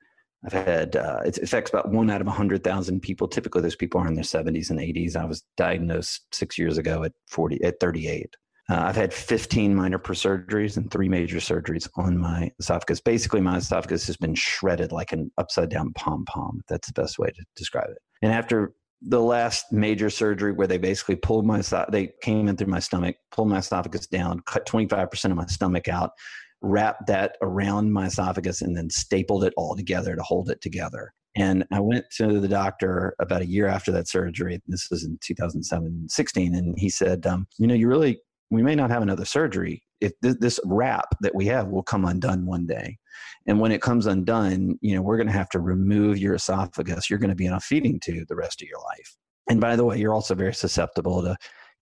I've 0.45 0.53
had 0.53 0.95
uh, 0.95 1.21
it 1.25 1.38
affects 1.38 1.71
about 1.71 1.89
one 1.89 2.09
out 2.09 2.21
of 2.21 2.27
100,000 2.27 3.01
people. 3.01 3.27
Typically, 3.27 3.61
those 3.61 3.75
people 3.75 3.99
are 3.99 4.07
in 4.07 4.15
their 4.15 4.23
70s 4.23 4.69
and 4.69 4.79
80s. 4.79 5.15
I 5.15 5.25
was 5.25 5.43
diagnosed 5.57 6.25
six 6.31 6.57
years 6.57 6.77
ago 6.77 7.03
at 7.03 7.13
40 7.29 7.63
at 7.63 7.79
38. 7.79 8.36
Uh, 8.67 8.81
I've 8.81 8.95
had 8.95 9.13
15 9.13 9.75
minor 9.75 9.99
surgeries 9.99 10.77
and 10.77 10.89
three 10.89 11.07
major 11.07 11.38
surgeries 11.38 11.88
on 11.97 12.17
my 12.17 12.51
esophagus. 12.59 12.99
Basically, 12.99 13.41
my 13.41 13.57
esophagus 13.57 14.07
has 14.07 14.17
been 14.17 14.33
shredded 14.33 14.91
like 14.91 15.11
an 15.11 15.31
upside 15.38 15.69
down 15.69 15.93
pom 15.93 16.25
pom. 16.25 16.61
That's 16.67 16.88
the 16.88 16.99
best 16.99 17.19
way 17.19 17.27
to 17.27 17.45
describe 17.55 17.89
it. 17.89 17.97
And 18.23 18.31
after 18.31 18.73
the 19.01 19.21
last 19.21 19.71
major 19.71 20.09
surgery 20.09 20.51
where 20.51 20.67
they 20.67 20.79
basically 20.79 21.15
pulled 21.15 21.45
my 21.45 21.61
they 21.89 22.11
came 22.21 22.47
in 22.47 22.57
through 22.57 22.67
my 22.67 22.79
stomach, 22.79 23.17
pulled 23.31 23.49
my 23.49 23.59
esophagus 23.59 24.07
down, 24.07 24.39
cut 24.47 24.65
25% 24.65 25.25
of 25.25 25.38
my 25.38 25.45
stomach 25.45 25.88
out, 25.88 26.11
wrapped 26.66 27.07
that 27.07 27.38
around 27.41 27.93
my 27.93 28.07
esophagus 28.07 28.61
and 28.61 28.76
then 28.76 28.89
stapled 28.89 29.43
it 29.43 29.53
all 29.55 29.76
together 29.76 30.16
to 30.16 30.24
hold 30.24 30.49
it 30.49 30.61
together. 30.61 31.13
And 31.38 31.66
I 31.72 31.80
went 31.82 32.05
to 32.18 32.39
the 32.39 32.47
doctor 32.47 33.16
about 33.20 33.41
a 33.41 33.47
year 33.47 33.68
after 33.68 33.91
that 33.91 34.07
surgery. 34.07 34.61
This 34.68 34.88
was 34.89 35.03
in 35.03 35.18
2007, 35.22 36.07
16. 36.09 36.55
And 36.55 36.76
he 36.78 36.89
said, 36.89 37.26
um, 37.28 37.45
You 37.57 37.68
know, 37.68 37.74
you 37.74 37.88
really, 37.88 38.20
we 38.49 38.63
may 38.63 38.76
not 38.76 38.89
have 38.89 39.01
another 39.01 39.26
surgery. 39.26 39.84
If 39.99 40.13
th- 40.22 40.38
this 40.39 40.59
wrap 40.66 41.07
that 41.22 41.36
we 41.36 41.45
have 41.47 41.68
will 41.68 41.84
come 41.84 42.05
undone 42.05 42.45
one 42.45 42.66
day. 42.66 42.97
And 43.47 43.59
when 43.59 43.72
it 43.72 43.82
comes 43.82 44.05
undone, 44.05 44.78
you 44.82 44.95
know, 44.95 45.01
we're 45.01 45.18
going 45.18 45.28
to 45.28 45.34
have 45.34 45.49
to 45.49 45.59
remove 45.59 46.18
your 46.18 46.36
esophagus. 46.36 47.09
You're 47.09 47.20
going 47.20 47.30
to 47.30 47.36
be 47.36 47.45
in 47.45 47.53
a 47.53 47.59
feeding 47.59 47.99
tube 47.99 48.28
the 48.28 48.36
rest 48.36 48.61
of 48.61 48.68
your 48.68 48.80
life. 48.80 49.16
And 49.49 49.61
by 49.61 49.76
the 49.76 49.86
way, 49.86 49.97
you're 49.97 50.13
also 50.13 50.36
very 50.36 50.53
susceptible 50.53 51.22
to 51.22 51.36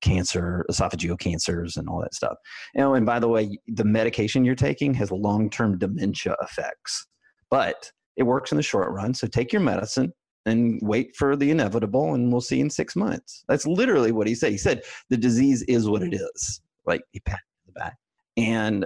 cancer, 0.04 0.66
esophageal 0.70 1.18
cancers, 1.18 1.78
and 1.78 1.90
all 1.90 2.02
that 2.02 2.14
stuff. 2.14 2.38
You 2.76 2.82
know, 2.82 2.94
and 2.94 3.06
by 3.06 3.20
the 3.20 3.28
way, 3.28 3.58
the 3.68 3.84
medication 3.84 4.46
you're 4.46 4.56
taking 4.56 4.94
has 4.96 5.12
long 5.12 5.50
term 5.50 5.80
dementia 5.80 6.36
effects, 6.42 7.08
but 7.50 7.92
it 8.18 8.24
works 8.24 8.52
in 8.52 8.58
the 8.58 8.64
short 8.64 8.92
run. 8.92 9.14
So 9.14 9.26
take 9.26 9.52
your 9.52 9.62
medicine 9.62 10.14
and 10.46 10.80
wait 10.84 11.16
for 11.16 11.36
the 11.36 11.50
inevitable, 11.50 12.14
and 12.14 12.32
we'll 12.32 12.42
see 12.42 12.60
in 12.60 12.70
six 12.70 12.96
months. 12.96 13.44
That's 13.48 13.66
literally 13.66 14.12
what 14.12 14.28
he 14.28 14.36
said. 14.36 14.52
He 14.52 14.58
said, 14.58 14.84
the 15.10 15.18
disease 15.18 15.64
is 15.64 15.90
what 15.90 16.04
it 16.04 16.14
is. 16.14 16.62
Like 16.86 17.02
he 17.12 17.22
patted 17.22 17.42
the 17.66 17.72
back. 17.72 17.98
And 18.36 18.86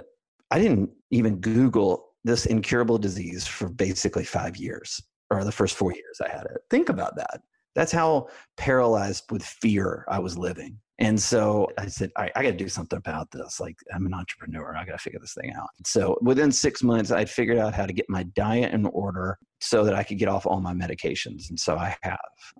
I 0.50 0.60
didn't 0.60 0.90
even 1.10 1.40
Google 1.40 2.06
this 2.24 2.46
incurable 2.46 2.98
disease 2.98 3.46
for 3.46 3.68
basically 3.68 4.24
five 4.24 4.56
years 4.56 5.02
or 5.30 5.44
the 5.44 5.52
first 5.52 5.76
four 5.76 5.92
years 5.92 6.20
I 6.24 6.28
had 6.28 6.44
it. 6.44 6.58
Think 6.70 6.88
about 6.88 7.16
that. 7.16 7.40
That's 7.74 7.92
how 7.92 8.28
paralyzed 8.56 9.24
with 9.30 9.44
fear 9.44 10.04
I 10.08 10.18
was 10.18 10.38
living. 10.38 10.78
And 11.00 11.20
so 11.20 11.68
I 11.78 11.86
said, 11.86 12.10
I 12.16 12.28
got 12.34 12.42
to 12.42 12.52
do 12.52 12.68
something 12.68 12.96
about 12.96 13.30
this. 13.30 13.60
Like, 13.60 13.76
I'm 13.94 14.06
an 14.06 14.14
entrepreneur. 14.14 14.76
I 14.76 14.84
got 14.84 14.92
to 14.92 14.98
figure 14.98 15.20
this 15.20 15.34
thing 15.40 15.52
out. 15.56 15.68
So 15.86 16.18
within 16.22 16.50
six 16.50 16.82
months, 16.82 17.12
I'd 17.12 17.30
figured 17.30 17.56
out 17.56 17.72
how 17.72 17.86
to 17.86 17.92
get 17.92 18.06
my 18.08 18.24
diet 18.34 18.74
in 18.74 18.84
order 18.86 19.38
so 19.60 19.84
that 19.84 19.94
I 19.94 20.02
could 20.02 20.18
get 20.18 20.28
off 20.28 20.44
all 20.44 20.60
my 20.60 20.74
medications. 20.74 21.50
And 21.50 21.58
so 21.58 21.76
I 21.76 21.96
have. 22.02 22.18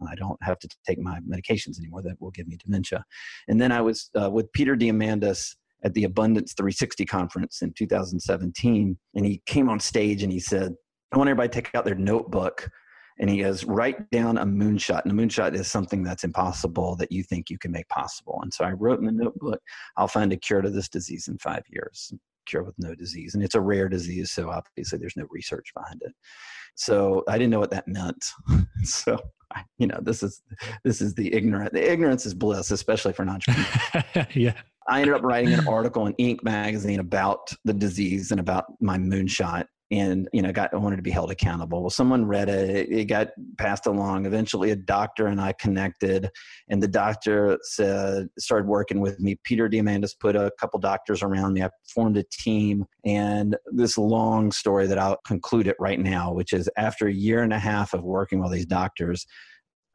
I 0.08 0.14
don't 0.14 0.38
have 0.42 0.58
to 0.60 0.68
take 0.86 1.00
my 1.00 1.18
medications 1.20 1.78
anymore 1.80 2.02
that 2.02 2.20
will 2.20 2.30
give 2.30 2.46
me 2.46 2.56
dementia. 2.64 3.04
And 3.48 3.60
then 3.60 3.72
I 3.72 3.80
was 3.80 4.08
uh, 4.20 4.30
with 4.30 4.52
Peter 4.52 4.76
Diamandis 4.76 5.56
at 5.84 5.94
the 5.94 6.04
Abundance 6.04 6.54
360 6.54 7.06
conference 7.06 7.62
in 7.62 7.72
2017. 7.76 8.96
And 9.14 9.26
he 9.26 9.42
came 9.46 9.68
on 9.68 9.80
stage 9.80 10.22
and 10.22 10.32
he 10.32 10.40
said, 10.40 10.74
I 11.12 11.18
want 11.18 11.28
everybody 11.28 11.48
to 11.48 11.54
take 11.54 11.74
out 11.74 11.84
their 11.84 11.94
notebook 11.94 12.70
and 13.18 13.28
he 13.28 13.42
goes 13.42 13.64
write 13.64 14.10
down 14.10 14.38
a 14.38 14.46
moonshot 14.46 15.02
and 15.04 15.12
a 15.12 15.14
moonshot 15.14 15.54
is 15.54 15.68
something 15.68 16.02
that's 16.02 16.24
impossible 16.24 16.96
that 16.96 17.12
you 17.12 17.22
think 17.22 17.50
you 17.50 17.58
can 17.58 17.72
make 17.72 17.88
possible 17.88 18.38
and 18.42 18.52
so 18.52 18.64
i 18.64 18.72
wrote 18.72 18.98
in 18.98 19.06
the 19.06 19.12
notebook 19.12 19.60
i'll 19.96 20.08
find 20.08 20.32
a 20.32 20.36
cure 20.36 20.62
to 20.62 20.70
this 20.70 20.88
disease 20.88 21.28
in 21.28 21.38
five 21.38 21.62
years 21.68 22.12
cure 22.46 22.62
with 22.62 22.74
no 22.78 22.94
disease 22.94 23.34
and 23.34 23.44
it's 23.44 23.54
a 23.54 23.60
rare 23.60 23.88
disease 23.88 24.30
so 24.30 24.50
obviously 24.50 24.98
there's 24.98 25.16
no 25.16 25.26
research 25.30 25.70
behind 25.74 26.00
it 26.02 26.12
so 26.74 27.22
i 27.28 27.36
didn't 27.36 27.50
know 27.50 27.60
what 27.60 27.70
that 27.70 27.86
meant 27.86 28.24
so 28.84 29.18
you 29.78 29.86
know, 29.86 29.98
this 30.02 30.22
is 30.22 30.42
this 30.84 31.00
is 31.00 31.14
the 31.14 31.32
ignorant. 31.34 31.72
The 31.72 31.90
ignorance 31.90 32.26
is 32.26 32.34
bliss, 32.34 32.70
especially 32.70 33.12
for 33.12 33.22
an 33.22 33.30
entrepreneur. 33.30 34.26
yeah. 34.34 34.54
I 34.88 35.00
ended 35.00 35.14
up 35.14 35.22
writing 35.22 35.52
an 35.52 35.68
article 35.68 36.06
in 36.06 36.14
Inc. 36.14 36.42
magazine 36.42 37.00
about 37.00 37.52
the 37.64 37.74
disease 37.74 38.30
and 38.30 38.40
about 38.40 38.66
my 38.80 38.96
moonshot 38.96 39.66
and 39.90 40.28
you 40.32 40.42
know 40.42 40.52
got 40.52 40.78
wanted 40.78 40.96
to 40.96 41.02
be 41.02 41.10
held 41.10 41.30
accountable. 41.30 41.80
Well 41.80 41.90
someone 41.90 42.26
read 42.26 42.48
it 42.48 42.90
it 42.90 43.04
got 43.06 43.28
passed 43.56 43.86
along. 43.86 44.26
Eventually 44.26 44.70
a 44.70 44.76
doctor 44.76 45.26
and 45.26 45.40
i 45.40 45.52
connected 45.52 46.30
and 46.68 46.82
the 46.82 46.88
doctor 46.88 47.58
said 47.62 48.28
started 48.38 48.68
working 48.68 49.00
with 49.00 49.18
me. 49.20 49.38
Peter 49.44 49.68
diamandis 49.68 50.18
put 50.18 50.36
a 50.36 50.50
couple 50.58 50.78
doctors 50.80 51.22
around 51.22 51.54
me. 51.54 51.62
I 51.62 51.70
formed 51.94 52.16
a 52.16 52.24
team 52.30 52.84
and 53.04 53.56
this 53.72 53.96
long 53.96 54.52
story 54.52 54.86
that 54.86 54.98
i'll 54.98 55.18
conclude 55.26 55.66
it 55.66 55.76
right 55.78 55.98
now 55.98 56.32
which 56.32 56.52
is 56.52 56.68
after 56.76 57.06
a 57.06 57.12
year 57.12 57.42
and 57.42 57.52
a 57.52 57.58
half 57.58 57.94
of 57.94 58.02
working 58.02 58.40
with 58.40 58.52
these 58.52 58.66
doctors 58.66 59.26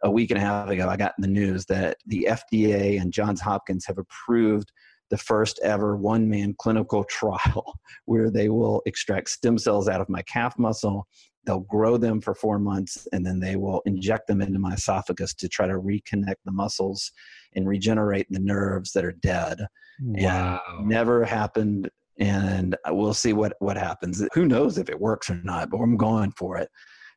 a 0.04 0.12
week 0.12 0.32
and 0.32 0.38
a 0.38 0.42
half 0.42 0.70
ago 0.70 0.90
i 0.90 0.98
got 0.98 1.14
the 1.20 1.28
news 1.28 1.66
that 1.66 1.98
the 2.08 2.28
fda 2.30 3.00
and 3.00 3.14
johns 3.14 3.42
hopkins 3.42 3.86
have 3.86 3.98
approved 3.98 4.72
the 5.14 5.18
first 5.20 5.60
ever 5.62 5.96
one 5.96 6.28
man 6.28 6.56
clinical 6.58 7.04
trial 7.20 7.80
where 8.06 8.32
they 8.32 8.50
will 8.50 8.82
extract 8.88 9.30
stem 9.30 9.60
cells 9.60 9.88
out 9.88 10.02
of 10.02 10.10
my 10.10 10.24
calf 10.24 10.58
muscle. 10.58 11.08
They'll 11.46 11.60
grow 11.60 11.98
them 11.98 12.20
for 12.20 12.34
four 12.34 12.58
months 12.58 13.08
and 13.14 13.24
then 13.24 13.40
they 13.40 13.56
will 13.56 13.84
inject 13.86 14.26
them 14.26 14.42
into 14.42 14.58
my 14.58 14.74
esophagus 14.74 15.36
to 15.36 15.48
try 15.48 15.68
to 15.68 15.76
reconnect 15.80 16.38
the 16.46 16.52
muscles 16.52 17.12
and 17.56 17.68
regenerate 17.68 18.26
the 18.32 18.40
nerves 18.40 18.92
that 18.94 19.06
are 19.06 19.12
dead. 19.12 19.60
Wow. 20.02 20.62
And 20.80 20.90
never 20.90 21.24
happened. 21.24 21.92
And 22.18 22.76
we'll 22.88 23.14
see 23.14 23.34
what, 23.34 23.54
what 23.60 23.78
happens. 23.78 24.28
Who 24.34 24.48
knows 24.48 24.80
if 24.80 24.90
it 24.90 25.00
works 25.00 25.30
or 25.30 25.40
not, 25.44 25.70
but 25.70 25.78
I'm 25.78 25.96
going 25.96 26.32
for 26.32 26.58
it. 26.58 26.70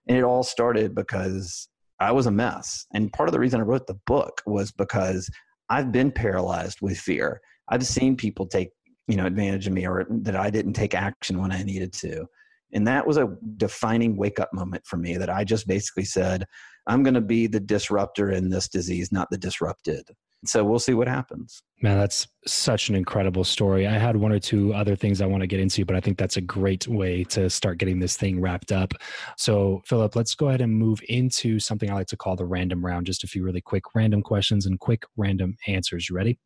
And 0.06 0.18
it 0.18 0.22
all 0.22 0.42
started 0.42 0.94
because 0.94 1.66
I 1.98 2.12
was 2.12 2.26
a 2.26 2.30
mess. 2.30 2.84
And 2.92 3.10
part 3.10 3.30
of 3.30 3.32
the 3.32 3.40
reason 3.40 3.58
I 3.58 3.64
wrote 3.64 3.86
the 3.86 3.98
book 4.06 4.42
was 4.44 4.70
because 4.70 5.30
I've 5.70 5.92
been 5.92 6.12
paralyzed 6.12 6.82
with 6.82 6.98
fear. 6.98 7.40
I've 7.68 7.86
seen 7.86 8.16
people 8.16 8.46
take 8.46 8.70
you 9.08 9.16
know 9.16 9.26
advantage 9.26 9.66
of 9.66 9.72
me 9.72 9.86
or 9.86 10.06
that 10.08 10.36
I 10.36 10.50
didn't 10.50 10.74
take 10.74 10.94
action 10.94 11.40
when 11.40 11.52
I 11.52 11.62
needed 11.62 11.92
to. 11.94 12.26
And 12.72 12.86
that 12.86 13.06
was 13.06 13.16
a 13.16 13.28
defining 13.56 14.16
wake 14.16 14.40
up 14.40 14.52
moment 14.52 14.84
for 14.86 14.96
me 14.96 15.16
that 15.16 15.30
I 15.30 15.44
just 15.44 15.68
basically 15.68 16.04
said, 16.04 16.44
I'm 16.86 17.02
going 17.02 17.14
to 17.14 17.20
be 17.20 17.46
the 17.46 17.60
disruptor 17.60 18.32
in 18.32 18.50
this 18.50 18.68
disease, 18.68 19.12
not 19.12 19.28
the 19.30 19.38
disrupted. 19.38 20.04
So 20.44 20.64
we'll 20.64 20.78
see 20.78 20.94
what 20.94 21.08
happens. 21.08 21.62
Man, 21.82 21.98
that's 21.98 22.28
such 22.46 22.88
an 22.88 22.94
incredible 22.94 23.44
story. 23.44 23.86
I 23.86 23.98
had 23.98 24.16
one 24.16 24.32
or 24.32 24.38
two 24.38 24.74
other 24.74 24.94
things 24.94 25.20
I 25.20 25.26
want 25.26 25.40
to 25.40 25.46
get 25.46 25.60
into, 25.60 25.84
but 25.84 25.96
I 25.96 26.00
think 26.00 26.18
that's 26.18 26.36
a 26.36 26.42
great 26.42 26.86
way 26.86 27.24
to 27.24 27.48
start 27.48 27.78
getting 27.78 27.98
this 27.98 28.16
thing 28.16 28.40
wrapped 28.40 28.70
up. 28.70 28.92
So, 29.36 29.82
Philip, 29.86 30.14
let's 30.14 30.34
go 30.34 30.48
ahead 30.48 30.60
and 30.60 30.72
move 30.72 31.00
into 31.08 31.58
something 31.58 31.90
I 31.90 31.94
like 31.94 32.06
to 32.08 32.16
call 32.16 32.36
the 32.36 32.44
random 32.44 32.84
round. 32.84 33.06
Just 33.06 33.24
a 33.24 33.26
few 33.26 33.42
really 33.42 33.60
quick 33.60 33.84
random 33.94 34.22
questions 34.22 34.66
and 34.66 34.78
quick 34.78 35.04
random 35.16 35.56
answers. 35.66 36.08
You 36.08 36.16
ready? 36.16 36.38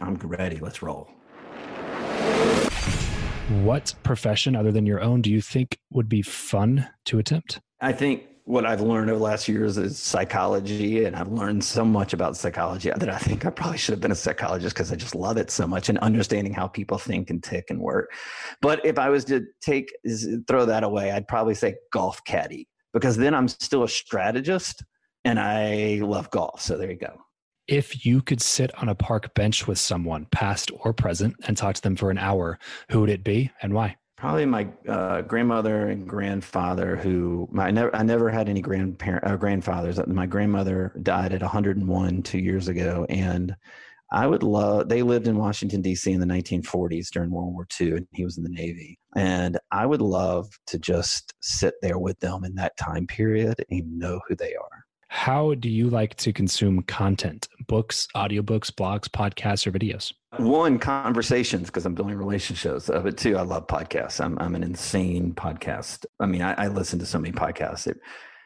I'm 0.00 0.16
ready. 0.16 0.58
Let's 0.58 0.82
roll. 0.82 1.10
What 3.62 3.94
profession 4.02 4.56
other 4.56 4.72
than 4.72 4.86
your 4.86 5.00
own 5.00 5.20
do 5.22 5.30
you 5.30 5.40
think 5.40 5.78
would 5.90 6.08
be 6.08 6.22
fun 6.22 6.88
to 7.06 7.18
attempt? 7.18 7.60
I 7.80 7.92
think 7.92 8.24
what 8.44 8.66
I've 8.66 8.80
learned 8.80 9.10
over 9.10 9.18
the 9.18 9.24
last 9.24 9.46
years 9.46 9.78
is 9.78 9.98
psychology, 9.98 11.04
and 11.04 11.14
I've 11.14 11.30
learned 11.30 11.62
so 11.62 11.84
much 11.84 12.12
about 12.12 12.36
psychology 12.36 12.90
that 12.96 13.08
I 13.08 13.18
think 13.18 13.44
I 13.44 13.50
probably 13.50 13.78
should 13.78 13.92
have 13.92 14.00
been 14.00 14.10
a 14.10 14.16
psychologist 14.16 14.74
because 14.74 14.90
I 14.90 14.96
just 14.96 15.14
love 15.14 15.36
it 15.36 15.50
so 15.50 15.66
much 15.66 15.88
and 15.88 15.98
understanding 15.98 16.52
how 16.52 16.66
people 16.66 16.98
think 16.98 17.30
and 17.30 17.42
tick 17.42 17.66
and 17.68 17.80
work. 17.80 18.10
But 18.60 18.84
if 18.84 18.98
I 18.98 19.10
was 19.10 19.24
to 19.26 19.44
take 19.60 19.92
throw 20.48 20.64
that 20.66 20.82
away, 20.82 21.12
I'd 21.12 21.28
probably 21.28 21.54
say 21.54 21.76
golf 21.92 22.24
caddy 22.24 22.68
because 22.92 23.16
then 23.16 23.34
I'm 23.34 23.48
still 23.48 23.84
a 23.84 23.88
strategist 23.88 24.82
and 25.24 25.38
I 25.38 26.00
love 26.02 26.30
golf. 26.30 26.62
So 26.62 26.76
there 26.76 26.90
you 26.90 26.98
go. 26.98 27.16
If 27.72 28.04
you 28.04 28.20
could 28.20 28.42
sit 28.42 28.70
on 28.82 28.90
a 28.90 28.94
park 28.94 29.32
bench 29.32 29.66
with 29.66 29.78
someone, 29.78 30.26
past 30.26 30.70
or 30.80 30.92
present, 30.92 31.36
and 31.46 31.56
talk 31.56 31.74
to 31.76 31.80
them 31.80 31.96
for 31.96 32.10
an 32.10 32.18
hour, 32.18 32.58
who 32.90 33.00
would 33.00 33.08
it 33.08 33.24
be 33.24 33.50
and 33.62 33.72
why? 33.72 33.96
Probably 34.18 34.44
my 34.44 34.68
uh, 34.86 35.22
grandmother 35.22 35.88
and 35.88 36.06
grandfather. 36.06 36.96
Who 36.96 37.48
my, 37.50 37.68
I 37.68 37.70
never 37.70 37.96
I 37.96 38.02
never 38.02 38.28
had 38.28 38.50
any 38.50 38.60
grandparent 38.60 39.26
uh, 39.26 39.36
grandfathers. 39.38 39.98
My 40.06 40.26
grandmother 40.26 40.92
died 41.02 41.32
at 41.32 41.40
101 41.40 42.22
two 42.22 42.38
years 42.40 42.68
ago, 42.68 43.06
and 43.08 43.56
I 44.12 44.26
would 44.26 44.42
love. 44.42 44.90
They 44.90 45.02
lived 45.02 45.26
in 45.26 45.38
Washington 45.38 45.80
D.C. 45.80 46.12
in 46.12 46.20
the 46.20 46.26
1940s 46.26 47.08
during 47.08 47.30
World 47.30 47.54
War 47.54 47.66
II, 47.80 47.92
and 47.92 48.06
he 48.12 48.22
was 48.22 48.36
in 48.36 48.44
the 48.44 48.50
Navy. 48.50 48.98
And 49.16 49.58
I 49.70 49.86
would 49.86 50.02
love 50.02 50.50
to 50.66 50.78
just 50.78 51.32
sit 51.40 51.72
there 51.80 51.98
with 51.98 52.20
them 52.20 52.44
in 52.44 52.54
that 52.56 52.76
time 52.76 53.06
period 53.06 53.64
and 53.70 53.98
know 53.98 54.20
who 54.28 54.36
they 54.36 54.54
are. 54.56 54.81
How 55.12 55.52
do 55.52 55.68
you 55.68 55.90
like 55.90 56.14
to 56.16 56.32
consume 56.32 56.82
content? 56.84 57.46
Books, 57.68 58.08
audiobooks, 58.16 58.70
blogs, 58.70 59.10
podcasts, 59.10 59.66
or 59.66 59.70
videos? 59.70 60.10
One, 60.38 60.78
conversations, 60.78 61.66
because 61.66 61.84
I'm 61.84 61.94
building 61.94 62.16
relationships. 62.16 62.88
Uh, 62.88 62.98
but 63.00 63.18
two, 63.18 63.36
I 63.36 63.42
love 63.42 63.66
podcasts. 63.66 64.24
I'm, 64.24 64.38
I'm 64.38 64.54
an 64.54 64.62
insane 64.62 65.34
podcast. 65.34 66.06
I 66.18 66.24
mean, 66.24 66.40
I, 66.40 66.54
I 66.54 66.68
listen 66.68 66.98
to 66.98 67.04
so 67.04 67.18
many 67.18 67.30
podcasts. 67.30 67.86
It, 67.86 68.00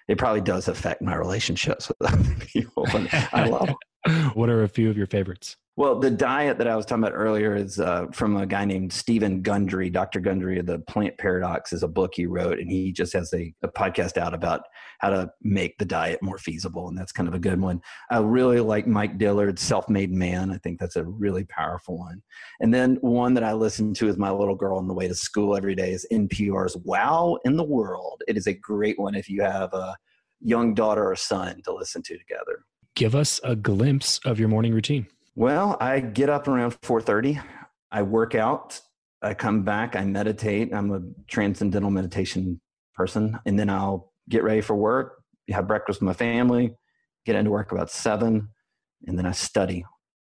it 0.09 0.19
probably 0.19 0.41
does 0.41 0.67
affect 0.67 1.01
my 1.03 1.15
relationships 1.15 1.89
with 1.89 2.13
other 2.13 2.35
people. 2.41 2.85
I 3.33 3.49
love. 3.49 3.71
what 4.35 4.49
are 4.49 4.63
a 4.63 4.69
few 4.69 4.91
of 4.91 4.97
your 4.97 5.07
favorites? 5.07 5.57
Well, 5.79 6.01
the 6.01 6.11
diet 6.11 6.57
that 6.57 6.67
I 6.67 6.75
was 6.75 6.87
talking 6.87 7.05
about 7.05 7.15
earlier 7.15 7.55
is 7.55 7.79
uh, 7.79 8.07
from 8.11 8.35
a 8.39 8.47
guy 8.47 8.65
named 8.65 8.95
Steven 8.95 9.43
Gundry. 9.43 9.91
Dr. 9.91 10.21
Gundry, 10.21 10.59
The 10.63 10.79
Plant 10.79 11.19
Paradox 11.19 11.71
is 11.75 11.83
a 11.83 11.89
book 11.89 12.13
he 12.15 12.25
wrote, 12.25 12.59
and 12.59 12.71
he 12.71 12.93
just 12.93 13.13
has 13.13 13.31
a, 13.35 13.53
a, 13.63 13.69
podcast 13.69 14.17
out 14.17 14.33
about 14.33 14.63
how 15.01 15.11
to 15.11 15.31
make 15.43 15.77
the 15.77 15.85
diet 15.85 16.23
more 16.23 16.39
feasible, 16.39 16.89
and 16.89 16.97
that's 16.97 17.13
kind 17.13 17.29
of 17.29 17.35
a 17.35 17.39
good 17.39 17.61
one. 17.61 17.83
I 18.11 18.21
really 18.21 18.61
like 18.61 18.87
Mike 18.87 19.19
Dillard's 19.19 19.61
Self 19.61 19.91
Made 19.91 20.11
Man. 20.11 20.51
I 20.51 20.57
think 20.57 20.81
that's 20.81 20.97
a 20.97 21.05
really 21.05 21.45
powerful 21.45 21.99
one. 21.99 22.23
And 22.61 22.73
then 22.73 22.97
one 23.03 23.35
that 23.35 23.45
I 23.45 23.53
listen 23.53 23.93
to 23.95 24.09
is 24.09 24.17
my 24.17 24.31
little 24.31 24.57
girl 24.57 24.79
on 24.79 24.89
the 24.89 24.95
way 24.95 25.09
to 25.09 25.15
school 25.15 25.55
every 25.55 25.75
day 25.75 25.93
is 25.93 26.07
NPR's 26.11 26.79
Wow 26.85 27.37
in 27.45 27.59
the 27.59 27.65
World. 27.65 28.23
It 28.27 28.39
is 28.39 28.47
a 28.47 28.55
great 28.55 28.99
one 28.99 29.15
if 29.15 29.29
you 29.29 29.43
have 29.43 29.75
a 29.75 29.95
young 30.41 30.73
daughter 30.73 31.07
or 31.07 31.17
son 31.17 31.61
to 31.65 31.75
listen 31.75 32.03
to 32.05 32.17
together. 32.17 32.65
Give 32.97 33.15
us 33.15 33.41
a 33.45 33.55
glimpse 33.55 34.21
of 34.25 34.41
your 34.41 34.49
morning 34.49 34.73
routine. 34.73 35.07
Well, 35.35 35.77
I 35.81 36.01
get 36.01 36.31
up 36.31 36.49
around 36.49 36.81
4:30. 36.81 37.39
I 37.93 38.03
work 38.03 38.35
out. 38.35 38.81
I 39.21 39.35
come 39.35 39.65
back. 39.65 39.95
I 39.95 40.05
meditate. 40.05 40.73
I'm 40.73 40.91
a 40.91 41.03
transcendental 41.29 41.91
meditation 41.91 42.59
person, 42.95 43.39
and 43.45 43.59
then 43.59 43.69
I'll 43.69 44.15
get 44.31 44.43
ready 44.43 44.63
for 44.63 44.75
work. 44.75 45.23
Have 45.51 45.69
breakfast 45.69 46.01
with 46.01 46.07
my 46.07 46.15
family. 46.15 46.75
Get 47.27 47.37
into 47.37 47.51
work 47.51 47.71
about 47.71 47.91
seven, 47.91 48.49
and 49.07 49.19
then 49.19 49.27
I 49.27 49.33
study. 49.33 49.85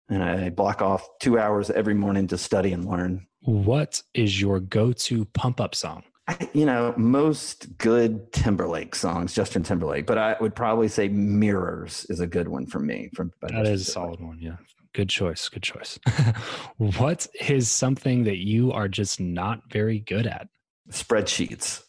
And 0.10 0.24
I 0.24 0.50
block 0.50 0.82
off 0.82 1.08
two 1.20 1.38
hours 1.38 1.70
every 1.70 1.94
morning 1.94 2.26
to 2.28 2.38
study 2.38 2.74
and 2.74 2.86
learn. 2.86 3.28
What 3.42 4.02
is 4.16 4.42
your 4.42 4.60
go-to 4.60 5.26
pump-up 5.26 5.76
song? 5.76 6.04
I, 6.28 6.50
you 6.54 6.66
know, 6.66 6.94
most 6.98 7.78
good 7.78 8.32
Timberlake 8.34 8.96
songs, 8.96 9.34
Justin 9.34 9.64
Timberlake, 9.64 10.08
but 10.08 10.18
I 10.18 10.36
would 10.42 10.56
probably 10.56 10.88
say 10.88 11.08
"Mirrors" 11.08 12.06
is 12.10 12.20
a 12.20 12.28
good 12.28 12.48
one 12.48 12.66
for 12.66 12.80
me. 12.80 13.10
From 13.14 13.32
that 13.42 13.68
is 13.68 13.88
a 13.88 13.92
solid 13.92 14.20
one, 14.20 14.40
yeah. 14.40 14.58
Good 14.94 15.10
choice. 15.10 15.50
Good 15.50 15.62
choice. 15.62 16.00
what 16.78 17.28
is 17.48 17.70
something 17.70 18.24
that 18.24 18.38
you 18.38 18.72
are 18.72 18.88
just 18.88 19.20
not 19.20 19.60
very 19.70 20.00
good 20.00 20.26
at? 20.26 20.48
Spreadsheets. 20.90 21.84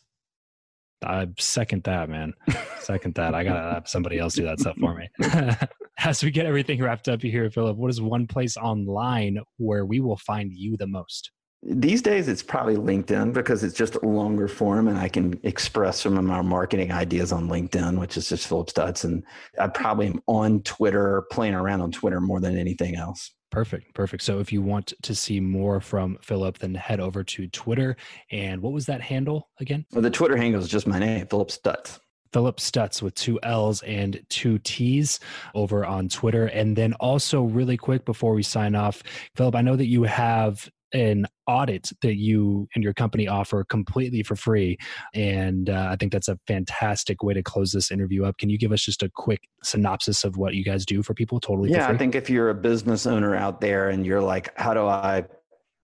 I 1.05 1.28
second 1.39 1.84
that, 1.84 2.09
man. 2.09 2.34
Second 2.80 3.14
that. 3.14 3.34
I 3.34 3.45
gotta 3.45 3.74
have 3.74 3.89
somebody 3.89 4.18
else 4.18 4.34
do 4.34 4.45
that 4.45 4.59
stuff 4.59 4.76
for 4.78 4.95
me. 4.95 5.09
As 5.99 6.24
we 6.24 6.30
get 6.30 6.47
everything 6.47 6.82
wrapped 6.82 7.09
up 7.09 7.22
here, 7.22 7.49
Philip, 7.51 7.76
what 7.76 7.91
is 7.91 8.01
one 8.01 8.26
place 8.26 8.57
online 8.57 9.39
where 9.57 9.87
we 9.87 10.01
will 10.01 10.16
find 10.16 10.53
you 10.53 10.76
the 10.76 10.87
most? 10.87 11.30
These 11.69 12.01
days, 12.01 12.29
it's 12.29 12.45
probably 12.45 12.77
LinkedIn 12.77 13.33
because 13.33 13.64
it's 13.64 13.77
just 13.77 13.97
a 13.97 14.07
longer 14.07 14.47
form 14.47 14.87
and 14.87 14.97
I 14.97 15.09
can 15.09 15.39
express 15.43 16.01
some 16.01 16.17
of 16.17 16.25
my 16.25 16.41
marketing 16.41 16.93
ideas 16.93 17.33
on 17.33 17.49
LinkedIn, 17.49 17.99
which 17.99 18.17
is 18.17 18.29
just 18.29 18.47
Philip 18.47 18.71
Stutts. 18.71 19.03
And 19.03 19.25
I 19.59 19.67
probably 19.67 20.07
am 20.07 20.23
on 20.29 20.62
Twitter, 20.62 21.25
playing 21.33 21.55
around 21.55 21.81
on 21.81 21.91
Twitter 21.91 22.21
more 22.21 22.39
than 22.39 22.57
anything 22.57 22.95
else. 22.95 23.33
Perfect. 23.51 23.95
Perfect. 23.95 24.23
So 24.23 24.39
if 24.39 24.53
you 24.53 24.62
want 24.62 24.93
to 25.03 25.14
see 25.14 25.41
more 25.41 25.81
from 25.81 26.19
Philip, 26.23 26.59
then 26.59 26.75
head 26.75 27.01
over 27.01 27.25
to 27.25 27.49
Twitter. 27.49 27.97
And 28.31 28.62
what 28.62 28.73
was 28.73 28.87
that 28.87 29.01
handle 29.01 29.49
again? 29.61 29.87
Well, 29.93 30.03
the 30.03 30.11
Twitter 30.11 30.37
handle 30.37 30.61
is 30.61 30.69
just 30.69 30.87
my 30.87 31.01
name, 31.01 31.27
Philip 31.27 31.51
Stutts. 31.51 31.99
Philip 32.33 32.61
Stutts 32.61 33.03
with 33.03 33.14
two 33.14 33.41
L's 33.43 33.83
and 33.83 34.23
two 34.29 34.59
T's 34.59 35.21
over 35.55 35.87
on 35.87 36.09
Twitter. 36.09 36.47
And 36.47 36.77
then 36.77 36.93
also, 36.95 37.43
really 37.43 37.77
quick 37.77 38.05
before 38.05 38.35
we 38.35 38.43
sign 38.43 38.75
off, 38.75 39.03
Philip, 39.37 39.55
I 39.55 39.62
know 39.62 39.77
that 39.77 39.87
you 39.87 40.03
have 40.03 40.69
an 40.93 41.26
audit 41.47 41.91
that 42.03 42.16
you 42.16 42.68
and 42.74 42.82
your 42.82 42.95
company 42.95 43.26
offer 43.28 43.64
completely 43.64 44.22
for 44.22 44.37
free. 44.37 44.78
And 45.14 45.68
uh, 45.68 45.89
I 45.91 45.97
think 45.97 46.12
that's 46.12 46.28
a 46.28 46.39
fantastic 46.47 47.22
way 47.22 47.34
to 47.34 47.43
close 47.43 47.72
this 47.72 47.91
interview 47.91 48.24
up. 48.24 48.39
Can 48.39 48.51
you 48.51 48.59
give 48.59 48.72
us 48.72 48.82
just 48.82 49.03
a 49.03 49.11
quick 49.14 49.49
synopsis 49.62 50.24
of 50.24 50.37
what 50.37 50.55
you 50.55 50.64
guys 50.64 50.87
do 50.87 51.03
for 51.03 51.14
people 51.14 51.41
totally? 51.41 51.70
Yeah, 51.70 51.89
I 51.89 51.97
think 51.97 52.14
if 52.14 52.30
you're 52.30 52.51
a 52.51 52.55
business 52.55 53.07
owner 53.07 53.34
out 53.34 53.61
there 53.61 53.89
and 53.89 54.07
you're 54.07 54.22
like, 54.22 54.57
how 54.59 54.74
do 54.74 54.87
I 54.87 55.24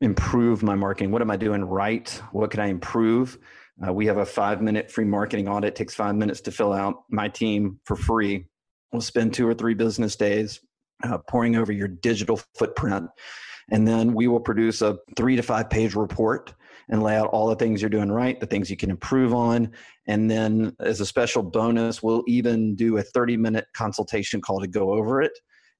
improve 0.00 0.62
my 0.62 0.74
marketing? 0.74 1.10
What 1.10 1.22
am 1.22 1.30
I 1.30 1.36
doing 1.36 1.64
right? 1.64 2.08
What 2.32 2.50
can 2.50 2.60
I 2.60 2.66
improve? 2.66 3.38
Uh, 3.86 3.92
we 3.92 4.06
have 4.06 4.18
a 4.18 4.26
five 4.26 4.60
minute 4.60 4.90
free 4.90 5.04
marketing 5.04 5.48
audit. 5.48 5.68
It 5.68 5.76
takes 5.76 5.94
five 5.94 6.14
minutes 6.14 6.40
to 6.42 6.52
fill 6.52 6.72
out. 6.72 7.04
My 7.10 7.28
team 7.28 7.80
for 7.84 7.96
free 7.96 8.46
will 8.92 9.00
spend 9.00 9.34
two 9.34 9.48
or 9.48 9.54
three 9.54 9.74
business 9.74 10.16
days 10.16 10.60
uh, 11.02 11.18
pouring 11.28 11.56
over 11.56 11.72
your 11.72 11.88
digital 11.88 12.40
footprint. 12.54 13.08
And 13.70 13.86
then 13.86 14.14
we 14.14 14.28
will 14.28 14.40
produce 14.40 14.82
a 14.82 14.98
three 15.16 15.36
to 15.36 15.42
five 15.42 15.70
page 15.70 15.94
report 15.94 16.54
and 16.88 17.02
lay 17.02 17.16
out 17.16 17.28
all 17.28 17.48
the 17.48 17.56
things 17.56 17.80
you're 17.80 17.88
doing 17.88 18.10
right, 18.10 18.38
the 18.40 18.46
things 18.46 18.70
you 18.70 18.76
can 18.76 18.90
improve 18.90 19.32
on. 19.32 19.70
And 20.06 20.30
then, 20.30 20.74
as 20.80 21.00
a 21.00 21.06
special 21.06 21.42
bonus, 21.42 22.02
we'll 22.02 22.24
even 22.26 22.74
do 22.74 22.96
a 22.96 23.02
30 23.02 23.36
minute 23.36 23.66
consultation 23.74 24.40
call 24.40 24.60
to 24.60 24.66
go 24.66 24.92
over 24.92 25.22
it. 25.22 25.32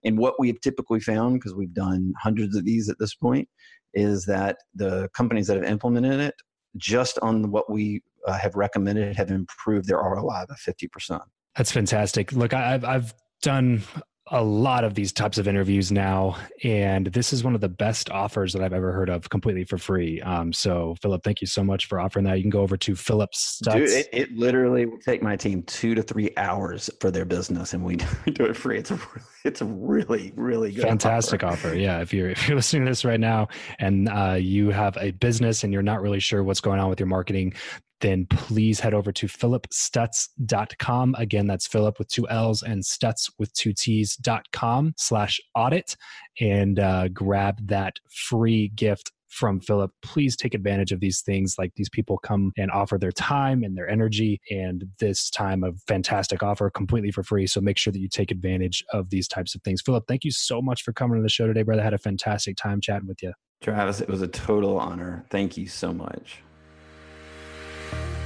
And 0.05 0.19
what 0.19 0.35
we've 0.39 0.61
typically 0.61 1.01
found, 1.01 1.35
because 1.35 1.55
we've 1.55 1.75
done 1.75 2.13
hundreds 2.21 2.57
of 2.57 2.65
these 2.65 2.89
at 2.89 2.99
this 2.99 3.15
point, 3.15 3.49
is 3.95 4.25
that 4.27 4.57
the 4.75 5.09
companies 5.15 5.47
that 5.49 5.57
have 5.57 5.67
implemented 5.67 6.21
it, 6.21 6.35
just 6.77 7.19
on 7.21 7.51
what 7.51 7.71
we 7.71 8.03
uh, 8.27 8.39
have 8.39 8.55
recommended, 8.55 9.17
have 9.17 9.31
improved 9.31 9.89
their 9.89 9.99
ROI 9.99 10.45
by 10.49 10.55
50%. 10.55 11.21
That's 11.57 11.71
fantastic. 11.71 12.33
Look, 12.33 12.55
I've, 12.55 12.85
I've 12.85 13.15
done 13.43 13.83
a 14.33 14.43
lot 14.43 14.83
of 14.83 14.95
these 14.95 15.13
types 15.13 15.37
of 15.37 15.47
interviews 15.47 15.93
now, 15.93 16.37
and 16.65 17.07
this 17.09 17.35
is 17.35 17.45
one 17.45 17.55
of 17.55 17.61
the 17.61 17.69
best 17.69 18.09
offers 18.09 18.55
that 18.55 18.63
I've 18.63 18.73
ever 18.73 18.91
heard 18.91 19.11
of, 19.11 19.29
completely 19.29 19.65
for 19.65 19.77
free. 19.77 20.23
Um, 20.23 20.55
so, 20.55 20.97
Philip, 21.03 21.23
thank 21.23 21.43
you 21.43 21.47
so 21.47 21.63
much 21.63 21.85
for 21.85 22.01
offering 22.01 22.25
that. 22.25 22.39
You 22.39 22.43
can 22.43 22.51
go 22.51 22.63
over 22.63 22.79
to 22.79 22.97
Philip 22.97 23.35
Stutts. 23.35 23.77
Dude, 23.77 23.91
it, 23.91 24.09
it, 24.11 24.33
literally 24.33 24.87
will 24.87 24.99
take 24.99 25.23
my 25.23 25.37
team 25.37 25.63
two 25.65 25.95
to 25.95 26.03
three 26.03 26.31
hours 26.39 26.89
for 26.99 27.11
their 27.11 27.27
business, 27.27 27.75
and 27.75 27.85
we 27.85 27.97
do 28.33 28.47
it 28.47 28.57
free. 28.57 28.79
It's 28.79 28.91
a 28.91 28.99
it's 29.45 29.61
a 29.61 29.67
really 29.67 30.33
really 30.35 30.73
good 30.73 30.85
fantastic 30.85 31.45
offer. 31.45 31.69
offer. 31.69 31.77
Yeah, 31.77 32.01
if 32.01 32.15
you're 32.15 32.31
if 32.31 32.49
you're 32.49 32.57
listening 32.57 32.87
to 32.87 32.91
this 32.91 33.05
right 33.05 33.21
now 33.21 33.49
and 33.81 34.09
uh, 34.09 34.37
you 34.41 34.71
have 34.71 34.97
a 34.97 35.11
business 35.11 35.63
and 35.63 35.75
you're 35.75 35.83
not 35.83 36.01
really 36.01 36.21
sure 36.21 36.43
what's 36.43 36.61
going 36.61 36.81
on 36.81 36.89
with 36.89 36.99
your 36.99 37.07
marketing, 37.07 37.53
then 38.03 38.27
please 38.27 38.81
head 38.81 38.93
over 38.93 39.11
to 39.13 39.27
philipstutts.com. 39.27 41.15
Again, 41.19 41.47
that's 41.47 41.67
Philip 41.67 41.99
with 41.99 42.09
two 42.09 42.29
L's 42.29 42.63
and 42.63 42.85
Stutts 42.85 43.31
with 43.39 43.53
two 43.55 43.73
T's.com 43.73 44.95
slash 44.99 45.41
audit 45.55 45.97
and 46.41 46.79
uh, 46.79 47.09
grab 47.09 47.67
that 47.67 47.95
free 48.11 48.69
gift 48.75 49.13
from 49.29 49.61
Philip. 49.61 49.91
Please 50.03 50.37
take 50.37 50.53
advantage 50.53 50.93
of 50.93 51.01
these 51.01 51.23
things. 51.23 51.55
Like 51.59 51.73
these 51.77 51.89
people 51.89 52.19
come 52.19 52.53
and 52.59 52.71
offer 52.71 52.99
their 52.99 53.13
time 53.13 53.63
and 53.63 53.77
their 53.77 53.89
energy, 53.89 54.41
and 54.51 54.85
this 54.99 55.31
time 55.31 55.65
of 55.65 55.81
fantastic 55.89 56.43
offer 56.43 56.69
completely 56.69 57.11
for 57.11 57.23
free. 57.23 57.47
So 57.47 57.61
make 57.61 57.79
sure 57.79 57.93
that 57.93 58.01
you 58.01 58.09
take 58.09 58.31
advantage 58.31 58.85
of 58.93 59.09
these 59.09 59.27
types 59.27 59.55
of 59.55 59.63
things. 59.63 59.81
Philip, 59.81 60.05
thank 60.07 60.25
you 60.25 60.31
so 60.31 60.61
much 60.61 60.83
for 60.83 60.93
coming 60.93 61.17
to 61.17 61.23
the 61.23 61.31
show 61.31 61.47
today, 61.47 61.63
brother. 61.63 61.81
I 61.81 61.85
had 61.85 61.95
a 61.95 61.99
fantastic 61.99 62.57
time 62.57 62.81
chatting 62.81 63.09
with 63.09 63.23
you. 63.23 63.33
Travis, 63.63 64.01
it 64.01 64.09
was 64.09 64.23
a 64.23 64.29
total 64.29 64.79
honor. 64.79 65.25
Thank 65.31 65.57
you 65.57 65.67
so 65.67 65.93
much. 65.93 66.43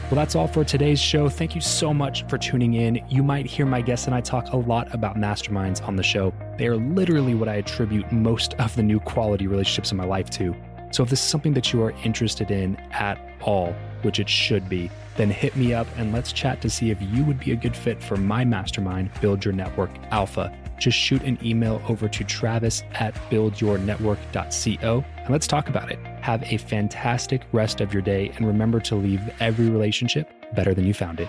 Well, 0.04 0.14
that's 0.14 0.36
all 0.36 0.46
for 0.46 0.62
today's 0.62 1.00
show. 1.00 1.28
Thank 1.28 1.56
you 1.56 1.60
so 1.60 1.92
much 1.92 2.24
for 2.28 2.38
tuning 2.38 2.74
in. 2.74 3.04
You 3.08 3.24
might 3.24 3.44
hear 3.44 3.66
my 3.66 3.80
guests 3.80 4.06
and 4.06 4.14
I 4.14 4.20
talk 4.20 4.52
a 4.52 4.56
lot 4.56 4.94
about 4.94 5.16
masterminds 5.16 5.86
on 5.86 5.96
the 5.96 6.02
show. 6.04 6.32
They 6.58 6.68
are 6.68 6.76
literally 6.76 7.34
what 7.34 7.48
I 7.48 7.56
attribute 7.56 8.12
most 8.12 8.54
of 8.54 8.74
the 8.76 8.84
new 8.84 9.00
quality 9.00 9.48
relationships 9.48 9.90
in 9.90 9.96
my 9.96 10.04
life 10.04 10.30
to. 10.30 10.54
So 10.92 11.02
if 11.02 11.10
this 11.10 11.20
is 11.20 11.26
something 11.26 11.54
that 11.54 11.72
you 11.72 11.82
are 11.82 11.90
interested 12.04 12.52
in 12.52 12.76
at 12.92 13.18
all, 13.40 13.74
which 14.02 14.20
it 14.20 14.28
should 14.28 14.68
be, 14.68 14.90
then 15.16 15.28
hit 15.28 15.56
me 15.56 15.74
up 15.74 15.88
and 15.96 16.12
let's 16.12 16.32
chat 16.32 16.60
to 16.62 16.70
see 16.70 16.90
if 16.90 17.02
you 17.02 17.24
would 17.24 17.40
be 17.40 17.50
a 17.50 17.56
good 17.56 17.74
fit 17.74 18.00
for 18.00 18.16
my 18.16 18.44
mastermind, 18.44 19.10
Build 19.20 19.44
Your 19.44 19.54
Network 19.54 19.90
Alpha. 20.12 20.56
Just 20.78 20.96
shoot 20.98 21.22
an 21.22 21.38
email 21.44 21.82
over 21.88 22.08
to 22.08 22.24
travis 22.24 22.82
at 22.94 23.14
buildyournetwork.co 23.30 25.04
and 25.16 25.30
let's 25.30 25.46
talk 25.46 25.68
about 25.68 25.90
it. 25.90 25.98
Have 26.20 26.42
a 26.44 26.56
fantastic 26.58 27.42
rest 27.52 27.80
of 27.80 27.92
your 27.92 28.02
day 28.02 28.32
and 28.36 28.46
remember 28.46 28.80
to 28.80 28.94
leave 28.94 29.20
every 29.40 29.68
relationship 29.68 30.30
better 30.54 30.74
than 30.74 30.86
you 30.86 30.94
found 30.94 31.20
it. 31.20 31.28